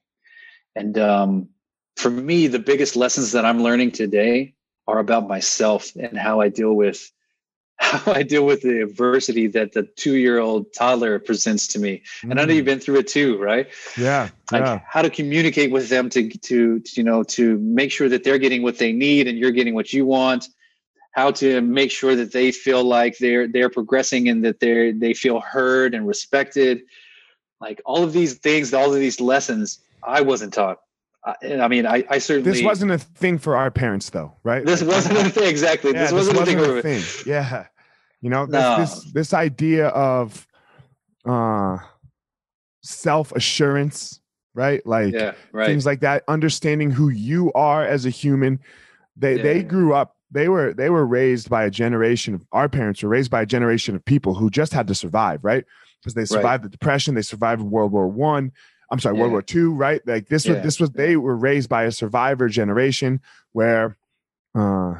and 0.77 0.97
um, 0.97 1.49
for 1.95 2.09
me, 2.09 2.47
the 2.47 2.59
biggest 2.59 2.95
lessons 2.95 3.31
that 3.31 3.45
I'm 3.45 3.63
learning 3.63 3.91
today 3.91 4.53
are 4.87 4.99
about 4.99 5.27
myself 5.27 5.91
and 5.95 6.17
how 6.17 6.39
I 6.39 6.49
deal 6.49 6.73
with 6.73 7.11
how 7.79 8.11
I 8.11 8.23
deal 8.23 8.45
with 8.45 8.61
the 8.63 8.81
adversity 8.81 9.47
that 9.47 9.73
the 9.73 9.83
two 9.83 10.15
year 10.15 10.39
old 10.39 10.73
toddler 10.73 11.19
presents 11.19 11.67
to 11.69 11.79
me. 11.79 12.01
Mm. 12.23 12.31
And 12.31 12.39
I 12.39 12.45
know 12.45 12.53
you've 12.53 12.65
been 12.65 12.79
through 12.79 12.99
it 12.99 13.07
too, 13.07 13.37
right? 13.37 13.67
Yeah. 13.97 14.29
Like 14.51 14.63
yeah. 14.63 14.79
how 14.87 15.03
to 15.03 15.09
communicate 15.09 15.71
with 15.71 15.89
them 15.89 16.09
to, 16.09 16.27
to, 16.27 16.79
to, 16.79 16.91
you 16.95 17.03
know, 17.03 17.23
to 17.23 17.57
make 17.59 17.91
sure 17.91 18.09
that 18.09 18.23
they're 18.23 18.39
getting 18.39 18.63
what 18.63 18.79
they 18.79 18.91
need 18.91 19.27
and 19.27 19.37
you're 19.37 19.51
getting 19.51 19.75
what 19.75 19.93
you 19.93 20.05
want. 20.05 20.47
How 21.11 21.31
to 21.31 21.61
make 21.61 21.91
sure 21.91 22.15
that 22.15 22.31
they 22.31 22.51
feel 22.51 22.83
like 22.83 23.17
they're 23.17 23.47
they're 23.47 23.71
progressing 23.71 24.29
and 24.29 24.45
that 24.45 24.59
they're 24.59 24.93
they 24.93 25.15
feel 25.15 25.39
heard 25.39 25.95
and 25.95 26.07
respected. 26.07 26.81
Like 27.59 27.81
all 27.85 28.03
of 28.03 28.13
these 28.13 28.35
things, 28.35 28.71
all 28.73 28.93
of 28.93 28.99
these 28.99 29.19
lessons, 29.19 29.79
I 30.03 30.21
wasn't 30.21 30.53
taught. 30.53 30.79
I 31.41 31.67
mean, 31.67 31.85
I, 31.85 32.05
I, 32.09 32.17
certainly. 32.19 32.51
This 32.51 32.63
wasn't 32.63 32.91
a 32.91 32.97
thing 32.97 33.37
for 33.37 33.57
our 33.57 33.69
parents, 33.69 34.09
though, 34.11 34.33
right? 34.43 34.65
This 34.65 34.81
wasn't 34.81 35.17
a 35.17 35.29
thing, 35.29 35.49
exactly. 35.49 35.91
Yeah, 35.91 36.03
this, 36.03 36.11
wasn't, 36.13 36.37
this 36.37 36.55
wasn't 36.55 36.77
a 36.77 36.81
thing. 36.81 36.99
A 36.99 37.01
thing. 37.01 37.23
Yeah, 37.29 37.65
you 38.21 38.29
know, 38.29 38.45
this, 38.45 38.61
no. 38.61 38.77
this 38.77 39.11
this 39.11 39.33
idea 39.33 39.87
of 39.87 40.47
uh, 41.25 41.77
self 42.81 43.33
assurance, 43.33 44.21
right? 44.53 44.85
Like 44.85 45.13
yeah, 45.13 45.33
right. 45.51 45.67
things 45.67 45.85
like 45.85 45.99
that. 46.01 46.23
Understanding 46.27 46.91
who 46.91 47.09
you 47.09 47.51
are 47.53 47.85
as 47.85 48.05
a 48.05 48.09
human. 48.09 48.59
They 49.17 49.37
yeah. 49.37 49.43
they 49.43 49.63
grew 49.63 49.93
up. 49.93 50.15
They 50.31 50.47
were 50.47 50.73
they 50.73 50.89
were 50.89 51.05
raised 51.05 51.49
by 51.49 51.65
a 51.65 51.69
generation 51.69 52.35
of 52.35 52.45
our 52.53 52.69
parents 52.69 53.03
were 53.03 53.09
raised 53.09 53.31
by 53.31 53.41
a 53.41 53.45
generation 53.45 53.95
of 53.95 54.05
people 54.05 54.33
who 54.33 54.49
just 54.49 54.73
had 54.73 54.87
to 54.87 54.95
survive, 54.95 55.43
right? 55.43 55.65
Because 56.01 56.13
they 56.13 56.25
survived 56.25 56.63
right. 56.63 56.71
the 56.71 56.77
depression, 56.77 57.15
they 57.15 57.21
survived 57.21 57.61
World 57.61 57.91
War 57.91 58.07
One 58.07 58.53
I'm 58.91 58.99
sorry, 58.99 59.15
yeah. 59.15 59.21
World 59.21 59.33
War 59.33 59.43
II, 59.53 59.63
right? 59.75 60.01
Like 60.05 60.27
this 60.27 60.45
yeah. 60.45 60.53
was 60.53 60.63
this 60.63 60.79
was 60.79 60.91
they 60.91 61.17
were 61.17 61.35
raised 61.35 61.69
by 61.69 61.83
a 61.83 61.91
survivor 61.91 62.47
generation 62.49 63.21
where 63.51 63.97
uh 64.55 64.95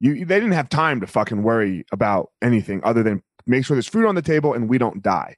you 0.00 0.24
they 0.24 0.40
didn't 0.40 0.52
have 0.52 0.68
time 0.68 1.00
to 1.00 1.06
fucking 1.06 1.42
worry 1.42 1.86
about 1.92 2.30
anything 2.42 2.80
other 2.84 3.02
than 3.02 3.22
make 3.46 3.64
sure 3.64 3.74
there's 3.76 3.88
food 3.88 4.06
on 4.06 4.14
the 4.14 4.22
table 4.22 4.52
and 4.52 4.68
we 4.68 4.78
don't 4.78 5.02
die. 5.02 5.36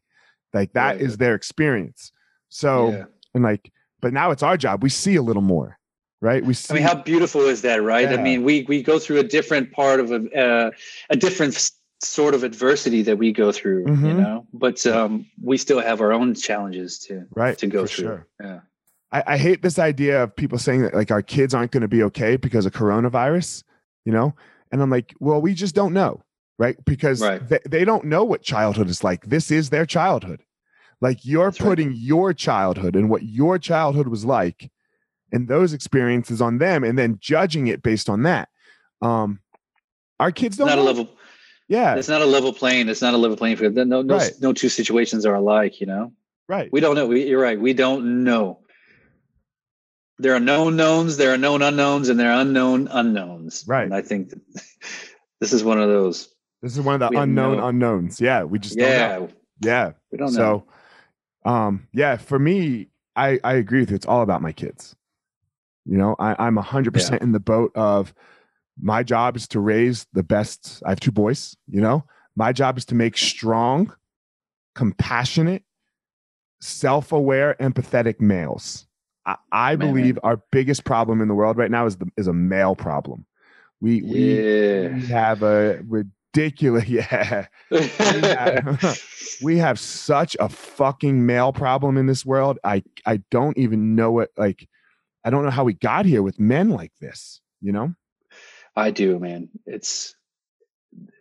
Like 0.53 0.73
that 0.73 1.01
is 1.01 1.17
their 1.17 1.35
experience. 1.35 2.13
So 2.49 2.91
yeah. 2.91 3.05
and 3.35 3.43
like, 3.43 3.73
but 4.01 4.13
now 4.13 4.31
it's 4.31 4.43
our 4.43 4.57
job. 4.57 4.83
We 4.83 4.91
see 4.91 5.17
a 5.17 5.23
little 5.23 5.43
more, 5.43 5.79
right? 6.21 6.45
We 6.45 6.55
see. 6.55 6.73
I 6.73 6.77
mean, 6.77 6.85
how 6.85 6.95
beautiful 6.95 7.43
is 7.43 7.63
that, 7.63 7.83
right? 7.83 8.09
I 8.09 8.17
mean, 8.17 8.45
we 8.45 8.63
we 8.69 8.83
go 8.83 8.99
through 8.99 9.19
a 9.19 9.25
different 9.25 9.73
part 9.73 10.01
of 10.01 10.13
a 10.13 10.39
uh, 10.39 10.71
a 11.11 11.17
different 11.17 11.73
sort 12.05 12.35
of 12.35 12.45
adversity 12.45 13.03
that 13.03 13.17
we 13.17 13.33
go 13.33 13.53
through 13.53 13.85
mm-hmm. 13.85 14.07
you 14.07 14.15
know? 14.15 14.47
But 14.53 14.87
um 14.87 15.27
we 15.43 15.57
still 15.57 15.81
have 15.81 16.01
our 16.01 16.13
own 16.13 16.35
challenges 16.35 16.99
to 17.01 17.27
right 17.35 17.57
to 17.59 17.67
go 17.67 17.87
through. 17.87 18.07
sure. 18.07 18.27
yeah. 18.41 18.61
I, 19.13 19.23
I 19.27 19.37
hate 19.37 19.63
this 19.63 19.79
idea 19.79 20.25
of 20.25 20.35
people 20.35 20.59
saying 20.59 20.83
that 20.83 20.95
like 20.95 21.11
our 21.11 21.23
kids 21.23 21.55
aren't 21.55 21.71
going 21.71 21.83
to 21.83 21.89
be 21.89 22.03
okay 22.05 22.37
because 22.37 22.67
of 22.67 22.73
coronavirus 22.73 23.63
you 24.05 24.13
know? 24.13 24.35
And 24.71 24.83
i'm 24.83 24.91
like 24.91 25.15
well 25.21 25.41
we 25.41 25.55
just 25.55 25.75
don't 25.75 25.93
know 25.93 26.23
right? 26.59 26.83
Because 26.85 27.21
right. 27.21 27.47
They, 27.49 27.61
they 27.69 27.85
don't 27.85 28.05
know 28.05 28.25
what 28.25 28.43
childhood 28.43 28.89
is 28.89 29.03
like. 29.03 29.27
This 29.27 29.51
is 29.51 29.71
their 29.71 29.87
childhood. 29.87 30.43
Like 31.01 31.25
you're 31.25 31.51
That's 31.51 31.59
putting 31.59 31.89
right. 31.89 31.97
your 31.97 32.33
childhood 32.33 32.97
and 32.97 33.11
what 33.11 33.23
your 33.23 33.59
childhood 33.59 34.09
was 34.09 34.25
like 34.25 34.71
and 35.33 35.49
those 35.49 35.73
experiences 35.73 36.41
on 36.41 36.59
them 36.59 36.85
and 36.85 36.99
then 36.99 37.19
judging 37.21 37.67
it 37.67 37.83
based 37.83 38.09
on 38.09 38.23
that. 38.23 38.49
Um 39.03 39.41
our 40.21 40.31
kids 40.31 40.57
don't 40.57 40.69
not 40.69 40.79
a 40.79 40.83
level 40.83 41.11
yeah. 41.69 41.95
It's 41.97 42.09
not 42.09 42.23
a 42.23 42.27
level 42.27 42.53
plane. 42.53 42.89
It's 42.89 43.03
not 43.03 43.15
a 43.15 43.17
level 43.17 43.37
playing 43.37 43.57
field. 43.57 43.75
No, 43.75 44.03
no, 44.03 44.17
right. 44.17 44.33
no 44.41 44.53
two 44.53 44.69
situations 44.69 45.25
are 45.25 45.35
alike, 45.35 45.81
you 45.81 45.87
know? 45.87 46.13
Right. 46.49 46.71
We 46.73 46.81
don't 46.81 46.95
know. 46.95 47.07
We, 47.07 47.27
you're 47.27 47.41
right. 47.41 47.59
We 47.59 47.73
don't 47.73 48.25
know. 48.25 48.61
There 50.19 50.35
are 50.35 50.41
known 50.41 50.77
knowns, 50.77 51.17
there 51.17 51.33
are 51.33 51.39
known 51.39 51.61
unknowns, 51.63 52.09
and 52.09 52.21
there 52.21 52.31
are 52.31 52.41
unknown 52.41 52.87
unknowns. 52.89 53.65
Right. 53.67 53.85
And 53.85 53.95
I 53.95 54.03
think 54.03 54.33
this 55.41 55.53
is 55.53 55.65
one 55.65 55.81
of 55.81 55.89
those. 55.89 56.29
This 56.63 56.77
is 56.77 56.83
one 56.83 56.95
of 56.95 57.01
the 57.01 57.09
we 57.17 57.17
unknown 57.23 57.59
unknowns. 57.59 58.21
Yeah. 58.21 58.45
We 58.45 58.59
just 58.59 58.79
yeah. 58.79 59.27
Yeah. 59.61 59.93
We 60.13 60.19
don't 60.19 60.33
know. 60.35 60.67
So, 61.45 61.51
um, 61.51 61.89
yeah, 61.93 62.17
for 62.17 62.39
me, 62.39 62.89
I, 63.17 63.39
I 63.43 63.55
agree 63.55 63.81
with 63.81 63.91
you. 63.91 63.97
It's 63.97 64.07
all 64.07 64.23
about 64.23 64.43
my 64.43 64.53
kids. 64.53 64.95
You 65.85 65.99
know, 65.99 66.17
I, 66.19 66.35
I'm 66.39 66.57
100% 66.57 67.11
yeah. 67.11 67.19
in 67.21 67.33
the 67.33 67.41
boat 67.41 67.73
of, 67.75 68.15
my 68.81 69.03
job 69.03 69.37
is 69.37 69.47
to 69.49 69.61
raise 69.61 70.07
the 70.13 70.23
best. 70.23 70.83
I 70.85 70.91
have 70.91 71.01
two 71.01 71.13
boys, 71.13 71.57
you 71.69 71.81
know, 71.81 72.05
my 72.37 72.53
job 72.53 72.79
is 72.79 72.85
to 72.87 72.95
make 72.95 73.17
strong, 73.17 73.93
compassionate, 74.75 75.63
self 76.61 77.13
aware, 77.13 77.57
empathetic 77.61 78.21
males. 78.21 78.87
I, 79.27 79.37
I 79.53 79.77
believe 79.77 80.19
our 80.23 80.43
biggest 80.51 80.85
problem 80.85 81.21
in 81.21 81.29
the 81.29 81.35
world 81.35 81.57
right 81.57 81.71
now 81.71 81.87
is 81.87 81.97
the, 81.97 82.07
is 82.17 82.27
a 82.27 82.33
male 82.33 82.75
problem. 82.75 83.27
We, 83.81 84.01
yeah. 84.01 84.89
we, 84.89 84.95
we 84.95 85.07
have 85.07 85.43
a 85.43 85.83
ridiculous, 85.87 86.89
yeah. 86.89 87.47
we, 87.71 87.87
have, 87.87 89.03
we 89.43 89.59
have 89.59 89.79
such 89.79 90.37
a 90.41 90.49
fucking 90.49 91.25
male 91.25 91.53
problem 91.53 91.97
in 91.97 92.07
this 92.07 92.27
world. 92.27 92.59
I, 92.65 92.83
I 93.07 93.19
don't 93.31 93.57
even 93.57 93.95
know 93.95 94.11
what, 94.11 94.31
like, 94.37 94.69
I 95.25 95.31
don't 95.31 95.45
know 95.45 95.51
how 95.51 95.65
we 95.65 95.75
got 95.75 96.05
here 96.05 96.23
with 96.23 96.39
men 96.39 96.71
like 96.71 96.93
this, 97.01 97.41
you 97.63 97.73
know? 97.73 97.95
I 98.77 98.91
do, 98.91 99.19
man. 99.19 99.49
It's 99.67 100.15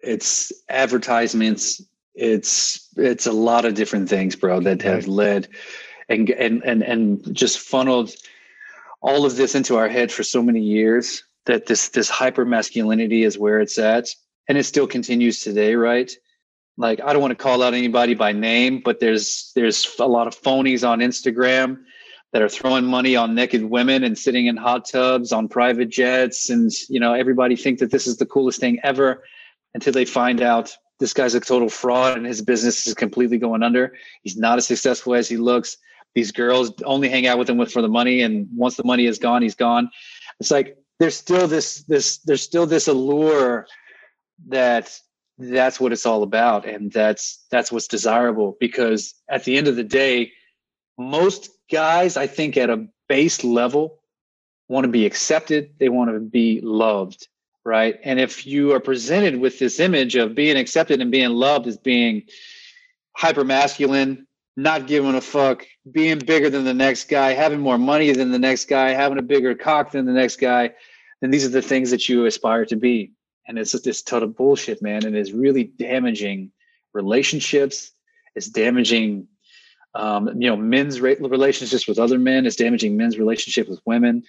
it's 0.02 0.52
advertisements. 0.70 1.82
It's 2.16 2.90
it's 2.96 3.26
a 3.26 3.32
lot 3.32 3.66
of 3.66 3.74
different 3.74 4.10
things, 4.10 4.36
bro, 4.36 4.60
that 4.62 4.82
have 4.84 5.08
led 5.08 5.48
and 6.10 6.30
and 6.30 6.64
and 6.64 6.84
and 6.84 7.36
just 7.36 7.60
funneled 7.60 8.14
all 9.02 9.26
of 9.26 9.36
this 9.36 9.56
into 9.56 9.76
our 9.78 9.90
head 9.90 10.12
for 10.12 10.24
so 10.24 10.42
many 10.42 10.62
years 10.62 11.24
that 11.46 11.66
this 11.66 11.90
this 11.90 12.10
hyper 12.10 12.46
masculinity 12.46 13.24
is 13.24 13.38
where 13.38 13.60
it's 13.60 13.78
at 13.78 14.10
and 14.48 14.58
it 14.58 14.64
still 14.64 14.88
continues 14.88 15.42
today 15.42 15.76
right 15.76 16.12
like 16.78 17.02
i 17.02 17.12
don't 17.12 17.22
want 17.22 17.32
to 17.32 17.44
call 17.44 17.62
out 17.62 17.74
anybody 17.74 18.14
by 18.14 18.32
name 18.32 18.82
but 18.84 19.00
there's 19.00 19.52
there's 19.56 19.96
a 20.00 20.06
lot 20.06 20.28
of 20.28 20.40
phonies 20.40 20.88
on 20.88 21.00
instagram 21.00 21.84
that 22.34 22.42
are 22.42 22.50
throwing 22.50 22.86
money 22.86 23.16
on 23.16 23.36
naked 23.36 23.64
women 23.64 24.04
and 24.04 24.18
sitting 24.18 24.48
in 24.48 24.58
hot 24.58 24.90
tubs 24.90 25.32
on 25.32 25.48
private 25.48 25.90
jets. 25.90 26.50
And 26.50 26.72
you 26.90 27.00
know 27.00 27.14
everybody 27.14 27.56
think 27.56 27.80
that 27.80 27.92
this 27.92 28.08
is 28.08 28.18
the 28.18 28.26
coolest 28.26 28.60
thing 28.60 28.80
ever 28.84 29.24
until 29.74 29.94
they 29.94 30.06
find 30.06 30.42
out 30.42 30.76
this 31.00 31.14
guy's 31.14 31.36
a 31.36 31.40
total 31.40 31.70
fraud 31.70 32.18
and 32.18 32.26
his 32.26 32.42
business 32.42 32.88
is 32.88 32.96
completely 32.96 33.38
going 33.38 33.64
under. 33.64 33.94
He's 34.24 34.36
not 34.36 34.58
as 34.58 34.68
successful 34.68 35.16
as 35.16 35.30
he 35.30 35.38
looks. 35.38 35.78
These 36.16 36.32
girls 36.32 36.72
only 36.84 37.08
hang 37.08 37.28
out 37.28 37.38
with 37.38 37.50
him 37.50 37.58
with 37.58 37.72
for 37.72 37.82
the 37.82 37.88
money. 37.88 38.22
And 38.22 38.48
once 38.56 38.78
the 38.78 38.84
money 38.84 39.06
is 39.06 39.20
gone 39.20 39.44
he's 39.44 39.56
gone. 39.56 39.90
It's 40.40 40.52
like 40.52 40.78
there's 41.00 41.16
still 41.16 41.48
this 41.48 41.84
this 41.84 42.18
there's 42.20 42.42
still 42.42 42.66
this 42.66 42.88
allure 42.88 43.68
that 44.48 45.00
that's 45.38 45.80
what 45.80 45.92
it's 45.92 46.06
all 46.06 46.24
about. 46.24 46.66
And 46.66 46.92
that's 46.92 47.46
that's 47.52 47.72
what's 47.72 47.88
desirable 47.88 48.58
because 48.60 49.14
at 49.30 49.44
the 49.44 49.56
end 49.56 49.68
of 49.68 49.76
the 49.76 49.84
day 49.84 50.32
most 50.98 51.50
guys, 51.72 52.18
I 52.18 52.28
think 52.28 52.58
at 52.58 52.70
a 52.70 52.88
base 53.08 53.44
level, 53.44 54.00
want 54.68 54.86
to 54.86 54.92
be 54.92 55.06
accepted, 55.06 55.74
they 55.80 55.90
want 55.90 56.12
to 56.12 56.20
be 56.20 56.62
loved, 56.62 57.28
right? 57.64 58.00
And 58.04 58.20
if 58.20 58.46
you 58.46 58.74
are 58.74 58.80
presented 58.80 59.40
with 59.40 59.60
this 59.60 59.80
image 59.80 60.16
of 60.16 60.36
being 60.36 60.58
accepted 60.58 61.02
and 61.02 61.12
being 61.12 61.30
loved 61.30 61.68
as 61.68 61.78
being 61.78 62.24
hyper 63.16 63.44
masculine, 63.44 64.26
not 64.56 64.88
giving 64.88 65.16
a 65.16 65.22
fuck, 65.22 65.66
being 65.92 66.20
bigger 66.20 66.50
than 66.50 66.64
the 66.64 66.74
next 66.74 67.10
guy, 67.10 67.34
having 67.34 67.60
more 67.60 67.78
money 67.78 68.12
than 68.12 68.32
the 68.32 68.40
next 68.40 68.66
guy, 68.66 68.90
having 68.90 69.18
a 69.18 69.24
bigger 69.24 69.56
cock 69.56 69.92
than 69.92 70.06
the 70.06 70.12
next 70.12 70.38
guy, 70.38 70.72
then 71.22 71.32
these 71.32 71.46
are 71.46 71.50
the 71.50 71.62
things 71.62 71.92
that 71.92 72.08
you 72.08 72.26
aspire 72.26 72.66
to 72.66 72.76
be. 72.76 73.12
And 73.48 73.58
it's 73.58 73.72
just 73.72 73.84
this 73.84 74.02
total 74.02 74.30
bullshit, 74.30 74.82
man. 74.82 75.06
And 75.06 75.16
it's 75.16 75.32
really 75.32 75.66
damaging 75.66 76.52
relationships. 76.94 77.92
It's 78.36 78.48
damaging 78.48 79.28
um, 79.96 80.30
you 80.42 80.50
know, 80.50 80.56
men's 80.56 81.00
relationships 81.02 81.88
with 81.88 82.00
other 82.00 82.18
men 82.18 82.46
is 82.46 82.56
damaging 82.56 82.98
men's 82.98 83.18
relationship 83.18 83.70
with 83.70 83.80
women. 83.86 84.24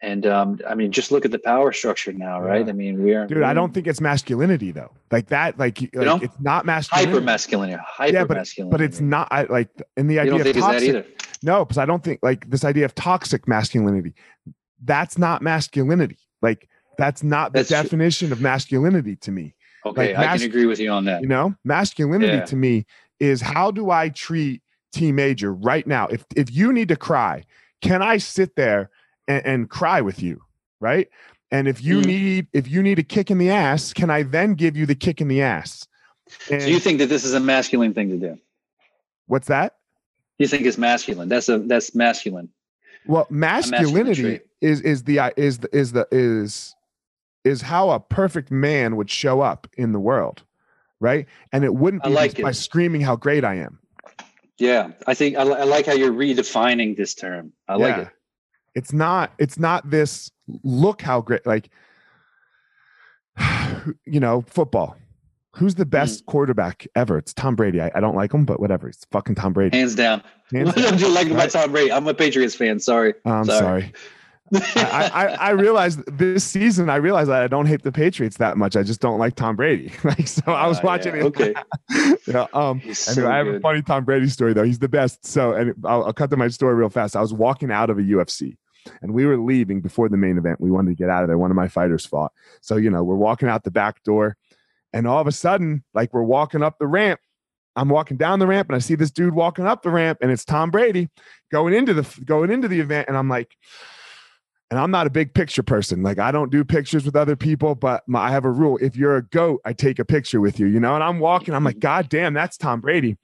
And 0.00 0.26
um, 0.26 0.60
I 0.68 0.76
mean, 0.76 0.92
just 0.92 1.10
look 1.10 1.24
at 1.24 1.32
the 1.32 1.40
power 1.40 1.72
structure 1.72 2.12
now, 2.12 2.40
right? 2.40 2.64
Yeah. 2.64 2.70
I 2.70 2.72
mean, 2.72 3.02
we 3.02 3.14
are. 3.14 3.26
Dude, 3.26 3.42
I 3.42 3.52
don't 3.52 3.74
think 3.74 3.88
it's 3.88 4.00
masculinity 4.00 4.70
though. 4.70 4.92
Like 5.10 5.26
that, 5.28 5.58
like, 5.58 5.80
like 5.80 5.94
know? 5.94 6.20
it's 6.22 6.38
not 6.38 6.64
masculinity. 6.64 7.10
Hyper 7.10 7.24
masculinity. 7.24 7.82
Hyper 7.84 8.12
yeah, 8.14 8.24
but. 8.24 8.70
But 8.70 8.80
it's 8.80 9.00
not 9.00 9.26
I, 9.32 9.44
like 9.44 9.70
in 9.96 10.06
the 10.06 10.20
idea 10.20 10.36
of 10.36 10.56
toxic. 10.56 11.24
No, 11.42 11.64
because 11.64 11.78
I 11.78 11.84
don't 11.84 12.04
think 12.04 12.20
like 12.22 12.48
this 12.48 12.64
idea 12.64 12.84
of 12.84 12.94
toxic 12.94 13.48
masculinity. 13.48 14.14
That's 14.84 15.18
not 15.18 15.42
masculinity. 15.42 16.18
Like 16.42 16.68
that's 16.96 17.24
not 17.24 17.52
the 17.52 17.60
that's 17.60 17.70
definition 17.70 18.28
true. 18.28 18.34
of 18.34 18.40
masculinity 18.40 19.16
to 19.16 19.32
me. 19.32 19.54
Okay, 19.84 20.14
like, 20.14 20.16
I 20.16 20.32
mas- 20.32 20.42
can 20.42 20.50
agree 20.50 20.66
with 20.66 20.78
you 20.78 20.90
on 20.90 21.06
that. 21.06 21.22
You 21.22 21.28
know, 21.28 21.54
masculinity 21.64 22.34
yeah. 22.34 22.44
to 22.44 22.56
me 22.56 22.86
is 23.18 23.40
how 23.40 23.72
do 23.72 23.90
I 23.90 24.10
treat 24.10 24.62
Tee 24.92 25.12
Major 25.12 25.52
right 25.52 25.86
now. 25.86 26.06
If 26.08 26.24
if 26.36 26.52
you 26.52 26.72
need 26.72 26.88
to 26.88 26.96
cry, 26.96 27.44
can 27.80 28.02
I 28.02 28.18
sit 28.18 28.56
there 28.56 28.90
and, 29.26 29.44
and 29.46 29.70
cry 29.70 30.00
with 30.00 30.22
you? 30.22 30.42
Right. 30.80 31.08
And 31.50 31.66
if 31.66 31.82
you 31.82 32.00
mm. 32.00 32.06
need 32.06 32.46
if 32.52 32.68
you 32.68 32.82
need 32.82 32.98
a 32.98 33.02
kick 33.02 33.30
in 33.30 33.38
the 33.38 33.50
ass, 33.50 33.92
can 33.92 34.10
I 34.10 34.22
then 34.22 34.54
give 34.54 34.76
you 34.76 34.86
the 34.86 34.94
kick 34.94 35.20
in 35.20 35.28
the 35.28 35.42
ass? 35.42 35.86
And 36.50 36.62
so 36.62 36.68
you 36.68 36.78
think 36.78 36.98
that 36.98 37.06
this 37.06 37.24
is 37.24 37.34
a 37.34 37.40
masculine 37.40 37.94
thing 37.94 38.10
to 38.10 38.16
do? 38.16 38.38
What's 39.26 39.48
that? 39.48 39.76
You 40.38 40.46
think 40.46 40.66
it's 40.66 40.78
masculine? 40.78 41.28
That's 41.28 41.48
a 41.48 41.58
that's 41.58 41.94
masculine. 41.94 42.50
Well, 43.06 43.26
masculinity 43.30 44.22
masculine 44.22 44.40
is 44.60 44.80
is 44.82 45.04
the 45.04 45.32
is 45.36 45.58
the 45.58 45.74
is 45.74 45.92
the 45.92 46.06
is 46.10 46.74
is 47.44 47.62
how 47.62 47.90
a 47.90 48.00
perfect 48.00 48.50
man 48.50 48.96
would 48.96 49.10
show 49.10 49.40
up 49.40 49.66
in 49.76 49.92
the 49.92 50.00
world. 50.00 50.42
right? 51.00 51.26
And 51.52 51.64
it 51.64 51.74
wouldn't 51.74 52.02
be 52.02 52.10
like 52.10 52.40
by 52.40 52.50
it. 52.50 52.54
screaming 52.54 53.00
how 53.00 53.16
great 53.16 53.44
I 53.44 53.54
am. 53.56 53.78
Yeah, 54.58 54.90
I 55.06 55.14
think 55.14 55.36
I, 55.36 55.42
I 55.42 55.64
like 55.64 55.86
how 55.86 55.92
you're 55.92 56.12
redefining 56.12 56.96
this 56.96 57.14
term. 57.14 57.52
I 57.68 57.76
like 57.76 57.96
it. 57.98 58.08
It's 58.74 58.92
not. 58.92 59.32
It's 59.38 59.58
not 59.58 59.88
this. 59.88 60.30
Look 60.64 61.00
how 61.02 61.20
great. 61.20 61.46
Like, 61.46 61.70
you 64.04 64.20
know, 64.20 64.42
football. 64.48 64.96
Who's 65.56 65.74
the 65.74 65.86
best 65.86 66.22
Mm. 66.22 66.26
quarterback 66.26 66.86
ever? 66.94 67.18
It's 67.18 67.32
Tom 67.34 67.56
Brady. 67.56 67.80
I, 67.80 67.90
I 67.94 68.00
don't 68.00 68.14
like 68.14 68.32
him, 68.32 68.44
but 68.44 68.60
whatever. 68.60 68.88
It's 68.88 69.04
fucking 69.10 69.34
Tom 69.34 69.52
Brady. 69.52 69.76
Hands 69.76 69.94
down. 69.94 70.22
Hands 70.52 70.66
what 70.66 70.76
down. 70.76 70.84
don't 70.90 71.00
you 71.00 71.08
like 71.08 71.28
about? 71.30 71.50
Tom 71.50 71.72
Brady? 71.72 71.90
I'm 71.90 72.06
a 72.06 72.14
Patriots 72.14 72.54
fan. 72.54 72.78
Sorry. 72.78 73.14
I'm 73.24 73.44
sorry. 73.44 73.92
I, 74.54 75.10
I, 75.12 75.26
I 75.26 75.50
realized 75.50 76.00
this 76.06 76.44
season, 76.44 76.88
I 76.88 76.96
realized 76.96 77.30
that 77.30 77.42
I 77.42 77.48
don't 77.48 77.66
hate 77.66 77.82
the 77.82 77.92
Patriots 77.92 78.36
that 78.38 78.56
much. 78.56 78.76
I 78.76 78.82
just 78.82 79.00
don't 79.00 79.18
like 79.18 79.34
Tom 79.34 79.56
Brady. 79.56 79.92
Like, 80.04 80.26
so 80.26 80.52
I 80.52 80.66
was 80.66 80.78
Ah, 80.78 80.82
watching 80.84 81.14
yeah, 81.14 81.20
it. 81.22 81.26
Okay. 81.26 81.54
yeah, 82.26 82.46
um, 82.54 82.78
Anyway, 82.80 82.94
so 82.94 83.30
I 83.30 83.36
have 83.36 83.46
a 83.46 83.60
funny 83.60 83.82
Tom 83.82 84.04
Brady 84.04 84.28
story 84.28 84.54
though. 84.54 84.62
He's 84.62 84.78
the 84.78 84.88
best. 84.88 85.26
So, 85.26 85.52
and 85.52 85.74
I'll, 85.84 86.04
I'll 86.04 86.12
cut 86.12 86.30
to 86.30 86.36
my 86.36 86.48
story 86.48 86.74
real 86.74 86.88
fast. 86.88 87.14
I 87.16 87.20
was 87.20 87.34
walking 87.34 87.70
out 87.70 87.90
of 87.90 87.98
a 87.98 88.02
UFC, 88.02 88.56
and 89.02 89.12
we 89.12 89.26
were 89.26 89.36
leaving 89.36 89.80
before 89.80 90.08
the 90.08 90.16
main 90.16 90.38
event. 90.38 90.60
We 90.60 90.70
wanted 90.70 90.90
to 90.90 90.94
get 90.96 91.10
out 91.10 91.22
of 91.24 91.28
there. 91.28 91.36
One 91.38 91.50
of 91.50 91.56
my 91.56 91.68
fighters 91.68 92.06
fought. 92.06 92.32
So, 92.62 92.76
you 92.76 92.90
know, 92.90 93.04
we're 93.04 93.16
walking 93.16 93.48
out 93.48 93.64
the 93.64 93.70
back 93.70 94.02
door, 94.02 94.36
and 94.92 95.06
all 95.06 95.20
of 95.20 95.26
a 95.26 95.32
sudden, 95.32 95.84
like 95.92 96.14
we're 96.14 96.22
walking 96.22 96.62
up 96.62 96.78
the 96.78 96.86
ramp. 96.86 97.20
I'm 97.76 97.90
walking 97.90 98.16
down 98.16 98.38
the 98.38 98.46
ramp, 98.46 98.68
and 98.68 98.76
I 98.76 98.80
see 98.80 98.94
this 98.94 99.10
dude 99.10 99.34
walking 99.34 99.66
up 99.66 99.82
the 99.82 99.90
ramp, 99.90 100.18
and 100.22 100.30
it's 100.30 100.44
Tom 100.44 100.70
Brady 100.70 101.10
going 101.52 101.74
into 101.74 101.92
the 101.94 102.22
going 102.24 102.50
into 102.50 102.68
the 102.68 102.80
event, 102.80 103.08
and 103.08 103.16
I'm 103.16 103.28
like. 103.28 103.54
And 104.70 104.78
I'm 104.78 104.90
not 104.90 105.06
a 105.06 105.10
big 105.10 105.32
picture 105.32 105.62
person. 105.62 106.02
Like 106.02 106.18
I 106.18 106.30
don't 106.30 106.50
do 106.52 106.62
pictures 106.64 107.04
with 107.06 107.16
other 107.16 107.36
people, 107.36 107.74
but 107.74 108.06
my, 108.06 108.20
I 108.20 108.30
have 108.30 108.44
a 108.44 108.50
rule. 108.50 108.78
If 108.82 108.96
you're 108.96 109.16
a 109.16 109.22
goat, 109.22 109.62
I 109.64 109.72
take 109.72 109.98
a 109.98 110.04
picture 110.04 110.40
with 110.42 110.60
you, 110.60 110.66
you 110.66 110.78
know? 110.78 110.94
And 110.94 111.02
I'm 111.02 111.20
walking, 111.20 111.54
I'm 111.54 111.64
like, 111.64 111.78
God 111.78 112.08
damn, 112.10 112.34
that's 112.34 112.58
Tom 112.58 112.80
Brady. 112.82 113.16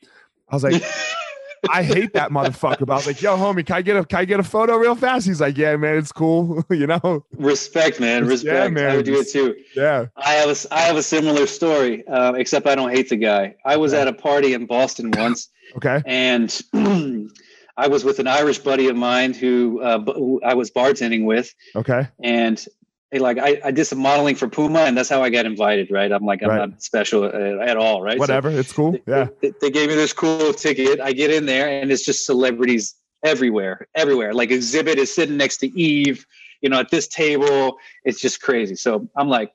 I 0.48 0.56
was 0.56 0.64
like, 0.64 0.82
I 1.70 1.82
hate 1.82 2.12
that 2.14 2.30
motherfucker. 2.30 2.86
But 2.86 2.90
I 2.92 2.96
was 2.96 3.06
like, 3.06 3.20
yo, 3.22 3.36
homie, 3.36 3.64
can 3.64 3.76
I 3.76 3.82
get 3.82 3.96
a 3.96 4.04
can 4.04 4.20
I 4.20 4.24
get 4.24 4.40
a 4.40 4.42
photo 4.42 4.76
real 4.76 4.94
fast? 4.94 5.26
He's 5.26 5.40
like, 5.40 5.56
Yeah, 5.58 5.76
man, 5.76 5.96
it's 5.98 6.12
cool. 6.12 6.64
you 6.70 6.86
know? 6.86 7.24
Respect, 7.36 8.00
man. 8.00 8.24
Respect. 8.26 8.54
Yeah, 8.54 8.68
man, 8.68 8.90
I 8.90 8.96
would 8.96 9.04
do 9.06 9.20
it 9.20 9.28
too. 9.30 9.54
Yeah. 9.76 10.06
I 10.16 10.32
have 10.34 10.48
a 10.48 10.74
I 10.74 10.80
have 10.80 10.96
a 10.96 11.02
similar 11.02 11.46
story, 11.46 12.06
uh, 12.08 12.32
except 12.34 12.66
I 12.66 12.74
don't 12.74 12.90
hate 12.90 13.10
the 13.10 13.16
guy. 13.16 13.54
I 13.66 13.76
was 13.76 13.92
Okay. 13.92 14.00
at 14.02 14.08
a 14.08 14.12
party 14.14 14.54
in 14.54 14.64
Boston 14.66 15.10
once, 15.14 15.48
Okay. 15.76 16.02
and 16.06 16.50
I 17.76 17.88
was 17.88 18.04
with 18.04 18.18
an 18.20 18.26
Irish 18.28 18.58
buddy 18.58 18.88
of 18.88 18.96
mine 18.96 19.34
who, 19.34 19.80
uh, 19.80 19.98
who 20.00 20.40
I 20.44 20.54
was 20.54 20.70
bartending 20.70 21.24
with, 21.24 21.52
Okay. 21.74 22.08
and 22.22 22.64
like 23.12 23.38
I, 23.38 23.60
I 23.64 23.70
did 23.70 23.84
some 23.84 24.00
modeling 24.00 24.34
for 24.34 24.48
Puma, 24.48 24.80
and 24.80 24.96
that's 24.96 25.08
how 25.08 25.22
I 25.22 25.30
got 25.30 25.46
invited. 25.46 25.88
Right? 25.90 26.10
I'm 26.10 26.24
like 26.24 26.42
I'm 26.42 26.48
Right. 26.50 26.68
not 26.68 26.82
special 26.82 27.24
uh, 27.24 27.62
at 27.64 27.76
all. 27.76 28.02
Right? 28.02 28.14
So 28.16 28.20
Whatever. 28.20 28.50
it's 28.50 28.72
cool. 28.72 28.96
Yeah. 29.06 29.28
they, 29.40 29.52
they 29.60 29.70
gave 29.70 29.88
me 29.88 29.94
this 29.94 30.12
cool 30.12 30.52
ticket. 30.52 31.00
I 31.00 31.12
get 31.12 31.30
in 31.30 31.46
there, 31.46 31.68
and 31.68 31.92
it's 31.92 32.04
just 32.04 32.26
celebrities 32.26 32.94
everywhere, 33.24 33.86
everywhere. 33.94 34.34
Like 34.34 34.50
Xzibit 34.50 34.96
is 34.96 35.14
sitting 35.14 35.36
next 35.36 35.58
to 35.58 35.66
Eve, 35.80 36.26
you 36.60 36.68
know, 36.68 36.78
at 36.80 36.90
this 36.90 37.06
table. 37.06 37.76
It's 38.04 38.20
just 38.20 38.40
crazy. 38.42 38.74
So 38.76 39.08
I'm 39.16 39.28
like, 39.28 39.52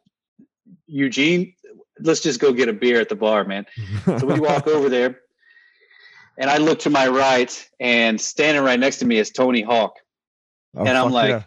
Eugene, 0.88 1.54
let's 2.00 2.22
just 2.22 2.40
go 2.40 2.54
get 2.54 2.70
a 2.70 2.74
beer 2.74 3.00
at 3.00 3.10
the 3.10 3.16
bar, 3.16 3.44
man. 3.44 3.66
So 4.20 4.26
we 4.26 4.40
walk 4.40 4.68
over 4.68 4.90
there, 4.90 5.20
and 6.40 6.50
I 6.50 6.58
look 6.58 6.80
to 6.80 6.90
my 6.90 7.08
right, 7.08 7.70
and 7.80 8.20
standing 8.20 8.64
right 8.64 8.80
next 8.80 8.98
to 9.00 9.06
me 9.06 9.18
is 9.20 9.30
Tony 9.30 9.62
Hawk. 9.62 9.94
Oh, 10.76 10.80
and 10.86 10.98
I'm 10.98 11.12
like, 11.12 11.30
yeah. 11.30 11.44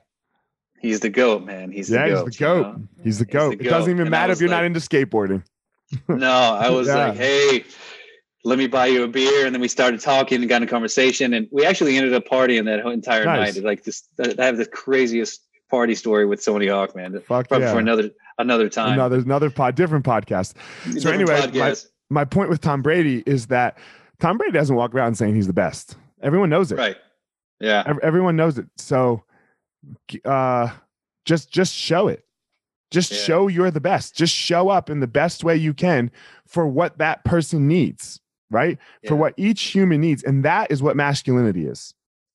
He's 0.80 0.98
the 1.00 1.10
goat, 1.10 1.44
man. 1.44 1.70
He's 1.70 1.88
yeah, 1.90 2.08
the 2.08 2.10
he's 2.10 2.14
goat. 2.18 2.24
the 2.26 2.32
you 2.32 2.38
goat. 2.38 2.62
know? 2.62 2.88
He's 3.04 3.18
the 3.20 3.24
He's 3.24 3.32
goat. 3.32 3.58
the 3.58 3.64
It 3.66 3.70
doesn't 3.70 3.90
even 3.90 4.02
And 4.02 4.10
matter 4.10 4.32
if 4.32 4.40
you're 4.40 4.50
not 4.50 4.64
into 4.64 4.80
skateboarding. 4.80 5.42
No, 6.08 6.30
I 6.30 6.70
was 6.70 6.88
Yeah. 6.88 7.08
like, 7.08 7.16
hey, 7.16 7.64
let 8.44 8.58
me 8.58 8.66
buy 8.66 8.86
you 8.86 9.02
a 9.04 9.08
beer. 9.08 9.44
And 9.46 9.54
then 9.54 9.60
we 9.60 9.68
started 9.68 10.00
talking 10.00 10.40
and 10.40 10.48
got 10.48 10.56
in 10.56 10.62
a 10.64 10.70
conversation. 10.70 11.34
And 11.34 11.46
we 11.52 11.64
actually 11.66 11.96
ended 11.98 12.14
up 12.14 12.24
partying 12.24 12.64
that 12.64 12.80
entire 12.90 13.24
Nice. 13.26 13.56
night. 13.56 13.64
Like 13.64 13.84
this, 13.84 14.02
I 14.18 14.44
have 14.44 14.56
the 14.56 14.66
craziest 14.66 15.40
party 15.70 15.94
story 15.94 16.24
with 16.26 16.44
Tony 16.44 16.66
Hawk, 16.66 16.96
man. 16.96 17.12
Fuck 17.20 17.48
Probably 17.48 17.66
yeah. 17.66 17.72
for 17.74 17.78
another 17.78 18.10
another 18.38 18.68
time. 18.68 18.94
Another 18.94 19.18
another 19.18 19.50
pod, 19.50 19.74
different 19.76 20.04
podcast. 20.04 20.54
Different 20.92 21.20
anyway, 21.30 21.48
my- 21.58 21.74
My 22.10 22.24
point 22.24 22.48
with 22.50 22.60
Tom 22.60 22.82
Brady 22.82 23.22
is 23.26 23.46
that 23.48 23.78
Tom 24.22 24.38
Brady 24.38 24.52
doesn't 24.52 24.76
walk 24.76 24.94
around 24.94 25.16
saying 25.16 25.34
he's 25.34 25.48
the 25.48 25.52
best. 25.52 25.96
Everyone 26.22 26.48
knows 26.48 26.70
it. 26.70 26.78
right. 26.78 26.96
Yeah. 27.58 27.82
Ev- 27.86 27.98
everyone 28.02 28.36
knows 28.36 28.56
it 28.56 28.66
so 28.76 29.22
uh 30.24 30.68
just 31.24 31.50
just 31.50 31.74
show 31.74 32.06
it 32.08 32.24
just 32.92 33.10
Yeah. 33.10 33.18
show 33.18 33.46
you're 33.48 33.70
the 33.72 33.80
best 33.80 34.16
just 34.16 34.32
show 34.34 34.68
up 34.68 34.88
in 34.88 35.00
the 35.00 35.06
best 35.08 35.42
way 35.44 35.56
you 35.56 35.74
can 35.74 36.10
for 36.46 36.66
what 36.68 36.98
that 36.98 37.24
person 37.24 37.66
needs 37.66 38.20
right 38.50 38.78
for 39.08 39.16
what 39.16 39.34
each 39.36 39.60
human 39.62 40.00
needs 40.00 40.22
and 40.22 40.44
that 40.44 40.70
is 40.70 40.82
what 40.82 40.94
masculinity 40.96 41.66
is 41.66 41.94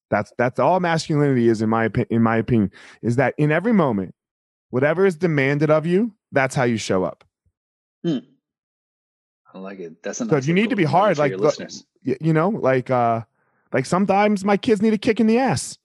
that's 0.10 0.34
that's 0.38 0.60
all 0.60 0.80
masculinity 0.82 1.48
is 1.48 1.62
in 1.62 1.70
my 1.70 1.90
in 2.10 2.22
my 2.22 2.36
opinion 2.38 2.70
is 3.02 3.16
that 3.18 3.34
in 3.38 3.50
every 3.52 3.74
moment 3.74 4.14
whatever 4.72 5.06
is 5.06 5.16
demanded 5.16 5.70
of 5.70 5.86
you 5.86 6.14
that's 6.34 6.56
how 6.56 6.64
you 6.64 6.78
show 6.78 7.04
up 7.06 7.24
I 9.54 9.60
like 9.60 9.80
it. 9.80 10.04
That's 10.04 10.22
a 10.22 10.26
So 10.28 10.38
you 10.38 10.54
need 10.54 10.70
to 10.70 10.76
be 10.76 10.84
hard, 10.84 11.18
like 11.18 11.34
listeners. 11.38 11.86
You 12.04 12.34
know 12.34 12.50
like 12.50 12.90
uh 12.90 13.22
like 13.74 13.86
sometimes 13.86 14.46
my 14.46 14.56
kids 14.58 14.82
need 14.82 14.94
a 14.94 14.98
kick 14.98 15.20
in 15.20 15.28
the 15.28 15.38
ass 15.40 15.78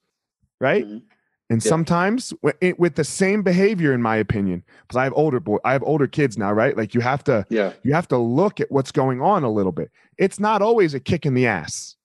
right 0.60 0.84
Mhm. 0.86 1.02
and 1.50 1.64
Yeah. 1.64 1.68
sometimes 1.68 2.30
wi- 2.42 2.56
it, 2.60 2.78
with 2.78 2.94
the 2.94 3.02
same 3.02 3.42
behavior 3.42 3.92
in 3.92 4.00
my 4.00 4.14
opinion 4.16 4.62
because 4.82 4.96
i 4.96 5.02
have 5.02 5.12
older 5.16 5.40
boy 5.40 5.56
i 5.64 5.72
have 5.72 5.82
older 5.82 6.06
kids 6.06 6.38
now 6.38 6.52
right 6.52 6.76
like 6.76 6.94
you 6.94 7.00
have 7.00 7.24
to 7.24 7.44
Yeah. 7.50 7.72
you 7.82 7.92
have 7.92 8.06
to 8.08 8.18
look 8.18 8.60
at 8.60 8.70
what's 8.70 8.92
going 8.92 9.20
on 9.20 9.42
a 9.42 9.50
little 9.50 9.72
bit 9.72 9.90
it's 10.16 10.38
not 10.38 10.62
always 10.62 10.94
a 10.94 11.00
kick 11.00 11.26
in 11.26 11.34
the 11.34 11.48
ass 11.48 11.96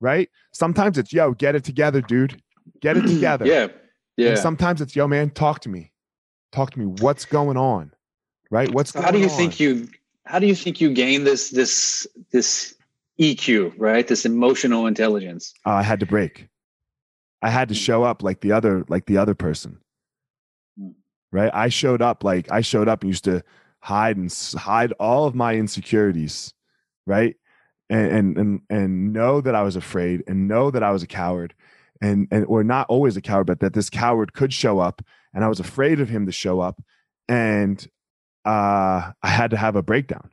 right 0.00 0.30
sometimes 0.52 0.96
it's 0.96 1.12
yo 1.12 1.32
get 1.32 1.54
it 1.54 1.64
together 1.64 2.00
dude 2.00 2.40
get 2.80 2.96
it 2.96 3.02
together 3.14 3.44
Yeah. 3.46 3.66
Yeah. 4.16 4.28
and 4.30 4.38
sometimes 4.38 4.80
it's 4.80 4.96
yo 4.96 5.06
man 5.06 5.28
talk 5.28 5.60
to 5.60 5.68
me 5.68 5.92
talk 6.52 6.70
to 6.70 6.78
me 6.78 6.86
what's 6.86 7.26
going 7.26 7.58
on 7.58 7.92
right 8.50 8.72
what's 8.72 8.92
So 8.92 9.02
how 9.02 9.10
do 9.10 9.18
you 9.18 9.28
on? 9.28 9.36
think 9.36 9.60
you 9.60 9.88
how 10.32 10.38
do 10.38 10.46
you 10.46 10.54
think 10.54 10.80
you 10.80 10.90
gain 10.94 11.24
this 11.24 11.50
this 11.50 12.06
this 12.32 12.74
EQ, 13.20 13.74
right? 13.76 14.08
This 14.08 14.24
emotional 14.24 14.86
intelligence. 14.86 15.52
Oh, 15.66 15.72
I 15.72 15.82
had 15.82 16.00
to 16.00 16.06
break. 16.06 16.48
I 17.42 17.50
had 17.50 17.68
to 17.68 17.74
show 17.74 18.02
up 18.02 18.22
like 18.22 18.40
the 18.40 18.52
other 18.52 18.86
like 18.88 19.04
the 19.04 19.18
other 19.18 19.34
person. 19.34 19.78
Mm. 20.80 20.94
Right? 21.32 21.50
I 21.52 21.68
showed 21.68 22.00
up 22.00 22.24
like 22.24 22.50
I 22.50 22.62
showed 22.62 22.88
up 22.88 23.02
and 23.02 23.10
used 23.10 23.24
to 23.24 23.42
hide 23.80 24.16
and 24.16 24.32
hide 24.56 24.92
all 24.92 25.26
of 25.26 25.34
my 25.34 25.54
insecurities, 25.54 26.54
right? 27.06 27.36
And 27.90 28.10
and 28.10 28.38
and 28.38 28.60
and 28.70 29.12
know 29.12 29.42
that 29.42 29.54
I 29.54 29.62
was 29.62 29.76
afraid 29.76 30.24
and 30.26 30.48
know 30.48 30.70
that 30.70 30.82
I 30.82 30.92
was 30.92 31.02
a 31.02 31.06
coward 31.06 31.52
and 32.00 32.26
and 32.30 32.46
or 32.46 32.64
not 32.64 32.86
always 32.88 33.18
a 33.18 33.20
coward 33.20 33.48
but 33.48 33.60
that 33.60 33.74
this 33.74 33.90
coward 33.90 34.32
could 34.32 34.54
show 34.54 34.78
up 34.78 35.02
and 35.34 35.44
I 35.44 35.48
was 35.48 35.60
afraid 35.60 36.00
of 36.00 36.08
him 36.08 36.24
to 36.24 36.32
show 36.32 36.60
up 36.60 36.82
and 37.28 37.86
uh 38.44 39.12
I 39.22 39.28
had 39.28 39.50
to 39.52 39.56
have 39.56 39.76
a 39.76 39.82
breakdown. 39.82 40.30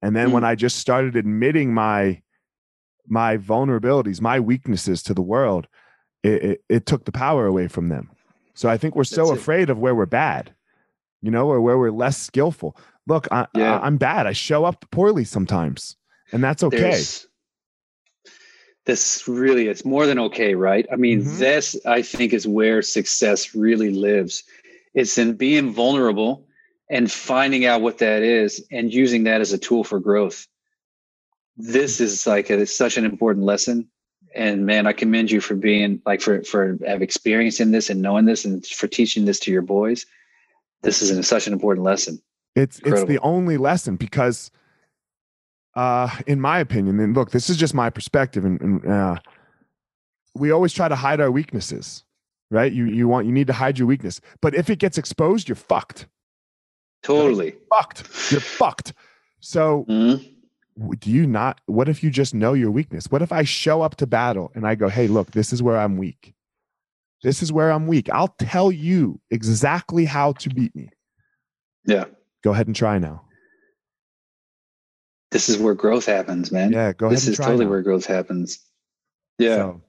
And 0.00 0.14
then 0.14 0.30
when 0.30 0.44
I 0.44 0.54
just 0.54 0.76
started 0.78 1.16
admitting 1.16 1.74
my 1.74 2.22
my 3.06 3.36
vulnerabilities, 3.38 4.20
my 4.20 4.38
weaknesses 4.38 5.02
to 5.04 5.14
the 5.14 5.22
world, 5.22 5.66
it, 6.22 6.42
it, 6.44 6.64
it 6.68 6.86
took 6.86 7.04
the 7.04 7.12
power 7.12 7.46
away 7.46 7.66
from 7.68 7.88
them. 7.88 8.10
So 8.54 8.68
I 8.68 8.76
think 8.76 8.94
we're 8.94 9.04
so 9.04 9.26
That's 9.26 9.38
it. 9.38 9.40
afraid 9.40 9.70
of 9.70 9.78
where 9.78 9.94
we're 9.94 10.06
bad, 10.06 10.54
you 11.22 11.30
know, 11.30 11.48
or 11.48 11.60
where 11.60 11.78
we're 11.78 11.90
less 11.90 12.18
skillful. 12.18 12.76
Look, 13.06 13.26
I, 13.32 13.46
Yeah. 13.54 13.78
I, 13.78 13.86
I'm 13.86 13.96
bad. 13.96 14.26
I 14.26 14.32
show 14.32 14.64
up 14.64 14.84
poorly 14.90 15.24
sometimes, 15.24 15.96
and 16.32 16.44
that's 16.44 16.62
okay. 16.62 16.78
There's- 16.78 17.26
this 18.84 19.28
really 19.28 19.68
it's 19.68 19.84
more 19.84 20.06
than 20.06 20.18
okay, 20.18 20.54
right? 20.54 20.86
I 20.92 20.96
mean, 20.96 21.22
Mhm. 21.22 21.38
this 21.38 21.76
I 21.86 22.00
think 22.02 22.32
is 22.32 22.46
where 22.48 22.80
success 22.82 23.54
really 23.54 23.90
lives. 23.90 24.44
It's 24.94 25.18
in 25.18 25.34
being 25.34 25.72
vulnerable 25.72 26.46
and 26.90 27.10
finding 27.10 27.66
out 27.66 27.82
what 27.82 27.98
that 27.98 28.22
is 28.22 28.64
and 28.70 28.92
using 28.92 29.24
that 29.24 29.40
as 29.40 29.52
a 29.52 29.58
tool 29.58 29.84
for 29.84 30.00
growth. 30.00 30.46
This 31.56 32.00
is 32.00 32.26
like 32.26 32.50
a, 32.50 32.66
such 32.66 32.96
an 32.96 33.04
important 33.04 33.44
lesson. 33.44 33.88
And 34.34 34.66
man, 34.66 34.86
I 34.86 34.92
commend 34.92 35.30
you 35.30 35.40
for 35.40 35.54
being 35.54 36.00
like 36.06 36.20
for 36.20 36.42
for 36.44 36.78
have 36.86 37.02
experience 37.02 37.60
in 37.60 37.72
this 37.72 37.90
and 37.90 38.02
knowing 38.02 38.26
this 38.26 38.44
and 38.44 38.64
for 38.64 38.86
teaching 38.86 39.24
this 39.24 39.40
to 39.40 39.50
your 39.50 39.62
boys. 39.62 40.06
This 40.82 41.02
is 41.02 41.10
an, 41.10 41.22
such 41.22 41.46
an 41.46 41.52
important 41.52 41.84
lesson. 41.84 42.22
It's 42.54 42.78
it's 42.84 43.04
the 43.04 43.18
only 43.20 43.56
lesson 43.56 43.96
because, 43.96 44.50
uh, 45.74 46.14
in 46.26 46.40
my 46.40 46.58
opinion, 46.58 47.00
and 47.00 47.16
look, 47.16 47.30
this 47.30 47.48
is 47.48 47.56
just 47.56 47.74
my 47.74 47.88
perspective, 47.88 48.44
and, 48.44 48.60
and 48.60 48.86
uh, 48.86 49.16
we 50.34 50.50
always 50.50 50.72
try 50.72 50.88
to 50.88 50.96
hide 50.96 51.20
our 51.20 51.30
weaknesses, 51.30 52.04
right? 52.50 52.72
You 52.72 52.84
you 52.84 53.08
want 53.08 53.26
you 53.26 53.32
need 53.32 53.46
to 53.46 53.52
hide 53.54 53.78
your 53.78 53.88
weakness, 53.88 54.20
but 54.40 54.54
if 54.54 54.68
it 54.70 54.78
gets 54.78 54.98
exposed, 54.98 55.48
you're 55.48 55.56
fucked. 55.56 56.06
Totally. 57.02 57.54
Fucked. 57.70 58.30
You're 58.30 58.40
fucked. 58.40 58.92
So 59.40 59.84
Mhm. 59.88 60.34
do 60.98 61.10
you 61.10 61.26
not? 61.26 61.60
What 61.66 61.88
if 61.88 62.02
you 62.02 62.10
just 62.10 62.34
know 62.34 62.52
your 62.54 62.70
weakness? 62.70 63.06
What 63.10 63.22
if 63.22 63.32
I 63.32 63.42
show 63.44 63.82
up 63.82 63.96
to 63.96 64.06
battle 64.06 64.50
and 64.54 64.66
I 64.66 64.74
go, 64.74 64.88
hey, 64.88 65.06
look, 65.08 65.30
this 65.32 65.52
is 65.52 65.62
where 65.62 65.78
I'm 65.78 65.96
weak. 65.96 66.34
This 67.22 67.42
is 67.42 67.52
where 67.52 67.70
I'm 67.72 67.86
weak. 67.86 68.08
I'll 68.10 68.34
tell 68.38 68.70
you 68.70 69.20
exactly 69.30 70.04
how 70.04 70.32
to 70.34 70.48
beat 70.50 70.74
me. 70.76 70.90
Yeah. 71.84 72.04
Go 72.44 72.52
ahead 72.52 72.66
and 72.68 72.76
try 72.76 72.98
now. 72.98 73.24
this 75.30 75.48
is 75.50 75.58
where 75.58 75.74
growth 75.74 76.06
happens, 76.06 76.50
man. 76.50 76.72
Yeah, 76.72 76.92
go 76.94 77.06
ahead. 77.06 77.16
This 77.16 77.28
is 77.28 77.36
totally 77.36 77.64
now. 77.66 77.70
where 77.70 77.82
growth 77.82 78.06
happens. 78.06 78.58
Yeah. 79.38 79.56
So, 79.56 79.82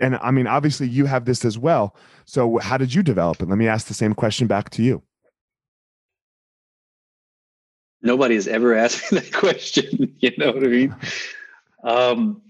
and 0.00 0.16
I 0.16 0.30
mean, 0.30 0.46
obviously, 0.46 0.86
you 0.88 1.06
have 1.06 1.24
this 1.24 1.44
as 1.44 1.58
well. 1.58 1.96
So, 2.24 2.58
how 2.58 2.76
did 2.76 2.94
you 2.94 3.02
develop 3.02 3.40
it? 3.42 3.48
Let 3.48 3.58
me 3.58 3.66
ask 3.66 3.88
the 3.88 3.94
same 3.94 4.14
question 4.14 4.46
back 4.46 4.70
to 4.70 4.82
you. 4.84 5.02
Nobody 8.06 8.36
has 8.36 8.46
ever 8.46 8.74
asked 8.74 9.12
me 9.12 9.18
that 9.20 9.32
question. 9.32 10.14
you 10.20 10.32
know 10.38 10.52
what 10.52 10.62
I 10.62 10.68
mean? 10.68 10.96
Um, 11.82 12.42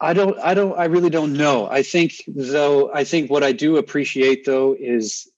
I 0.00 0.14
don't. 0.14 0.38
I 0.38 0.54
don't. 0.54 0.78
I 0.78 0.86
really 0.86 1.10
don't 1.10 1.34
know. 1.34 1.68
I 1.68 1.82
think 1.82 2.24
though. 2.26 2.92
I 2.92 3.04
think 3.04 3.30
what 3.30 3.44
I 3.44 3.52
do 3.52 3.76
appreciate 3.76 4.46
though 4.46 4.74
is 4.78 5.30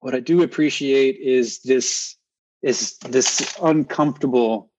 what 0.00 0.14
I 0.14 0.20
do 0.20 0.42
appreciate 0.42 1.16
is 1.16 1.60
this 1.60 2.16
is 2.62 2.98
this 2.98 3.56
uncomfortable 3.62 4.70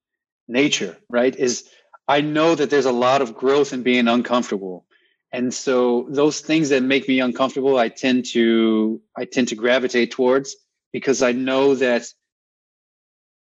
nature. 0.48 0.96
Right? 1.10 1.36
Is 1.36 1.68
I 2.08 2.22
know 2.22 2.54
that 2.54 2.70
there's 2.70 2.86
a 2.86 2.92
lot 2.92 3.22
of 3.24 3.36
growth 3.36 3.74
in 3.74 3.82
being 3.82 4.08
uncomfortable. 4.08 4.86
And 5.32 5.54
so 5.54 6.06
those 6.10 6.42
things 6.42 6.70
that 6.70 6.84
make 6.84 7.08
me 7.08 7.22
uncomfortable, 7.22 7.78
I 7.78 7.89
tend 7.89 8.26
to 8.34 9.02
I 9.18 9.26
tend 9.26 9.48
to 9.48 9.56
gravitate 9.56 10.12
towards 10.12 10.56
because 10.94 11.24
I 11.24 11.32
know 11.32 11.74
that 11.76 12.06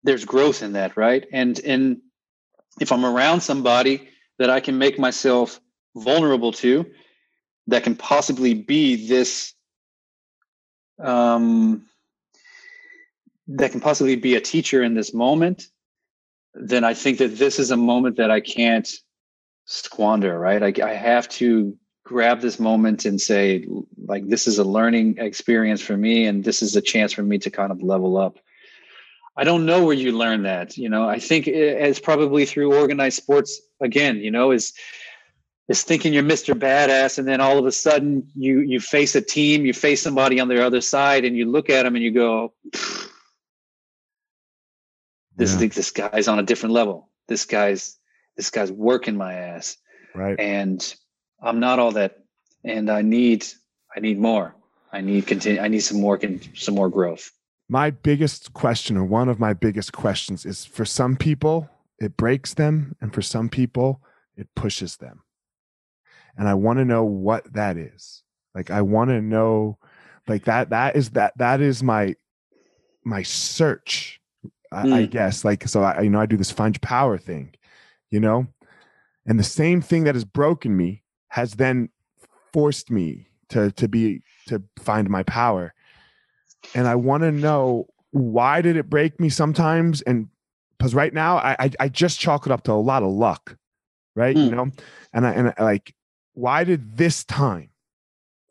there's 0.03 0.25
growth 0.25 0.63
in 0.63 0.73
that, 0.73 0.97
right? 0.97 1.27
And 1.33 1.59
and 1.61 2.01
if 2.81 2.93
I'm 2.93 3.05
around 3.05 3.41
somebody 3.41 4.09
that 4.39 4.51
I 4.51 4.61
can 4.61 4.79
make 4.79 4.99
myself 4.99 5.61
vulnerable 5.97 6.53
to, 6.53 6.87
that 7.67 7.83
can 7.83 7.97
possibly 7.97 8.55
be 8.55 9.09
this 9.09 9.55
um, 10.99 11.87
that 13.49 13.73
can 13.73 13.81
possibly 13.81 14.17
be 14.17 14.37
a 14.37 14.41
teacher 14.41 14.83
in 14.83 14.95
this 14.95 15.13
moment, 15.13 15.69
then 16.55 16.85
I 16.85 16.95
think 16.95 17.19
that 17.19 17.37
this 17.37 17.59
is 17.59 17.71
a 17.71 17.77
moment 17.77 18.17
that 18.17 18.31
I 18.31 18.41
can't 18.41 18.89
squander, 19.65 20.39
right? 20.39 20.63
I, 20.63 20.87
I 20.87 20.95
have 20.95 21.29
to 21.31 21.77
grab 22.05 22.41
this 22.41 22.59
moment 22.59 23.05
and 23.05 23.21
say, 23.21 23.67
like, 24.07 24.29
this 24.29 24.47
is 24.47 24.59
a 24.59 24.65
learning 24.65 25.19
experience 25.19 25.81
for 25.81 25.97
me, 25.97 26.27
and 26.27 26.43
this 26.45 26.63
is 26.63 26.77
a 26.77 26.81
chance 26.81 27.13
for 27.13 27.23
me 27.23 27.39
to 27.39 27.51
kind 27.51 27.73
of 27.73 27.83
level 27.83 28.17
up. 28.17 28.39
I 29.37 29.45
don't 29.45 29.67
know 29.67 29.85
where 29.85 29.95
you 29.95 30.13
learn 30.13 30.43
that. 30.43 30.77
You 30.77 30.89
know, 30.89 31.09
I 31.09 31.19
think 31.19 31.47
it's 31.47 32.01
probably 32.01 32.45
through 32.45 32.75
organized 32.75 33.17
sports 33.17 33.61
again. 33.81 34.17
You 34.17 34.31
know, 34.31 34.51
is 34.51 34.73
is 35.69 35.83
thinking 35.85 36.13
you're 36.13 36.25
Mr. 36.25 36.55
Badass, 36.55 37.19
and 37.19 37.29
then 37.29 37.41
all 37.41 37.57
of 37.59 37.65
a 37.65 37.73
sudden 37.73 38.29
you 38.35 38.61
you 38.61 38.81
face 38.81 39.15
a 39.15 39.21
team, 39.21 39.65
you 39.65 39.73
face 39.73 40.03
somebody 40.03 40.41
on 40.41 40.49
the 40.49 40.65
other 40.65 40.81
side, 40.81 41.25
and 41.25 41.37
you 41.37 41.47
look 41.47 41.71
at 41.71 41.85
them 41.85 41.95
and 41.95 42.05
you 42.05 42.11
go, 42.11 42.53
"This 45.37 45.61
yeah. 45.61 45.69
this 45.69 45.91
guy's 45.91 46.29
on 46.29 46.39
a 46.39 46.43
different 46.43 46.75
level. 46.75 47.09
This 47.29 47.45
guy's 47.45 47.97
this 48.37 48.51
guy's 48.51 48.73
working 48.73 49.17
my 49.17 49.35
ass, 49.35 49.77
right? 50.15 50.39
And 50.39 50.95
I'm 51.41 51.61
not 51.61 51.79
all 51.79 51.93
that, 51.93 52.19
and 52.65 52.91
I 52.91 53.03
need 53.03 53.47
I 53.95 54.01
need 54.01 54.19
more. 54.19 54.57
I 54.93 55.03
need 55.03 55.29
continue. 55.29 55.61
I 55.61 55.69
need 55.69 55.81
some 55.81 56.01
more 56.01 56.19
some 56.55 56.75
more 56.75 56.89
growth. 56.89 57.31
My 57.71 57.91
biggest 57.91 58.53
question, 58.53 58.97
or 58.97 59.05
one 59.05 59.29
of 59.29 59.39
my 59.39 59.53
biggest 59.53 59.93
questions, 59.93 60.45
is 60.45 60.65
for 60.65 60.85
some 60.85 61.17
people 61.17 61.71
it 61.99 62.17
breaks 62.17 62.55
them, 62.55 62.97
and 63.01 63.15
for 63.15 63.23
some 63.23 63.49
people 63.49 64.03
it 64.37 64.49
pushes 64.55 64.97
them 64.97 65.23
and 66.37 66.49
I 66.49 66.55
want 66.55 66.79
to 66.79 66.85
know 66.85 67.05
what 67.05 67.53
that 67.53 67.77
is. 67.77 68.23
Like 68.55 68.71
I 68.71 68.83
want 68.83 69.11
to 69.11 69.21
know 69.21 69.79
like 70.27 70.45
that 70.45 70.71
that 70.71 70.97
is 70.97 71.11
that 71.11 71.37
that 71.37 71.61
is 71.61 71.83
my 71.83 72.15
my 73.05 73.23
search 73.23 74.21
I, 74.73 74.85
mm. 74.85 74.93
I 74.93 75.07
guess 75.07 75.45
like 75.45 75.69
so 75.69 75.83
I 75.83 76.01
you 76.01 76.11
know 76.11 76.21
I 76.21 76.27
do 76.27 76.37
this 76.37 76.51
find 76.51 76.81
power 76.83 77.17
thing 77.17 77.55
you 78.11 78.21
know 78.21 78.47
and 79.27 79.39
the 79.39 79.45
same 79.45 79.81
thing 79.81 80.05
that 80.05 80.15
has 80.15 80.25
broken 80.25 80.77
me 80.77 81.03
has 81.29 81.55
then 81.55 81.91
forced 82.53 82.91
me 82.91 83.29
to 83.51 83.71
to 83.73 83.89
be 83.89 84.23
to 84.49 84.63
find 84.79 85.09
my 85.09 85.23
power 85.23 85.75
and 86.75 86.87
I 86.87 86.95
want 86.95 87.23
to 87.23 87.33
know 87.33 87.89
why 88.13 88.61
did 88.61 88.77
it 88.77 88.91
break 88.91 89.21
me 89.21 89.29
sometimes 89.29 90.03
and 90.03 90.29
because 90.77 90.95
right 90.95 91.13
now 91.13 91.37
I, 91.37 91.57
I, 91.59 91.71
I 91.81 91.89
just 91.89 92.19
chalk 92.19 92.47
it 92.47 92.53
up 92.53 92.65
to 92.65 92.73
a 92.73 92.75
lot 92.75 93.03
of 93.03 93.11
luck 93.11 93.57
right 94.17 94.37
mm. 94.37 94.45
you 94.45 94.55
know 94.55 94.71
and 95.13 95.27
I 95.27 95.31
and 95.33 95.55
I, 95.57 95.63
like 95.63 95.95
why 96.35 96.65
did 96.65 96.97
this 96.97 97.25
time? 97.25 97.71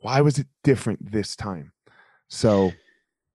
Why 0.01 0.21
was 0.21 0.39
it 0.39 0.47
different 0.63 1.11
this 1.11 1.35
time? 1.35 1.73
So, 2.27 2.71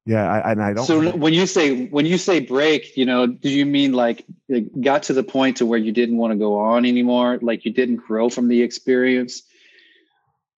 yeah, 0.07 0.31
I, 0.31 0.53
and 0.53 0.63
I 0.63 0.73
don't. 0.73 0.87
So 0.87 1.17
when 1.17 1.35
you 1.35 1.47
say 1.47 1.87
when 1.87 2.07
you 2.07 2.19
say 2.19 2.41
break, 2.41 2.97
you 2.97 3.05
know, 3.05 3.27
do 3.27 3.51
you 3.51 3.67
mean 3.67 3.93
like 3.93 4.25
it 4.49 4.81
got 4.81 5.03
to 5.05 5.13
the 5.13 5.25
point 5.25 5.57
to 5.59 5.67
where 5.67 5.79
you 5.79 5.93
didn't 5.93 6.17
want 6.17 6.33
to 6.33 6.39
go 6.39 6.59
on 6.59 6.87
anymore? 6.87 7.39
Like 7.43 7.65
you 7.65 7.73
didn't 7.73 7.97
grow 7.97 8.31
from 8.31 8.49
the 8.49 8.63
experience? 8.63 9.43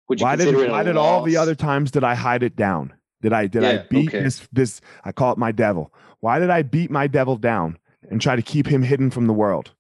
Would 0.09 0.20
you 0.20 0.26
why 0.26 0.36
did 0.36 0.70
why 0.70 0.84
did 0.84 0.97
all 0.97 1.24
the 1.24 1.38
other 1.38 1.55
times 1.55 1.91
did 1.91 2.03
I 2.03 2.16
hide 2.16 2.43
it 2.43 2.55
down? 2.55 2.93
Did 3.26 3.34
I 3.34 3.47
did 3.47 3.63
yeah, 3.63 3.69
I 3.69 3.78
beat 3.89 4.09
okay. 4.09 4.21
this 4.21 4.47
this 4.53 4.82
I 5.03 5.11
call 5.11 5.34
it 5.34 5.38
my 5.38 5.51
devil. 5.51 5.91
Why 6.19 6.39
did 6.39 6.49
I 6.49 6.61
beat 6.61 6.91
my 6.91 7.07
devil 7.07 7.36
down 7.36 7.78
and 8.09 8.21
try 8.21 8.36
to 8.36 8.41
keep 8.41 8.67
him 8.67 8.84
hidden 8.84 9.09
from 9.09 9.26
the 9.26 9.34
world? 9.34 9.71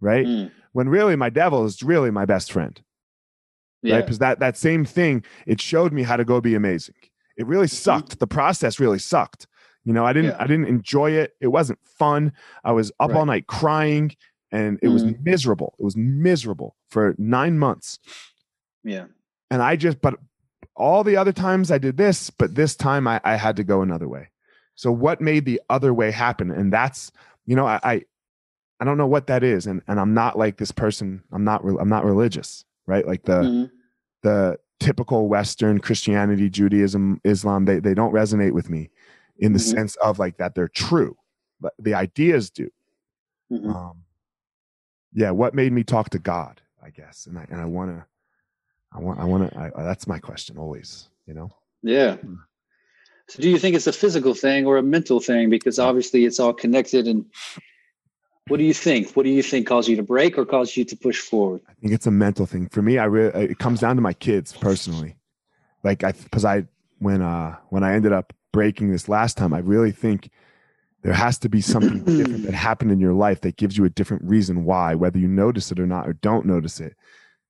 Right? 0.00 0.26
Mm. 0.26 0.52
When 0.72 0.88
really 0.88 1.16
my 1.16 1.30
devil 1.30 1.64
is 1.64 1.82
really 1.82 2.10
my 2.10 2.26
best 2.26 2.52
friend 2.52 2.80
yeah. 3.84 3.96
right? 3.96 4.04
Because 4.04 4.18
that 4.18 4.40
that 4.40 4.56
same 4.56 4.84
thing, 4.84 5.24
it 5.46 5.60
showed 5.60 5.92
me 5.92 6.02
how 6.02 6.16
to 6.16 6.24
go 6.24 6.40
be 6.40 6.54
amazing. 6.54 6.96
It 7.36 7.46
really 7.46 7.66
mm-hmm. 7.66 7.74
sucked. 7.74 8.18
The 8.18 8.26
process 8.26 8.80
really 8.80 8.98
sucked. 8.98 9.46
You 9.84 9.92
know, 9.92 10.04
I 10.04 10.12
didn't 10.12 10.30
yeah. 10.30 10.42
I 10.42 10.46
didn't 10.46 10.66
enjoy 10.66 11.12
it. 11.12 11.34
It 11.40 11.48
wasn't 11.48 11.78
fun. 11.84 12.32
I 12.64 12.72
was 12.72 12.90
up 12.98 13.10
right. 13.10 13.18
all 13.18 13.26
night 13.26 13.46
crying 13.46 14.16
and 14.50 14.78
it 14.82 14.86
mm 14.86 14.92
was 14.92 15.04
mm-hmm. 15.04 15.22
miserable. 15.22 15.74
It 15.78 15.84
was 15.84 15.96
miserable 15.96 16.76
for 16.88 17.14
9 17.18 17.58
months. 17.58 17.98
Yeah. 18.82 19.06
And 19.50 19.62
I 19.62 19.76
just 19.76 20.00
but 20.00 20.14
all 20.76 21.04
the 21.04 21.16
other 21.16 21.32
times 21.32 21.70
I 21.70 21.78
did 21.78 21.96
this, 21.96 22.30
but 22.30 22.54
this 22.54 22.74
time 22.74 23.06
I, 23.06 23.20
I 23.24 23.36
had 23.36 23.56
to 23.56 23.64
go 23.64 23.82
another 23.82 24.08
way. 24.08 24.28
So 24.74 24.90
what 24.90 25.20
made 25.20 25.44
the 25.44 25.60
other 25.70 25.94
way 25.94 26.10
happen? 26.10 26.50
And 26.50 26.72
that's, 26.72 27.12
you 27.46 27.54
know, 27.54 27.66
I, 27.66 27.80
I 27.82 28.02
I 28.80 28.84
don't 28.84 28.98
know 28.98 29.06
what 29.06 29.28
that 29.28 29.44
is, 29.44 29.66
and 29.66 29.82
and 29.86 30.00
I'm 30.00 30.14
not 30.14 30.36
like 30.36 30.56
this 30.56 30.72
person. 30.72 31.22
I'm 31.32 31.44
not. 31.44 31.62
I'm 31.64 31.88
not 31.88 32.04
religious 32.04 32.64
right? 32.86 33.06
Like 33.06 33.24
the 33.24 33.42
mm-hmm. 33.42 33.64
the 34.22 34.58
typical 34.80 35.28
Western 35.28 35.80
Christianity, 35.80 36.50
Judaism, 36.50 37.20
Islam, 37.24 37.64
they 37.64 37.78
they 37.78 37.94
don't 37.94 38.12
resonate 38.12 38.52
with 38.52 38.70
me 38.70 38.90
in 39.38 39.52
the 39.52 39.58
mm-hmm. 39.58 39.76
sense 39.76 39.96
of 39.96 40.18
like 40.18 40.36
that 40.38 40.54
they're 40.54 40.68
true, 40.68 41.16
but 41.60 41.74
the 41.78 41.94
ideas 41.94 42.50
do. 42.50 42.70
Mm-hmm. 43.50 43.70
Um, 43.70 44.02
yeah, 45.12 45.30
what 45.30 45.54
made 45.54 45.72
me 45.72 45.84
talk 45.84 46.10
to 46.10 46.18
God, 46.18 46.60
I 46.82 46.90
guess, 46.90 47.26
and 47.26 47.38
I 47.38 47.46
and 47.50 47.60
I 47.60 47.66
want 47.66 47.90
to, 47.90 48.06
I 48.94 49.00
want, 49.00 49.18
I 49.18 49.24
want 49.24 49.52
to. 49.52 49.72
That's 49.76 50.06
my 50.06 50.18
question 50.18 50.56
always, 50.56 51.08
you 51.26 51.34
know. 51.34 51.50
Yeah. 51.82 52.16
Hmm. 52.16 52.34
So, 53.28 53.42
do 53.42 53.48
you 53.48 53.58
think 53.58 53.74
it's 53.74 53.86
a 53.86 53.92
physical 53.92 54.34
thing 54.34 54.66
or 54.66 54.76
a 54.76 54.82
mental 54.82 55.18
thing? 55.18 55.50
Because 55.50 55.78
obviously, 55.78 56.24
it's 56.24 56.38
all 56.38 56.52
connected, 56.52 57.08
and 57.08 57.24
what 58.48 58.58
do 58.58 58.64
you 58.64 58.74
think? 58.74 59.12
What 59.12 59.22
do 59.22 59.30
you 59.30 59.42
think 59.42 59.66
caused 59.66 59.88
you 59.88 59.96
to 59.96 60.02
break 60.02 60.36
or 60.36 60.44
caused 60.44 60.76
you 60.76 60.84
to 60.84 60.96
push 60.96 61.20
forward? 61.20 61.62
I 61.68 61.72
think 61.80 61.94
it's 61.94 62.06
a 62.06 62.10
mental 62.10 62.44
thing. 62.44 62.68
For 62.68 62.82
me, 62.82 62.98
I 62.98 63.04
really 63.04 63.44
it 63.44 63.58
comes 63.58 63.80
down 63.80 63.96
to 63.96 64.02
my 64.02 64.12
kids 64.12 64.52
personally. 64.52 65.16
Like 65.82 66.04
I 66.04 66.12
because 66.12 66.44
I 66.44 66.66
when 66.98 67.22
uh 67.22 67.56
when 67.70 67.82
I 67.82 67.94
ended 67.94 68.12
up 68.12 68.34
breaking 68.52 68.90
this 68.90 69.08
last 69.08 69.38
time, 69.38 69.54
I 69.54 69.58
really 69.58 69.92
think 69.92 70.30
there 71.02 71.14
has 71.14 71.38
to 71.38 71.48
be 71.48 71.62
something 71.62 72.04
different 72.18 72.44
that 72.44 72.54
happened 72.54 72.92
in 72.92 73.00
your 73.00 73.14
life 73.14 73.40
that 73.40 73.56
gives 73.56 73.78
you 73.78 73.86
a 73.86 73.90
different 73.90 74.24
reason 74.24 74.64
why, 74.64 74.94
whether 74.94 75.18
you 75.18 75.28
notice 75.28 75.72
it 75.72 75.80
or 75.80 75.86
not 75.86 76.06
or 76.06 76.12
don't 76.12 76.46
notice 76.46 76.80
it. 76.80 76.96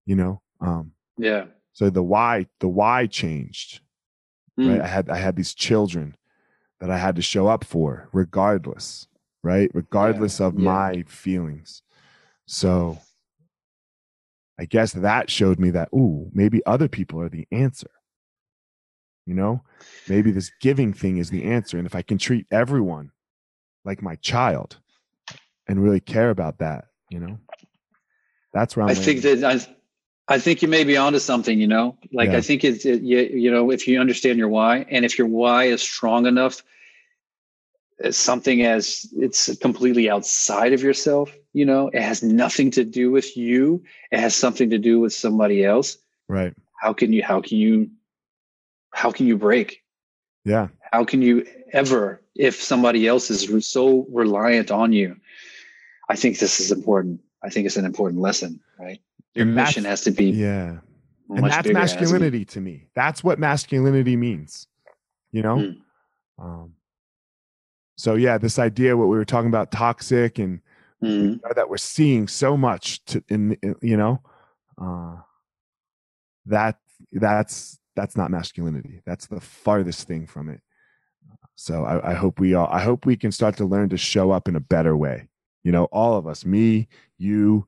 You 0.07 0.15
know? 0.15 0.43
Um 0.61 0.93
yeah. 1.17 1.47
So 1.73 1.91
the 1.91 2.03
why 2.03 2.47
the 2.61 2.69
why 2.69 3.07
changed. 3.07 3.81
Mm. 4.59 4.71
Right? 4.71 4.81
I 4.81 4.87
had 4.87 5.11
I 5.11 5.17
had 5.17 5.37
these 5.37 5.55
children 5.55 6.17
that 6.81 6.91
I 6.91 6.99
had 6.99 7.17
to 7.17 7.23
show 7.23 7.47
up 7.47 7.65
for 7.65 8.09
regardless 8.12 9.09
right? 9.45 9.71
Regardless 9.75 10.41
yeah, 10.41 10.47
of 10.47 10.59
yeah. 10.59 10.65
my 10.65 11.05
feelings. 11.07 11.83
So 12.47 12.99
I 14.59 14.65
guess 14.65 14.93
that 14.95 15.31
showed 15.31 15.61
me 15.61 15.71
that, 15.71 15.91
ooh, 15.95 16.31
maybe 16.33 16.65
other 16.67 16.89
people 16.89 17.21
are 17.21 17.29
the 17.29 17.47
answer. 17.53 17.91
You 19.27 19.35
know, 19.35 19.62
maybe 20.09 20.33
this 20.33 20.51
giving 20.61 20.93
thing 20.93 21.19
is 21.19 21.31
the 21.31 21.45
answer. 21.45 21.79
And 21.79 21.87
if 21.87 21.95
I 21.95 22.03
can 22.03 22.19
treat 22.19 22.47
everyone 22.51 23.12
like 23.85 24.03
my 24.03 24.17
child 24.17 24.79
and 25.67 25.83
really 25.83 26.01
care 26.01 26.31
about 26.31 26.59
that, 26.59 26.87
you 27.11 27.21
know, 27.21 27.39
that's 28.53 28.77
where 28.77 28.85
I'm 28.85 28.91
i 28.91 28.95
think 28.95 29.23
that 29.23 29.43
I, 29.43 29.75
I 30.27 30.39
think 30.39 30.62
you 30.62 30.68
may 30.68 30.85
be 30.85 30.97
onto 30.97 31.18
something, 31.18 31.61
you 31.61 31.66
know, 31.66 31.99
like 32.12 32.31
yeah. 32.31 32.39
I 32.39 32.41
think 32.41 32.64
it's, 32.64 32.87
it, 32.87 33.03
you, 33.03 33.18
you 33.18 33.51
know, 33.51 33.70
if 33.70 33.87
you 33.87 34.01
understand 34.01 34.39
your 34.39 34.49
why 34.49 34.87
and 34.89 35.05
if 35.05 35.18
your 35.18 35.27
why 35.27 35.64
is 35.64 35.83
strong 35.83 36.27
enough 36.27 36.62
as 38.01 38.16
something 38.16 38.62
as 38.62 39.07
it's 39.16 39.55
completely 39.59 40.11
outside 40.11 40.72
of 40.72 40.83
yourself 40.83 41.33
you 41.53 41.64
know 41.64 41.87
it 41.93 42.03
has 42.03 42.25
nothing 42.25 42.68
to 42.68 42.85
do 42.85 43.09
with 43.12 43.37
you 43.37 43.85
it 44.11 44.18
has 44.18 44.35
something 44.35 44.68
to 44.70 44.79
do 44.79 44.99
with 44.99 45.12
somebody 45.12 45.64
else 45.64 45.97
right 46.29 46.55
how 46.77 46.93
can 46.93 47.12
you 47.12 47.22
how 47.22 47.41
can 47.41 47.57
you 47.57 47.89
how 48.93 49.12
can 49.12 49.29
you 49.29 49.39
break 49.39 49.85
yeah 50.45 50.66
how 50.91 51.05
can 51.05 51.22
you 51.22 51.47
ever 51.72 52.20
if 52.35 52.61
somebody 52.61 53.07
else 53.07 53.31
is 53.31 53.64
so 53.64 54.05
reliant 54.11 54.72
on 54.72 54.93
you 54.93 55.14
I 56.09 56.16
think 56.16 56.39
this 56.39 56.61
is 56.61 56.70
important. 56.70 57.20
I 57.43 57.51
think 57.51 57.66
it's 57.66 57.77
an 57.77 57.85
important 57.85 58.20
lesson, 58.20 58.61
right? 58.79 59.01
Your 59.35 59.47
mission 59.47 59.85
has 59.85 60.03
to 60.03 60.11
be 60.11 60.26
Yeah. 60.26 60.78
and 61.30 61.45
that's 61.45 61.66
bigger, 61.66 61.78
it 61.78 61.80
has 61.80 61.93
to 61.93 61.99
be- 61.99 62.05
masculinity 62.05 62.45
to 62.47 62.61
me. 62.61 62.89
That's 62.95 63.24
what 63.24 63.39
masculinity 63.39 64.16
means. 64.16 64.66
You 65.32 65.43
know? 65.43 65.57
Mm. 65.57 65.76
Um, 66.39 66.72
so 67.97 68.14
yeah, 68.14 68.39
this 68.39 68.59
idea 68.59 68.97
what 68.97 69.09
we 69.09 69.16
were 69.16 69.24
talking 69.24 69.49
about 69.49 69.70
toxic 69.70 70.39
and 70.39 70.61
know, 71.05 71.39
that 71.55 71.68
we're 71.68 71.76
seeing 71.76 72.26
so 72.28 72.57
much 72.57 73.05
to 73.05 73.22
in, 73.28 73.53
in 73.62 73.74
you 73.82 73.97
know 73.97 74.22
uh 74.80 75.16
that 76.47 76.78
that's 77.12 77.78
that's 77.95 78.16
not 78.16 78.30
masculinity 78.30 79.03
that's 79.05 79.26
the 79.26 79.41
farthest 79.41 80.07
thing 80.07 80.26
from 80.26 80.49
it 80.49 80.61
so 81.57 81.85
I, 81.85 82.12
I 82.12 82.14
hope 82.14 82.41
we 82.41 82.55
all 82.55 82.68
i 82.70 82.80
hope 82.80 83.05
we 83.07 83.16
can 83.16 83.32
start 83.32 83.57
to 83.59 83.64
learn 83.64 83.91
to 83.91 83.99
show 83.99 84.30
up 84.30 84.49
in 84.49 84.57
a 84.57 84.61
better 84.61 84.97
way 84.97 85.28
you 85.62 85.72
know 85.72 85.85
all 85.87 86.16
of 86.16 86.26
us 86.26 86.45
me 86.45 86.89
you 87.18 87.66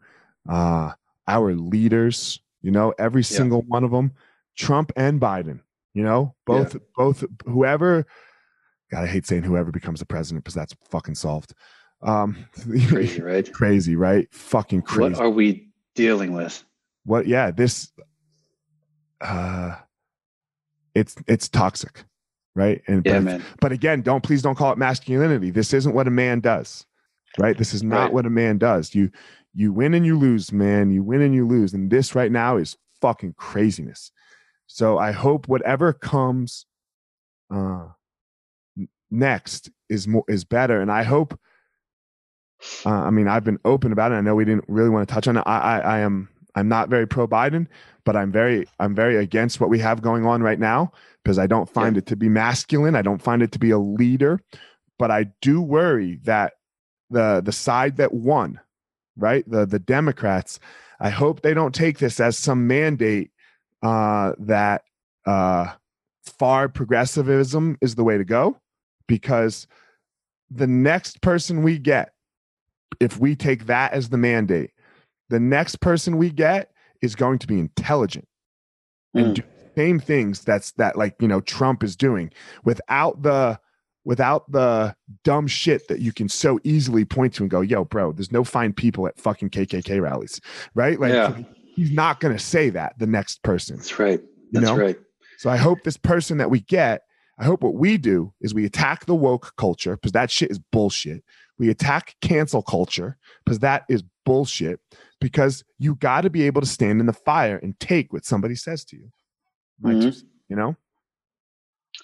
uh 0.48 0.92
our 1.29 1.55
leaders 1.55 2.41
you 2.62 2.70
know 2.70 2.93
every 2.99 3.20
Yeah. 3.22 3.37
single 3.39 3.62
one 3.62 3.85
of 3.85 3.91
them 3.91 4.12
trump 4.57 4.93
and 4.97 5.20
biden 5.20 5.61
you 5.95 6.03
know 6.03 6.35
both 6.47 6.77
both 6.97 7.24
whoever 7.45 8.07
god 8.91 9.05
i 9.05 9.07
hate 9.07 9.27
saying 9.27 9.43
whoever 9.43 9.70
becomes 9.70 10.01
the 10.01 10.07
president 10.07 10.45
because 10.45 10.55
that's 10.55 10.74
fucking 10.91 11.14
solved 11.14 11.53
um 12.03 12.37
crazy, 12.89 13.22
right? 13.22 13.53
crazy, 13.53 13.97
right? 13.97 14.29
Fucking 14.35 14.83
crazy. 14.83 15.12
What 15.14 15.20
are 15.20 15.31
we 15.31 15.70
dealing 15.95 16.35
with? 16.35 16.62
What? 17.05 17.27
Yeah, 17.27 17.51
this. 17.51 17.91
Uh, 19.20 19.77
it's 20.95 21.16
it's 21.27 21.49
toxic, 21.49 22.05
right? 22.55 22.83
And 22.87 23.03
Yeah, 23.07 23.14
but, 23.14 23.24
man. 23.24 23.43
but 23.61 23.72
again, 23.72 24.03
don't 24.03 24.22
please 24.22 24.43
don't 24.43 24.57
call 24.57 24.72
it 24.72 24.79
masculinity. 24.79 25.51
This 25.51 25.72
isn't 25.72 25.95
what 25.95 26.07
a 26.07 26.11
man 26.11 26.41
does, 26.41 26.85
right? 27.39 27.57
This 27.57 27.72
is 27.74 27.83
not 27.83 28.05
Right. 28.05 28.12
what 28.12 28.27
a 28.27 28.31
man 28.31 28.59
does. 28.59 28.95
You 28.95 29.11
you 29.57 29.72
win 29.72 29.94
and 29.94 30.04
you 30.04 30.18
lose, 30.18 30.52
man. 30.52 30.90
You 30.92 31.02
win 31.02 31.22
and 31.22 31.34
you 31.34 31.46
lose, 31.46 31.72
and 31.74 31.90
this 31.90 32.14
right 32.14 32.30
now 32.30 32.59
is 32.59 32.76
fucking 33.00 33.34
craziness. 33.36 34.12
So 34.66 34.98
I 34.98 35.12
hope 35.12 35.48
whatever 35.48 35.92
comes, 35.92 36.66
uh, 37.52 37.86
next 39.11 39.70
is 39.88 40.07
more 40.07 40.24
is 40.28 40.44
better, 40.44 40.80
and 40.80 40.92
I 40.92 41.02
hope. 41.02 41.38
Uh, 42.86 42.90
I 42.90 43.11
mean, 43.11 43.28
I've 43.28 43.44
been 43.44 43.59
open 43.66 43.92
about 43.92 44.12
it. 44.12 44.14
I 44.14 44.22
know 44.22 44.34
we 44.34 44.46
didn't 44.46 44.64
really 44.66 44.88
want 44.88 45.07
to 45.07 45.14
touch 45.14 45.28
on 45.28 45.36
it. 45.36 45.42
I, 45.44 45.59
I, 45.59 45.78
I 45.78 45.98
am, 45.98 46.30
I'm 46.54 46.68
not 46.68 46.88
very 46.88 47.07
pro 47.07 47.28
Biden, 47.28 47.66
but 48.07 48.16
I'm 48.16 48.32
very, 48.32 48.66
I'm 48.80 48.94
very 48.94 49.16
against 49.16 49.61
what 49.61 49.68
we 49.68 49.78
have 49.80 50.00
going 50.00 50.24
on 50.24 50.42
right 50.42 50.59
now 50.59 50.90
because 51.22 51.38
I 51.38 51.46
don't 51.46 51.68
find 51.68 51.98
it 51.98 52.07
to 52.07 52.16
be 52.16 52.30
masculine. 52.30 52.96
I 52.96 53.02
don't 53.02 53.20
find 53.20 53.42
it 53.42 53.52
to 53.52 53.59
be 53.59 53.70
a 53.70 53.78
leader, 53.78 54.40
but 54.98 55.11
I 55.11 55.26
do 55.42 55.61
worry 55.61 56.18
that 56.24 56.54
the 57.11 57.42
the 57.44 57.52
side 57.52 57.98
that 57.98 58.14
won, 58.14 58.59
right, 59.16 59.48
the 59.48 59.66
the 59.66 59.78
Democrats. 59.78 60.58
I 61.00 61.10
hope 61.10 61.42
they 61.42 61.54
don't 61.54 61.74
take 61.74 61.98
this 61.98 62.20
as 62.20 62.38
some 62.38 62.66
mandate 62.66 63.30
uh, 63.82 64.32
that 64.38 64.82
uh, 65.26 65.72
far 66.38 66.68
progressivism 66.68 67.76
is 67.80 67.94
the 67.94 68.04
way 68.04 68.16
to 68.16 68.24
go, 68.24 68.58
because 69.06 69.66
the 70.50 70.66
next 70.66 71.20
person 71.20 71.62
we 71.62 71.78
get 71.78 72.12
if 73.00 73.18
we 73.18 73.36
take 73.36 73.66
that 73.66 73.92
as 73.92 74.08
the 74.08 74.16
mandate, 74.16 74.70
the 75.28 75.40
next 75.40 75.80
person 75.80 76.16
we 76.16 76.30
get 76.30 76.70
is 77.02 77.14
going 77.14 77.38
to 77.38 77.46
be 77.46 77.58
intelligent 77.58 78.26
and 79.14 79.28
Mm. 79.28 79.34
do 79.34 79.42
the 79.42 79.80
same 79.80 80.00
things 80.00 80.42
that's 80.42 80.72
that 80.72 80.96
like 80.96 81.14
you 81.20 81.28
know 81.28 81.40
Trump 81.40 81.82
is 81.82 81.96
doing 81.96 82.30
without 82.64 83.22
the 83.22 83.58
without 84.07 84.50
the 84.52 84.94
dumb 85.24 85.48
shit 85.48 85.88
that 85.88 85.98
you 85.98 86.12
can 86.12 86.28
so 86.28 86.61
easily 86.62 87.04
point 87.04 87.34
to 87.34 87.42
and 87.42 87.50
go, 87.50 87.61
yo, 87.61 87.84
bro, 87.84 88.12
there's 88.12 88.30
no 88.30 88.44
fine 88.44 88.72
people 88.72 89.09
at 89.09 89.18
fucking 89.18 89.50
KKK 89.50 90.00
rallies, 90.00 90.40
right? 90.76 90.98
Like 91.00 91.12
Yeah. 91.12 91.36
he's 91.74 91.90
not 91.90 92.20
gonna 92.20 92.38
say 92.38 92.70
that 92.70 92.96
the 93.00 93.07
next 93.09 93.42
person. 93.42 93.76
That's 93.76 93.98
right. 93.98 94.20
You 94.20 94.61
That's 94.61 94.66
know? 94.66 94.76
right. 94.78 94.96
So 95.38 95.50
I 95.50 95.57
hope 95.57 95.82
this 95.82 95.96
person 95.96 96.38
that 96.38 96.50
we 96.50 96.61
get, 96.61 97.02
I 97.38 97.44
hope 97.44 97.62
what 97.62 97.74
we 97.74 97.98
do 97.98 98.32
is 98.40 98.54
we 98.54 98.64
attack 98.64 99.07
the 99.07 99.14
woke 99.14 99.52
culture 99.57 99.96
because 99.96 100.12
that 100.12 100.30
shit 100.30 100.52
is 100.52 100.61
bullshit. 100.70 101.24
We 101.59 101.68
attack 101.68 102.14
cancel 102.20 102.62
culture 102.62 103.18
because 103.44 103.59
that 103.59 103.84
is 103.88 104.04
bullshit. 104.24 104.78
Because 105.20 105.64
you 105.78 105.96
got 105.96 106.20
to 106.20 106.30
be 106.30 106.42
able 106.44 106.61
to 106.61 106.66
stand 106.66 107.00
in 107.00 107.07
the 107.07 107.12
fire 107.12 107.57
and 107.57 107.78
take 107.80 108.12
what 108.12 108.24
somebody 108.24 108.54
says 108.54 108.84
to 108.84 108.96
you. 108.96 109.11
Mhm. 109.82 110.02
cents, 110.02 110.24
you 110.48 110.54
know? 110.57 110.76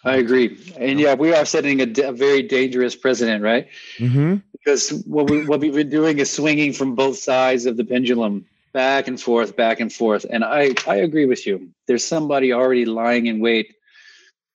I 0.04 0.16
agree. 0.16 0.58
And 0.78 0.98
yeah, 0.98 1.14
we 1.14 1.32
are 1.32 1.44
setting 1.44 1.80
a, 1.80 1.86
d- 1.86 2.02
a 2.02 2.12
very 2.12 2.42
dangerous 2.42 2.96
precedent, 2.96 3.42
right? 3.42 3.68
Mm-hmm. 3.98 4.36
Because 4.52 4.90
what 5.06 5.30
we 5.30 5.44
what 5.46 5.60
we've 5.60 5.74
been 5.74 5.90
doing 5.90 6.18
is 6.18 6.30
swinging 6.30 6.72
from 6.72 6.94
both 6.94 7.18
sides 7.18 7.66
of 7.66 7.76
the 7.76 7.84
pendulum, 7.84 8.46
back 8.72 9.08
and 9.08 9.20
forth, 9.20 9.56
back 9.56 9.80
and 9.80 9.92
forth. 9.92 10.24
And 10.28 10.44
I 10.44 10.74
I 10.86 10.96
agree 10.96 11.26
with 11.26 11.46
you. 11.46 11.70
There's 11.86 12.04
somebody 12.04 12.52
already 12.52 12.84
lying 12.84 13.26
in 13.26 13.40
wait, 13.40 13.74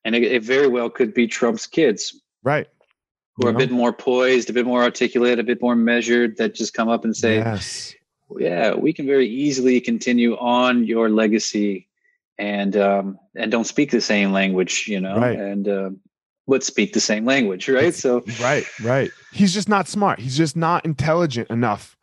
and 0.05 0.15
it, 0.15 0.23
it 0.23 0.43
very 0.43 0.67
well 0.67 0.89
could 0.89 1.13
be 1.13 1.27
Trump's 1.27 1.67
kids, 1.67 2.19
Right. 2.43 2.67
who 3.35 3.47
are 3.47 3.51
a 3.51 3.57
bit 3.57 3.71
more 3.71 3.91
poised, 3.93 4.49
a 4.49 4.53
bit 4.53 4.65
more 4.65 4.81
articulate, 4.83 5.39
a 5.39 5.43
bit 5.43 5.61
more 5.61 5.75
measured, 5.75 6.37
that 6.37 6.55
just 6.55 6.73
come 6.73 6.87
up 6.89 7.03
and 7.03 7.15
say, 7.15 7.37
yes. 7.37 7.93
yeah, 8.37 8.73
we 8.73 8.93
can 8.93 9.05
very 9.05 9.27
easily 9.27 9.79
continue 9.81 10.37
on 10.37 10.85
your 10.85 11.09
legacy 11.09 11.86
and 12.39 12.75
um, 12.77 13.19
and 13.35 13.51
don't 13.51 13.65
speak 13.65 13.91
the 13.91 14.01
same 14.01 14.31
language, 14.31 14.87
you 14.87 14.99
know, 14.99 15.17
Right. 15.17 15.37
and 15.37 15.67
uh, 15.67 15.89
but 16.47 16.63
speak 16.63 16.93
the 16.93 16.99
same 16.99 17.25
language, 17.25 17.67
right? 17.79 17.93
So 17.93 18.23
Right, 18.41 18.65
right. 18.83 19.11
He's 19.31 19.53
just 19.53 19.69
not 19.69 19.87
smart. 19.87 20.19
He's 20.19 20.37
just 20.37 20.55
not 20.55 20.85
intelligent 20.85 21.49
enough. 21.49 21.97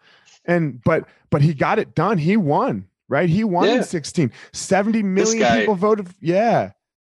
And 0.44 0.82
but 0.84 1.04
but 1.30 1.40
he 1.42 1.54
got 1.54 1.78
it 1.78 1.94
done. 1.94 2.18
He 2.18 2.36
won, 2.36 2.86
right? 3.08 3.28
He 3.28 3.44
won 3.44 3.68
Yeah. 3.68 3.76
in 3.76 3.82
16. 3.84 4.30
70 4.52 5.02
million 5.02 5.38
guy- 5.38 5.60
people 5.60 5.74
voted. 5.74 6.08
Yeah. 6.20 6.72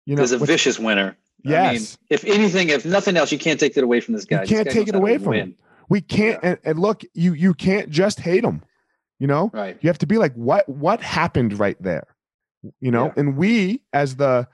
You 0.04 0.14
know, 0.16 0.22
he's 0.22 0.32
a 0.32 0.38
which- 0.38 0.48
vicious 0.48 0.78
winner. 0.78 1.16
I 1.44 1.48
mean, 1.48 1.52
Yes. 1.74 1.98
if 2.10 2.24
anything, 2.24 2.70
if 2.70 2.84
nothing 2.84 3.16
else, 3.16 3.30
you 3.30 3.38
can't 3.38 3.60
take 3.60 3.74
that 3.74 3.84
away 3.84 4.00
from 4.00 4.14
this 4.14 4.24
guy. 4.24 4.40
This 4.40 4.48
can't 4.48 4.66
guy 4.66 4.72
take 4.72 4.88
it 4.88 4.94
away 4.96 5.18
from 5.18 5.30
win. 5.30 5.40
him. 5.40 5.54
we 5.88 6.00
can't 6.00 6.40
and, 6.42 6.58
and 6.64 6.78
look, 6.78 7.02
you 7.14 7.34
you 7.34 7.54
can't 7.54 7.88
just 7.90 8.18
hate 8.20 8.42
him. 8.44 8.62
You 9.20 9.26
know? 9.28 9.50
Right. 9.54 9.76
You 9.80 9.88
have 9.88 9.98
to 9.98 10.06
be 10.06 10.18
like, 10.18 10.34
what 10.34 10.68
what 10.68 11.00
happened 11.00 11.58
right 11.58 11.80
there? 11.80 12.06
You 12.80 12.90
know, 12.90 13.06
Yeah. 13.06 13.12
and 13.16 13.36
we 13.36 13.82
as 13.92 14.16
the 14.16 14.46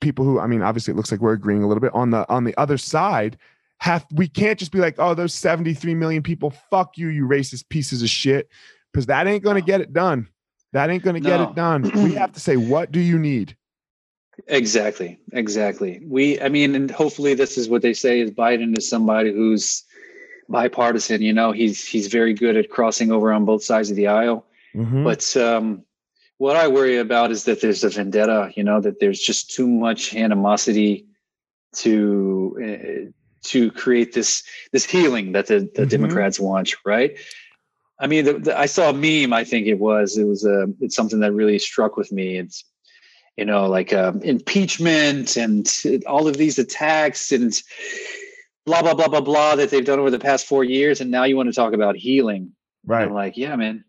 people 0.00 0.24
who, 0.24 0.38
I 0.40 0.46
mean, 0.46 0.62
obviously 0.62 0.92
it 0.92 0.96
looks 0.96 1.10
like 1.12 1.20
we're 1.20 1.32
agreeing 1.32 1.62
a 1.62 1.68
little 1.68 1.80
bit 1.80 1.94
on 1.94 2.10
the 2.10 2.28
on 2.28 2.44
the 2.44 2.54
other 2.58 2.76
side. 2.78 3.38
Have 3.78 4.06
we 4.12 4.28
can't 4.28 4.58
just 4.58 4.70
be 4.72 4.78
like, 4.78 4.94
oh, 4.98 5.14
those 5.14 5.34
73 5.34 5.94
million 5.94 6.22
people, 6.22 6.50
fuck 6.70 6.96
you, 6.98 7.08
you 7.08 7.26
racist 7.26 7.68
pieces 7.68 8.02
of 8.02 8.08
shit. 8.08 8.48
Because 8.92 9.06
that 9.06 9.26
ain't 9.26 9.42
gonna 9.42 9.60
No. 9.60 9.66
get 9.66 9.80
it 9.80 9.92
done. 9.92 10.28
That 10.72 10.88
ain't 10.90 11.02
gonna 11.02 11.20
get 11.20 11.40
it 11.40 11.54
done. 11.54 11.82
we 11.94 12.14
have 12.14 12.32
to 12.32 12.40
say, 12.40 12.56
what 12.56 12.92
do 12.92 13.00
you 13.00 13.18
need? 13.18 13.56
Exactly. 14.46 15.18
Exactly. 15.32 16.00
We. 16.04 16.40
I 16.40 16.48
mean, 16.48 16.74
and 16.74 16.90
hopefully, 16.90 17.34
this 17.34 17.58
is 17.58 17.68
what 17.68 17.82
they 17.82 17.92
say: 17.92 18.20
is 18.20 18.30
Biden 18.30 18.76
is 18.78 18.88
somebody 18.88 19.30
who's 19.32 19.84
bipartisan. 20.48 21.20
You 21.22 21.32
know, 21.32 21.52
he's 21.52 21.86
he's 21.86 22.06
very 22.08 22.32
good 22.34 22.56
at 22.56 22.70
crossing 22.70 23.12
over 23.12 23.32
on 23.32 23.44
both 23.44 23.62
sides 23.62 23.90
of 23.90 23.96
the 23.96 24.06
aisle. 24.08 24.46
Mhm. 24.74 25.04
But 25.04 25.36
um, 25.36 25.82
what 26.38 26.56
I 26.56 26.68
worry 26.68 26.98
about 26.98 27.30
is 27.30 27.44
that 27.44 27.60
there's 27.60 27.84
a 27.84 27.88
vendetta. 27.90 28.52
You 28.56 28.64
know, 28.64 28.80
that 28.80 29.00
there's 29.00 29.20
just 29.20 29.50
too 29.50 29.66
much 29.66 30.14
animosity 30.14 31.06
to 31.76 32.58
uh, 32.62 33.10
to 33.48 33.70
create 33.72 34.12
this 34.12 34.42
this 34.72 34.84
healing 34.84 35.32
that 35.32 35.46
the, 35.46 35.60
the 35.74 35.82
Mhm. 35.86 35.88
Democrats 35.90 36.38
want. 36.40 36.74
Right. 36.84 37.16
I 37.98 38.08
mean, 38.08 38.24
the, 38.24 38.32
the, 38.34 38.58
I 38.58 38.66
saw 38.66 38.90
a 38.90 38.92
meme. 38.92 39.32
I 39.32 39.44
think 39.44 39.66
it 39.68 39.78
was. 39.78 40.18
It 40.18 40.24
was 40.24 40.44
a. 40.44 40.66
it's 40.80 40.96
something 40.96 41.20
that 41.20 41.32
really 41.32 41.58
struck 41.58 41.96
with 41.96 42.10
me. 42.10 42.38
It's 42.38 42.64
you 43.36 43.44
know 43.44 43.66
like 43.68 43.92
um, 43.92 44.20
impeachment 44.22 45.36
and 45.36 45.66
all 46.06 46.26
of 46.28 46.36
these 46.36 46.58
attacks 46.58 47.30
and 47.32 47.52
blah 48.66 48.82
blah 48.82 48.94
blah 48.94 49.08
blah 49.08 49.20
blah 49.20 49.56
that 49.56 49.70
they've 49.70 49.84
done 49.84 49.98
over 50.00 50.10
the 50.10 50.18
past 50.18 50.46
four 50.46 50.64
years, 50.64 51.00
and 51.00 51.10
now 51.10 51.24
you 51.24 51.36
want 51.36 51.48
to 51.48 51.54
talk 51.54 51.72
about 51.74 51.96
healing. 51.96 52.52
right. 52.84 53.06
I'm 53.06 53.14
like, 53.14 53.36
yeah, 53.36 53.54
man. 53.56 53.84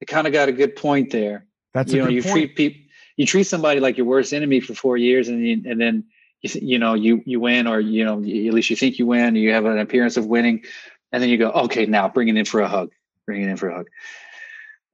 It 0.00 0.06
kind 0.06 0.26
of 0.26 0.32
got 0.32 0.48
a 0.48 0.52
good 0.52 0.76
point 0.76 1.10
there. 1.10 1.46
That's 1.74 1.92
you 1.92 2.00
a 2.00 2.04
know, 2.04 2.10
you 2.10 2.22
point. 2.22 2.32
treat 2.32 2.56
people, 2.56 2.80
you 3.16 3.26
treat 3.26 3.44
somebody 3.44 3.80
like 3.80 3.96
your 3.96 4.06
worst 4.06 4.32
enemy 4.32 4.60
for 4.60 4.74
four 4.74 4.96
years, 4.96 5.28
and 5.28 5.46
you, 5.46 5.62
and 5.66 5.80
then 5.80 6.04
you, 6.42 6.60
you 6.62 6.78
know 6.78 6.94
you 6.94 7.22
you 7.26 7.38
win, 7.40 7.66
or 7.66 7.80
you 7.80 8.04
know 8.04 8.14
at 8.18 8.54
least 8.54 8.70
you 8.70 8.76
think 8.76 8.98
you 8.98 9.06
win, 9.06 9.36
you 9.36 9.52
have 9.52 9.64
an 9.66 9.78
appearance 9.78 10.16
of 10.16 10.26
winning, 10.26 10.64
and 11.12 11.22
then 11.22 11.28
you 11.28 11.36
go, 11.38 11.50
okay, 11.50 11.86
now 11.86 12.08
bring 12.08 12.28
it 12.28 12.36
in 12.36 12.44
for 12.44 12.60
a 12.60 12.68
hug, 12.68 12.90
bring 13.26 13.42
it 13.42 13.48
in 13.48 13.56
for 13.56 13.68
a 13.68 13.76
hug. 13.76 13.86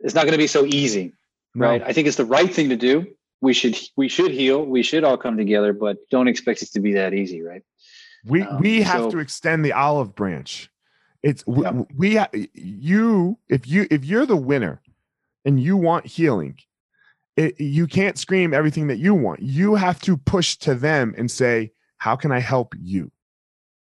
It's 0.00 0.14
not 0.14 0.22
going 0.22 0.32
to 0.32 0.38
be 0.38 0.46
so 0.46 0.66
easy, 0.66 1.12
No. 1.54 1.66
right? 1.66 1.82
I 1.82 1.92
think 1.92 2.06
it's 2.08 2.16
the 2.18 2.24
right 2.26 2.52
thing 2.52 2.68
to 2.70 2.76
do. 2.76 3.06
We 3.40 3.52
should 3.54 3.78
we 3.96 4.08
should 4.08 4.30
heal. 4.32 4.64
We 4.64 4.82
should 4.82 5.04
all 5.04 5.16
come 5.16 5.36
together, 5.36 5.72
but 5.72 5.98
don't 6.10 6.28
expect 6.28 6.62
it 6.62 6.72
to 6.72 6.80
be 6.80 6.94
that 6.94 7.14
easy, 7.14 7.42
right? 7.42 7.62
We 8.24 8.42
Um, 8.42 8.60
we 8.60 8.82
have 8.82 9.02
so- 9.04 9.10
to 9.12 9.18
extend 9.20 9.64
the 9.64 9.72
olive 9.72 10.14
branch. 10.14 10.68
It's 11.22 11.44
Yeah. 11.46 11.82
we 11.96 12.18
you 12.54 13.38
if 13.48 13.66
you 13.66 13.86
if 13.90 14.04
you're 14.04 14.26
the 14.26 14.36
winner 14.36 14.80
and 15.46 15.58
you 15.58 15.78
want 15.78 16.04
healing, 16.04 16.58
it, 17.36 17.58
you 17.58 17.86
can't 17.86 18.18
scream 18.18 18.52
everything 18.52 18.88
that 18.88 18.98
you 18.98 19.14
want. 19.14 19.40
You 19.40 19.76
have 19.76 20.00
to 20.02 20.18
push 20.18 20.56
to 20.58 20.74
them 20.74 21.14
and 21.16 21.30
say, 21.30 21.72
"How 21.96 22.16
can 22.16 22.32
I 22.32 22.40
help 22.40 22.74
you?" 22.78 23.10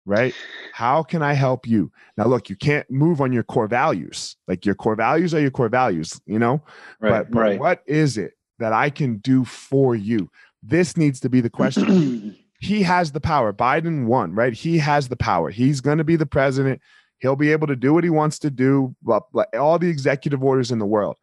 right? 0.06 0.34
How 0.72 1.02
can 1.02 1.22
I 1.22 1.34
help 1.34 1.66
you? 1.66 1.92
Now, 2.16 2.24
look, 2.24 2.48
you 2.48 2.56
can't 2.56 2.90
move 2.90 3.20
on 3.20 3.32
your 3.32 3.42
core 3.42 3.68
values. 3.68 4.36
Like 4.48 4.66
your 4.66 4.74
core 4.74 4.96
values 4.96 5.34
are 5.34 5.40
your 5.40 5.50
core 5.50 5.68
values, 5.68 6.20
you 6.26 6.38
know? 6.38 6.62
Right. 7.00 7.10
but, 7.10 7.30
but 7.30 7.40
right. 7.40 7.60
what 7.60 7.82
is 7.86 8.18
it 8.18 8.32
that 8.58 8.72
I 8.72 8.90
can 8.90 9.18
do 9.18 9.44
for 9.44 9.94
you? 9.94 10.28
This 10.62 10.96
needs 10.96 11.20
to 11.20 11.28
be 11.28 11.40
the 11.40 11.50
question. 11.50 12.36
he 12.60 12.82
has 12.82 13.12
the 13.12 13.20
power. 13.20 13.52
Biden 13.52 14.06
won, 14.06 14.34
right? 14.34 14.52
He 14.52 14.78
has 14.78 15.08
the 15.08 15.16
power. 15.16 15.50
He's 15.50 15.80
going 15.80 15.98
to 15.98 16.04
be 16.04 16.16
the 16.16 16.26
president. 16.26 16.80
He'll 17.18 17.36
be 17.36 17.52
able 17.52 17.66
to 17.66 17.76
do 17.76 17.94
what 17.94 18.04
he 18.04 18.10
wants 18.10 18.38
to 18.40 18.50
do, 18.50 18.94
blah, 19.02 19.20
blah, 19.32 19.44
all 19.58 19.78
the 19.78 19.88
executive 19.88 20.42
orders 20.42 20.70
in 20.70 20.78
the 20.78 20.86
world. 20.86 21.16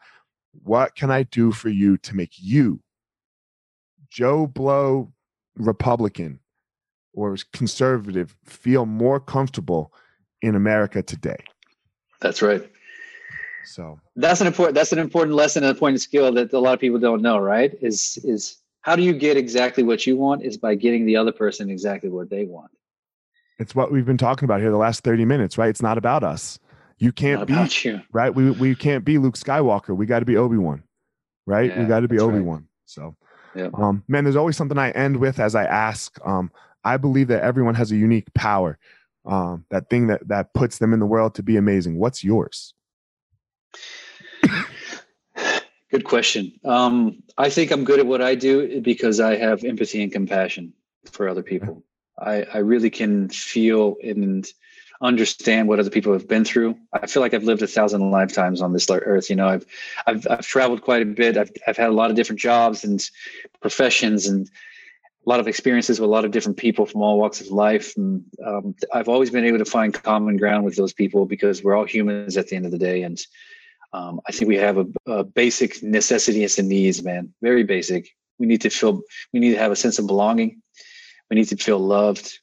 What 0.64 0.96
can 0.96 1.12
I 1.12 1.24
do 1.24 1.52
for 1.52 1.70
you 1.70 1.98
to 2.00 2.16
make 2.16 2.32
you, 2.38 2.82
Joe 4.10 4.48
Blow, 4.48 5.14
Republican 5.56 6.40
or 7.14 7.38
conservative, 7.54 8.36
feel 8.46 8.86
more 8.86 9.20
comfortable 9.20 9.94
in 10.42 10.56
America 10.56 11.02
today? 11.02 11.44
That's 12.22 12.42
right. 12.42 12.70
So 13.66 14.00
that's 14.16 14.42
an 14.42 14.48
important 14.48 14.76
that's 14.76 14.94
an 14.94 15.00
important 15.00 15.36
lesson 15.36 15.64
and 15.64 15.76
a 15.76 15.80
point 15.80 15.96
of 15.96 16.02
skill 16.02 16.32
that 16.34 16.54
a 16.54 16.60
lot 16.60 16.74
of 16.74 16.80
people 16.80 17.00
don't 17.00 17.22
know, 17.22 17.38
right? 17.38 17.78
Is 17.82 18.18
is 18.24 18.58
how 18.82 18.96
do 18.96 19.04
you 19.04 19.14
get 19.14 19.36
exactly 19.36 19.84
what 19.84 20.08
you 20.08 20.16
want 20.16 20.44
is 20.44 20.58
by 20.58 20.76
getting 20.76 21.06
the 21.06 21.18
other 21.18 21.34
person 21.34 21.70
exactly 21.70 22.10
what 22.10 22.30
they 22.30 22.46
want. 22.46 22.72
it's 23.60 23.76
what 23.76 23.92
we've 23.92 24.06
been 24.06 24.18
talking 24.18 24.46
about 24.46 24.62
here 24.62 24.72
the 24.72 24.78
last 24.78 25.04
30 25.04 25.26
minutes, 25.26 25.58
right? 25.58 25.70
It's 25.70 25.82
not 25.82 25.98
about 25.98 26.24
us. 26.24 26.60
You 27.00 27.12
can't 27.12 27.42
Not 27.42 27.48
be 27.48 27.54
about 27.54 27.86
you. 27.86 28.02
right. 28.12 28.34
We 28.34 28.52
we 28.52 28.76
can't 28.76 29.06
be 29.06 29.18
Luke 29.18 29.38
Skywalker. 29.38 29.96
We 29.96 30.06
got 30.06 30.20
to 30.20 30.26
be 30.26 30.36
Obi 30.38 30.58
Wan, 30.58 30.84
right? 31.46 31.76
we 31.78 31.86
got 31.86 32.00
to 32.00 32.08
be. 32.08 32.20
Obi 32.20 32.40
Wan. 32.40 32.68
So, 32.86 33.16
Yeah. 33.56 33.70
um, 33.76 34.04
man, 34.08 34.24
there's 34.24 34.36
always 34.36 34.58
something 34.58 34.78
I 34.78 34.90
end 34.92 35.18
with 35.18 35.40
as 35.40 35.54
I 35.56 35.66
ask. 35.66 36.18
Um, 36.26 36.52
I 36.84 36.98
believe 36.98 37.28
that 37.28 37.44
everyone 37.44 37.76
has 37.76 37.92
a 37.92 37.96
unique 37.98 38.34
power, 38.34 38.80
um, 39.26 39.66
that 39.70 39.90
thing 39.90 40.08
that 40.08 40.28
that 40.28 40.54
puts 40.54 40.80
them 40.80 40.92
in 40.94 41.00
the 41.00 41.06
world 41.06 41.36
to 41.36 41.44
be 41.44 41.56
amazing. 41.58 42.00
What's 42.00 42.24
yours? 42.24 42.74
Good 45.90 46.04
question. 46.04 46.52
Um, 46.66 47.24
I 47.38 47.50
think 47.50 47.72
I'm 47.72 47.86
good 47.86 48.00
at 48.00 48.06
what 48.08 48.22
I 48.22 48.36
do 48.36 48.82
because 48.82 49.20
I 49.22 49.38
have 49.38 49.64
empathy 49.64 50.04
and 50.04 50.12
compassion 50.12 50.74
for 51.06 51.30
other 51.30 51.44
people. 51.44 51.84
I, 52.20 52.44
I 52.54 52.58
really 52.58 52.90
can 52.90 53.30
feel 53.30 53.96
and 54.04 54.46
understand 55.02 55.68
what 55.68 55.80
other 55.80 55.90
people 55.90 56.14
have 56.14 56.28
been 56.28 56.46
through. 56.46 56.78
I 56.94 57.08
feel 57.08 57.22
like 57.22 57.34
I've 57.34 57.44
lived 57.44 57.62
a 57.62 57.68
thousand 57.68 58.10
lifetimes 58.12 58.62
on 58.62 58.74
this 58.74 58.90
earth. 58.90 59.30
You 59.30 59.36
know, 59.36 59.48
I've 59.48 59.66
I've 60.06 60.28
I've 60.30 60.48
traveled 60.48 60.82
quite 60.82 61.02
a 61.02 61.06
bit. 61.06 61.38
I've 61.38 61.52
I've 61.68 61.78
had 61.78 61.90
a 61.90 61.94
lot 61.94 62.10
of 62.10 62.16
different 62.16 62.40
jobs 62.40 62.84
and 62.84 63.04
professions 63.62 64.28
and 64.28 64.50
a 65.26 65.30
lot 65.30 65.40
of 65.40 65.48
experiences 65.48 66.00
with 66.00 66.10
a 66.10 66.12
lot 66.12 66.26
of 66.26 66.32
different 66.32 66.58
people 66.58 66.86
from 66.86 67.02
all 67.02 67.20
walks 67.20 67.42
of 67.42 67.48
life. 67.48 67.96
And 67.98 68.24
um, 68.46 68.76
I've 68.94 69.10
always 69.10 69.30
been 69.30 69.46
able 69.46 69.58
to 69.58 69.66
find 69.66 69.94
common 69.94 70.38
ground 70.38 70.64
with 70.64 70.78
those 70.78 70.94
people 70.94 71.26
because 71.26 71.64
we're 71.64 71.76
all 71.76 71.86
humans 71.86 72.38
at 72.38 72.48
the 72.48 72.56
end 72.56 72.66
of 72.66 72.72
the 72.72 72.78
day. 72.78 73.04
And 73.04 73.20
um, 73.92 74.22
I 74.28 74.32
think 74.32 74.48
we 74.48 74.56
have 74.56 74.78
a, 74.78 74.86
a 75.06 75.24
basic 75.24 75.84
necessities 75.84 76.58
and 76.60 76.70
needs, 76.70 77.04
man. 77.04 77.34
Very 77.42 77.64
basic. 77.64 78.10
We 78.40 78.46
need 78.46 78.62
to 78.62 78.70
feel. 78.70 79.02
We 79.34 79.40
need 79.40 79.54
to 79.54 79.60
have 79.60 79.72
a 79.72 79.76
sense 79.76 80.00
of 80.00 80.08
belonging. 80.08 80.62
We 81.30 81.36
need 81.36 81.50
to 81.50 81.58
feel 81.58 81.80
loved. 81.80 82.40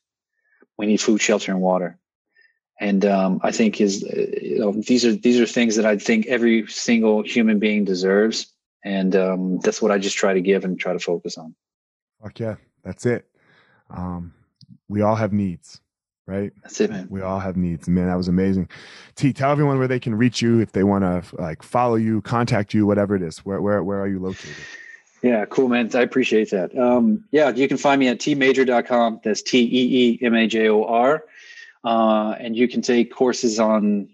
We 0.77 0.87
need 0.87 1.01
food, 1.01 1.21
shelter, 1.21 1.53
and 1.53 1.61
water. 1.61 1.99
And 2.81 3.05
um, 3.05 3.41
I 3.43 3.53
think 3.53 3.81
is 3.81 4.03
uh, 4.05 4.39
you 4.43 4.59
know 4.59 4.73
these 4.73 5.05
are 5.05 5.13
these 5.13 5.41
are 5.41 5.47
things 5.47 5.77
that 5.77 5.87
I 5.87 5.97
think 5.97 6.27
every 6.27 6.67
single 6.67 7.23
human 7.23 7.59
being 7.59 7.85
deserves, 7.85 8.53
and 8.85 9.15
um, 9.15 9.61
that's 9.61 9.81
what 9.81 9.93
I 9.93 9.99
just 9.99 10.17
try 10.17 10.35
to 10.35 10.41
give 10.41 10.65
and 10.65 10.79
try 10.79 10.93
to 10.93 10.99
focus 10.99 11.39
on. 11.39 11.55
Fuck 12.23 12.41
yeah, 12.41 12.57
that's 12.83 13.07
it. 13.07 13.27
Um, 13.91 14.35
we 14.89 15.03
all 15.03 15.15
have 15.15 15.33
needs, 15.33 15.81
right? 16.27 16.53
That's 16.63 16.81
it, 16.81 16.91
man. 16.91 17.07
We 17.11 17.23
all 17.23 17.39
have 17.39 17.57
needs. 17.57 17.89
Man, 17.89 18.09
that 18.09 18.17
was 18.17 18.29
amazing. 18.29 18.69
Tee, 19.15 19.33
tell 19.33 19.53
everyone 19.53 19.79
where 19.79 19.89
they 19.89 20.01
can 20.01 20.15
reach 20.15 20.43
you 20.43 20.61
if 20.61 20.73
they 20.73 20.83
want 20.83 21.05
to 21.05 21.37
like 21.41 21.63
follow 21.63 21.95
you, 21.95 22.23
contact 22.23 22.75
you, 22.75 22.87
whatever 22.87 23.15
it 23.15 23.23
is. 23.23 23.39
Where 23.39 23.63
where 23.63 23.85
where 23.85 24.01
are 24.01 24.09
you 24.09 24.19
located? 24.19 24.57
Yeah, 25.23 25.47
cool, 25.47 25.69
man. 25.69 25.91
I 25.95 26.01
appreciate 26.01 26.51
that. 26.51 26.77
Um, 26.77 27.25
yeah, 27.31 27.49
you 27.49 27.67
can 27.67 27.79
find 27.79 27.99
me 27.99 28.09
at 28.09 28.19
teemajor.com. 28.19 29.21
That's 29.25 29.41
T 29.41 29.59
E 29.59 30.19
E 30.21 30.27
M 30.27 30.35
A 30.35 30.47
J 30.47 30.69
O 30.69 30.85
R. 30.85 31.25
Uh, 31.85 32.35
and 32.41 32.57
you 32.57 32.67
can 32.67 32.81
take 32.81 33.15
courses 33.15 33.61
on 33.61 34.09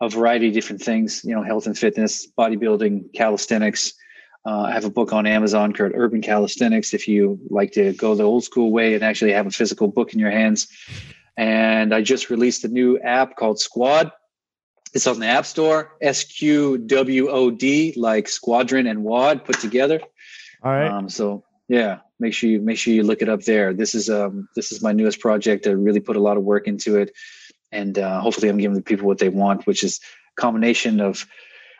a 0.00 0.08
variety 0.08 0.48
of 0.48 0.54
different 0.54 0.82
things, 0.82 1.24
you 1.24 1.34
know, 1.34 1.42
health 1.42 1.66
and 1.66 1.78
fitness, 1.78 2.26
bodybuilding, 2.36 3.12
calisthenics. 3.14 3.94
Uh, 4.44 4.62
I 4.62 4.72
have 4.72 4.84
a 4.84 4.90
book 4.90 5.12
on 5.12 5.24
Amazon 5.24 5.72
called 5.72 5.92
Urban 5.94 6.20
Calisthenics 6.20 6.92
if 6.92 7.06
you 7.06 7.38
like 7.48 7.70
to 7.72 7.92
go 7.92 8.16
the 8.16 8.24
old 8.24 8.42
school 8.42 8.72
way 8.72 8.94
and 8.94 9.04
actually 9.04 9.32
have 9.32 9.46
a 9.46 9.52
physical 9.52 9.86
book 9.86 10.12
in 10.12 10.18
your 10.18 10.32
hands. 10.32 10.66
And 11.36 11.94
I 11.94 12.02
just 12.02 12.28
released 12.28 12.64
a 12.64 12.68
new 12.68 12.98
app 12.98 13.36
called 13.36 13.58
Sqwod. 13.58 14.10
It's 14.92 15.06
on 15.06 15.20
the 15.20 15.26
App 15.26 15.46
Store, 15.46 15.96
S 16.02 16.24
Q 16.24 16.76
W 16.78 17.28
O 17.30 17.50
D, 17.50 17.94
like 17.96 18.28
squadron 18.28 18.88
and 18.88 19.04
WAD 19.04 19.44
put 19.44 19.60
together. 19.60 20.00
All 20.62 20.72
right. 20.72 20.90
Um, 20.90 21.08
so 21.08 21.44
yeah, 21.68 22.00
make 22.22 22.32
sure 22.32 22.48
you 22.48 22.60
make 22.60 22.78
sure 22.78 22.94
you 22.94 23.02
look 23.02 23.20
it 23.20 23.28
up 23.28 23.42
there. 23.42 23.74
This 23.74 23.94
is 23.94 24.08
um 24.08 24.48
this 24.56 24.72
is 24.72 24.80
my 24.80 24.92
newest 24.92 25.20
project. 25.20 25.66
I 25.66 25.70
really 25.70 26.00
put 26.00 26.16
a 26.16 26.20
lot 26.20 26.36
of 26.38 26.44
work 26.44 26.66
into 26.66 26.96
it, 26.96 27.12
and 27.70 27.98
uh, 27.98 28.20
hopefully 28.20 28.48
I'm 28.48 28.56
giving 28.56 28.76
the 28.76 28.82
people 28.90 29.06
what 29.06 29.18
they 29.18 29.28
want, 29.28 29.66
which 29.66 29.84
is 29.84 30.00
a 30.36 30.40
combination 30.40 31.00
of 31.00 31.26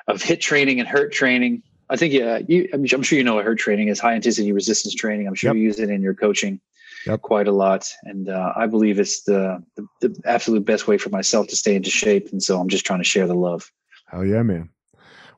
of 0.09 0.23
HIIT 0.23 0.41
training 0.41 0.81
and 0.81 0.89
HIRT 0.89 1.13
training. 1.13 1.63
I 1.89 1.97
think 1.97 2.13
yeah, 2.13 2.41
you 2.47 2.69
I'm, 2.75 2.85
I'm 2.93 3.03
sure 3.03 3.17
you 3.17 3.25
know 3.25 3.37
what 3.37 3.47
HIRT 3.47 3.59
training 3.59 3.89
is. 3.89 4.01
High 4.01 4.15
intensity 4.15 4.53
resistance 4.53 4.95
training. 4.95 5.27
I'm 5.27 5.35
sure 5.35 5.51
Yep. 5.51 5.57
you 5.57 5.63
use 5.63 5.79
it 5.79 5.89
in 5.89 6.03
your 6.03 6.15
coaching 6.15 6.61
Yep. 7.07 7.23
quite 7.23 7.49
a 7.49 7.53
lot, 7.53 7.89
and 8.05 8.29
uh, 8.29 8.53
I 8.55 8.67
believe 8.67 9.01
it's 9.01 9.23
the, 9.23 9.63
the 9.77 9.87
the 10.03 10.21
absolute 10.25 10.65
best 10.65 10.87
way 10.87 10.99
for 10.99 11.11
myself 11.11 11.49
to 11.49 11.57
stay 11.57 11.75
into 11.75 11.91
shape. 11.91 12.31
And 12.33 12.43
so 12.43 12.61
I'm 12.61 12.69
just 12.69 12.85
trying 12.85 13.01
to 13.01 13.05
share 13.05 13.27
the 13.27 13.35
love. 13.35 13.71
Hell 14.07 14.25
yeah, 14.25 14.43
man. 14.43 14.69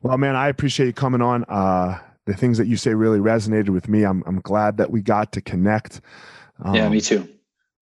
Well, 0.02 0.18
man, 0.18 0.36
I 0.36 0.48
appreciate 0.48 0.86
you 0.86 0.92
coming 0.92 1.22
on. 1.22 1.44
Uh, 1.44 1.98
the 2.26 2.34
things 2.34 2.58
that 2.58 2.66
you 2.66 2.76
say 2.76 2.94
really 2.94 3.18
resonated 3.18 3.70
with 3.70 3.88
me. 3.88 4.04
I'm 4.04 4.22
I'm 4.26 4.40
glad 4.40 4.76
that 4.78 4.90
we 4.90 5.02
got 5.02 5.32
to 5.32 5.40
connect. 5.40 6.00
yeah, 6.72 6.86
Um, 6.86 6.92
me 6.92 7.00
too. 7.00 7.28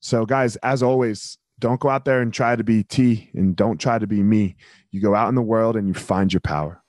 So, 0.01 0.27
guys, 0.27 0.57
as 0.57 0.83
always, 0.83 1.39
don't 1.61 1.79
go 1.79 1.89
out 1.89 2.05
there 2.05 2.21
and 2.21 2.35
try 2.35 2.57
to 2.57 2.65
be 2.65 2.83
Tee 2.83 3.31
and 3.35 3.55
don't 3.55 3.81
try 3.81 3.99
to 3.99 4.07
be 4.07 4.23
me. 4.23 4.57
You 4.91 5.01
go 5.01 5.15
out 5.15 5.29
in 5.29 5.37
the 5.37 5.43
world 5.43 5.77
and 5.77 5.87
you 5.87 5.95
find 5.95 6.33
your 6.33 6.41
power. 6.41 6.81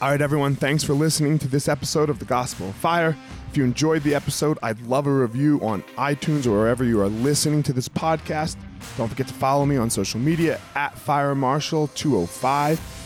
All 0.00 0.10
right, 0.10 0.20
everyone, 0.20 0.56
thanks 0.56 0.84
for 0.84 0.92
listening 0.92 1.38
to 1.38 1.48
this 1.48 1.68
episode 1.68 2.10
of 2.10 2.18
The 2.18 2.26
Gospel 2.26 2.68
of 2.68 2.74
Fire. 2.74 3.16
If 3.50 3.56
you 3.56 3.64
enjoyed 3.64 4.02
the 4.02 4.14
episode, 4.14 4.58
I'd 4.62 4.78
love 4.82 5.06
a 5.06 5.10
review 5.10 5.58
on 5.62 5.82
iTunes 5.96 6.46
or 6.46 6.50
wherever 6.52 6.84
you 6.84 7.00
are 7.00 7.08
listening 7.08 7.62
to 7.62 7.72
this 7.72 7.88
podcast. 7.88 8.56
Don't 8.98 9.08
forget 9.08 9.26
to 9.28 9.34
follow 9.34 9.64
me 9.64 9.78
on 9.78 9.88
social 9.88 10.20
media 10.20 10.60
at 10.74 10.94
FireMarshal205. 10.96 13.05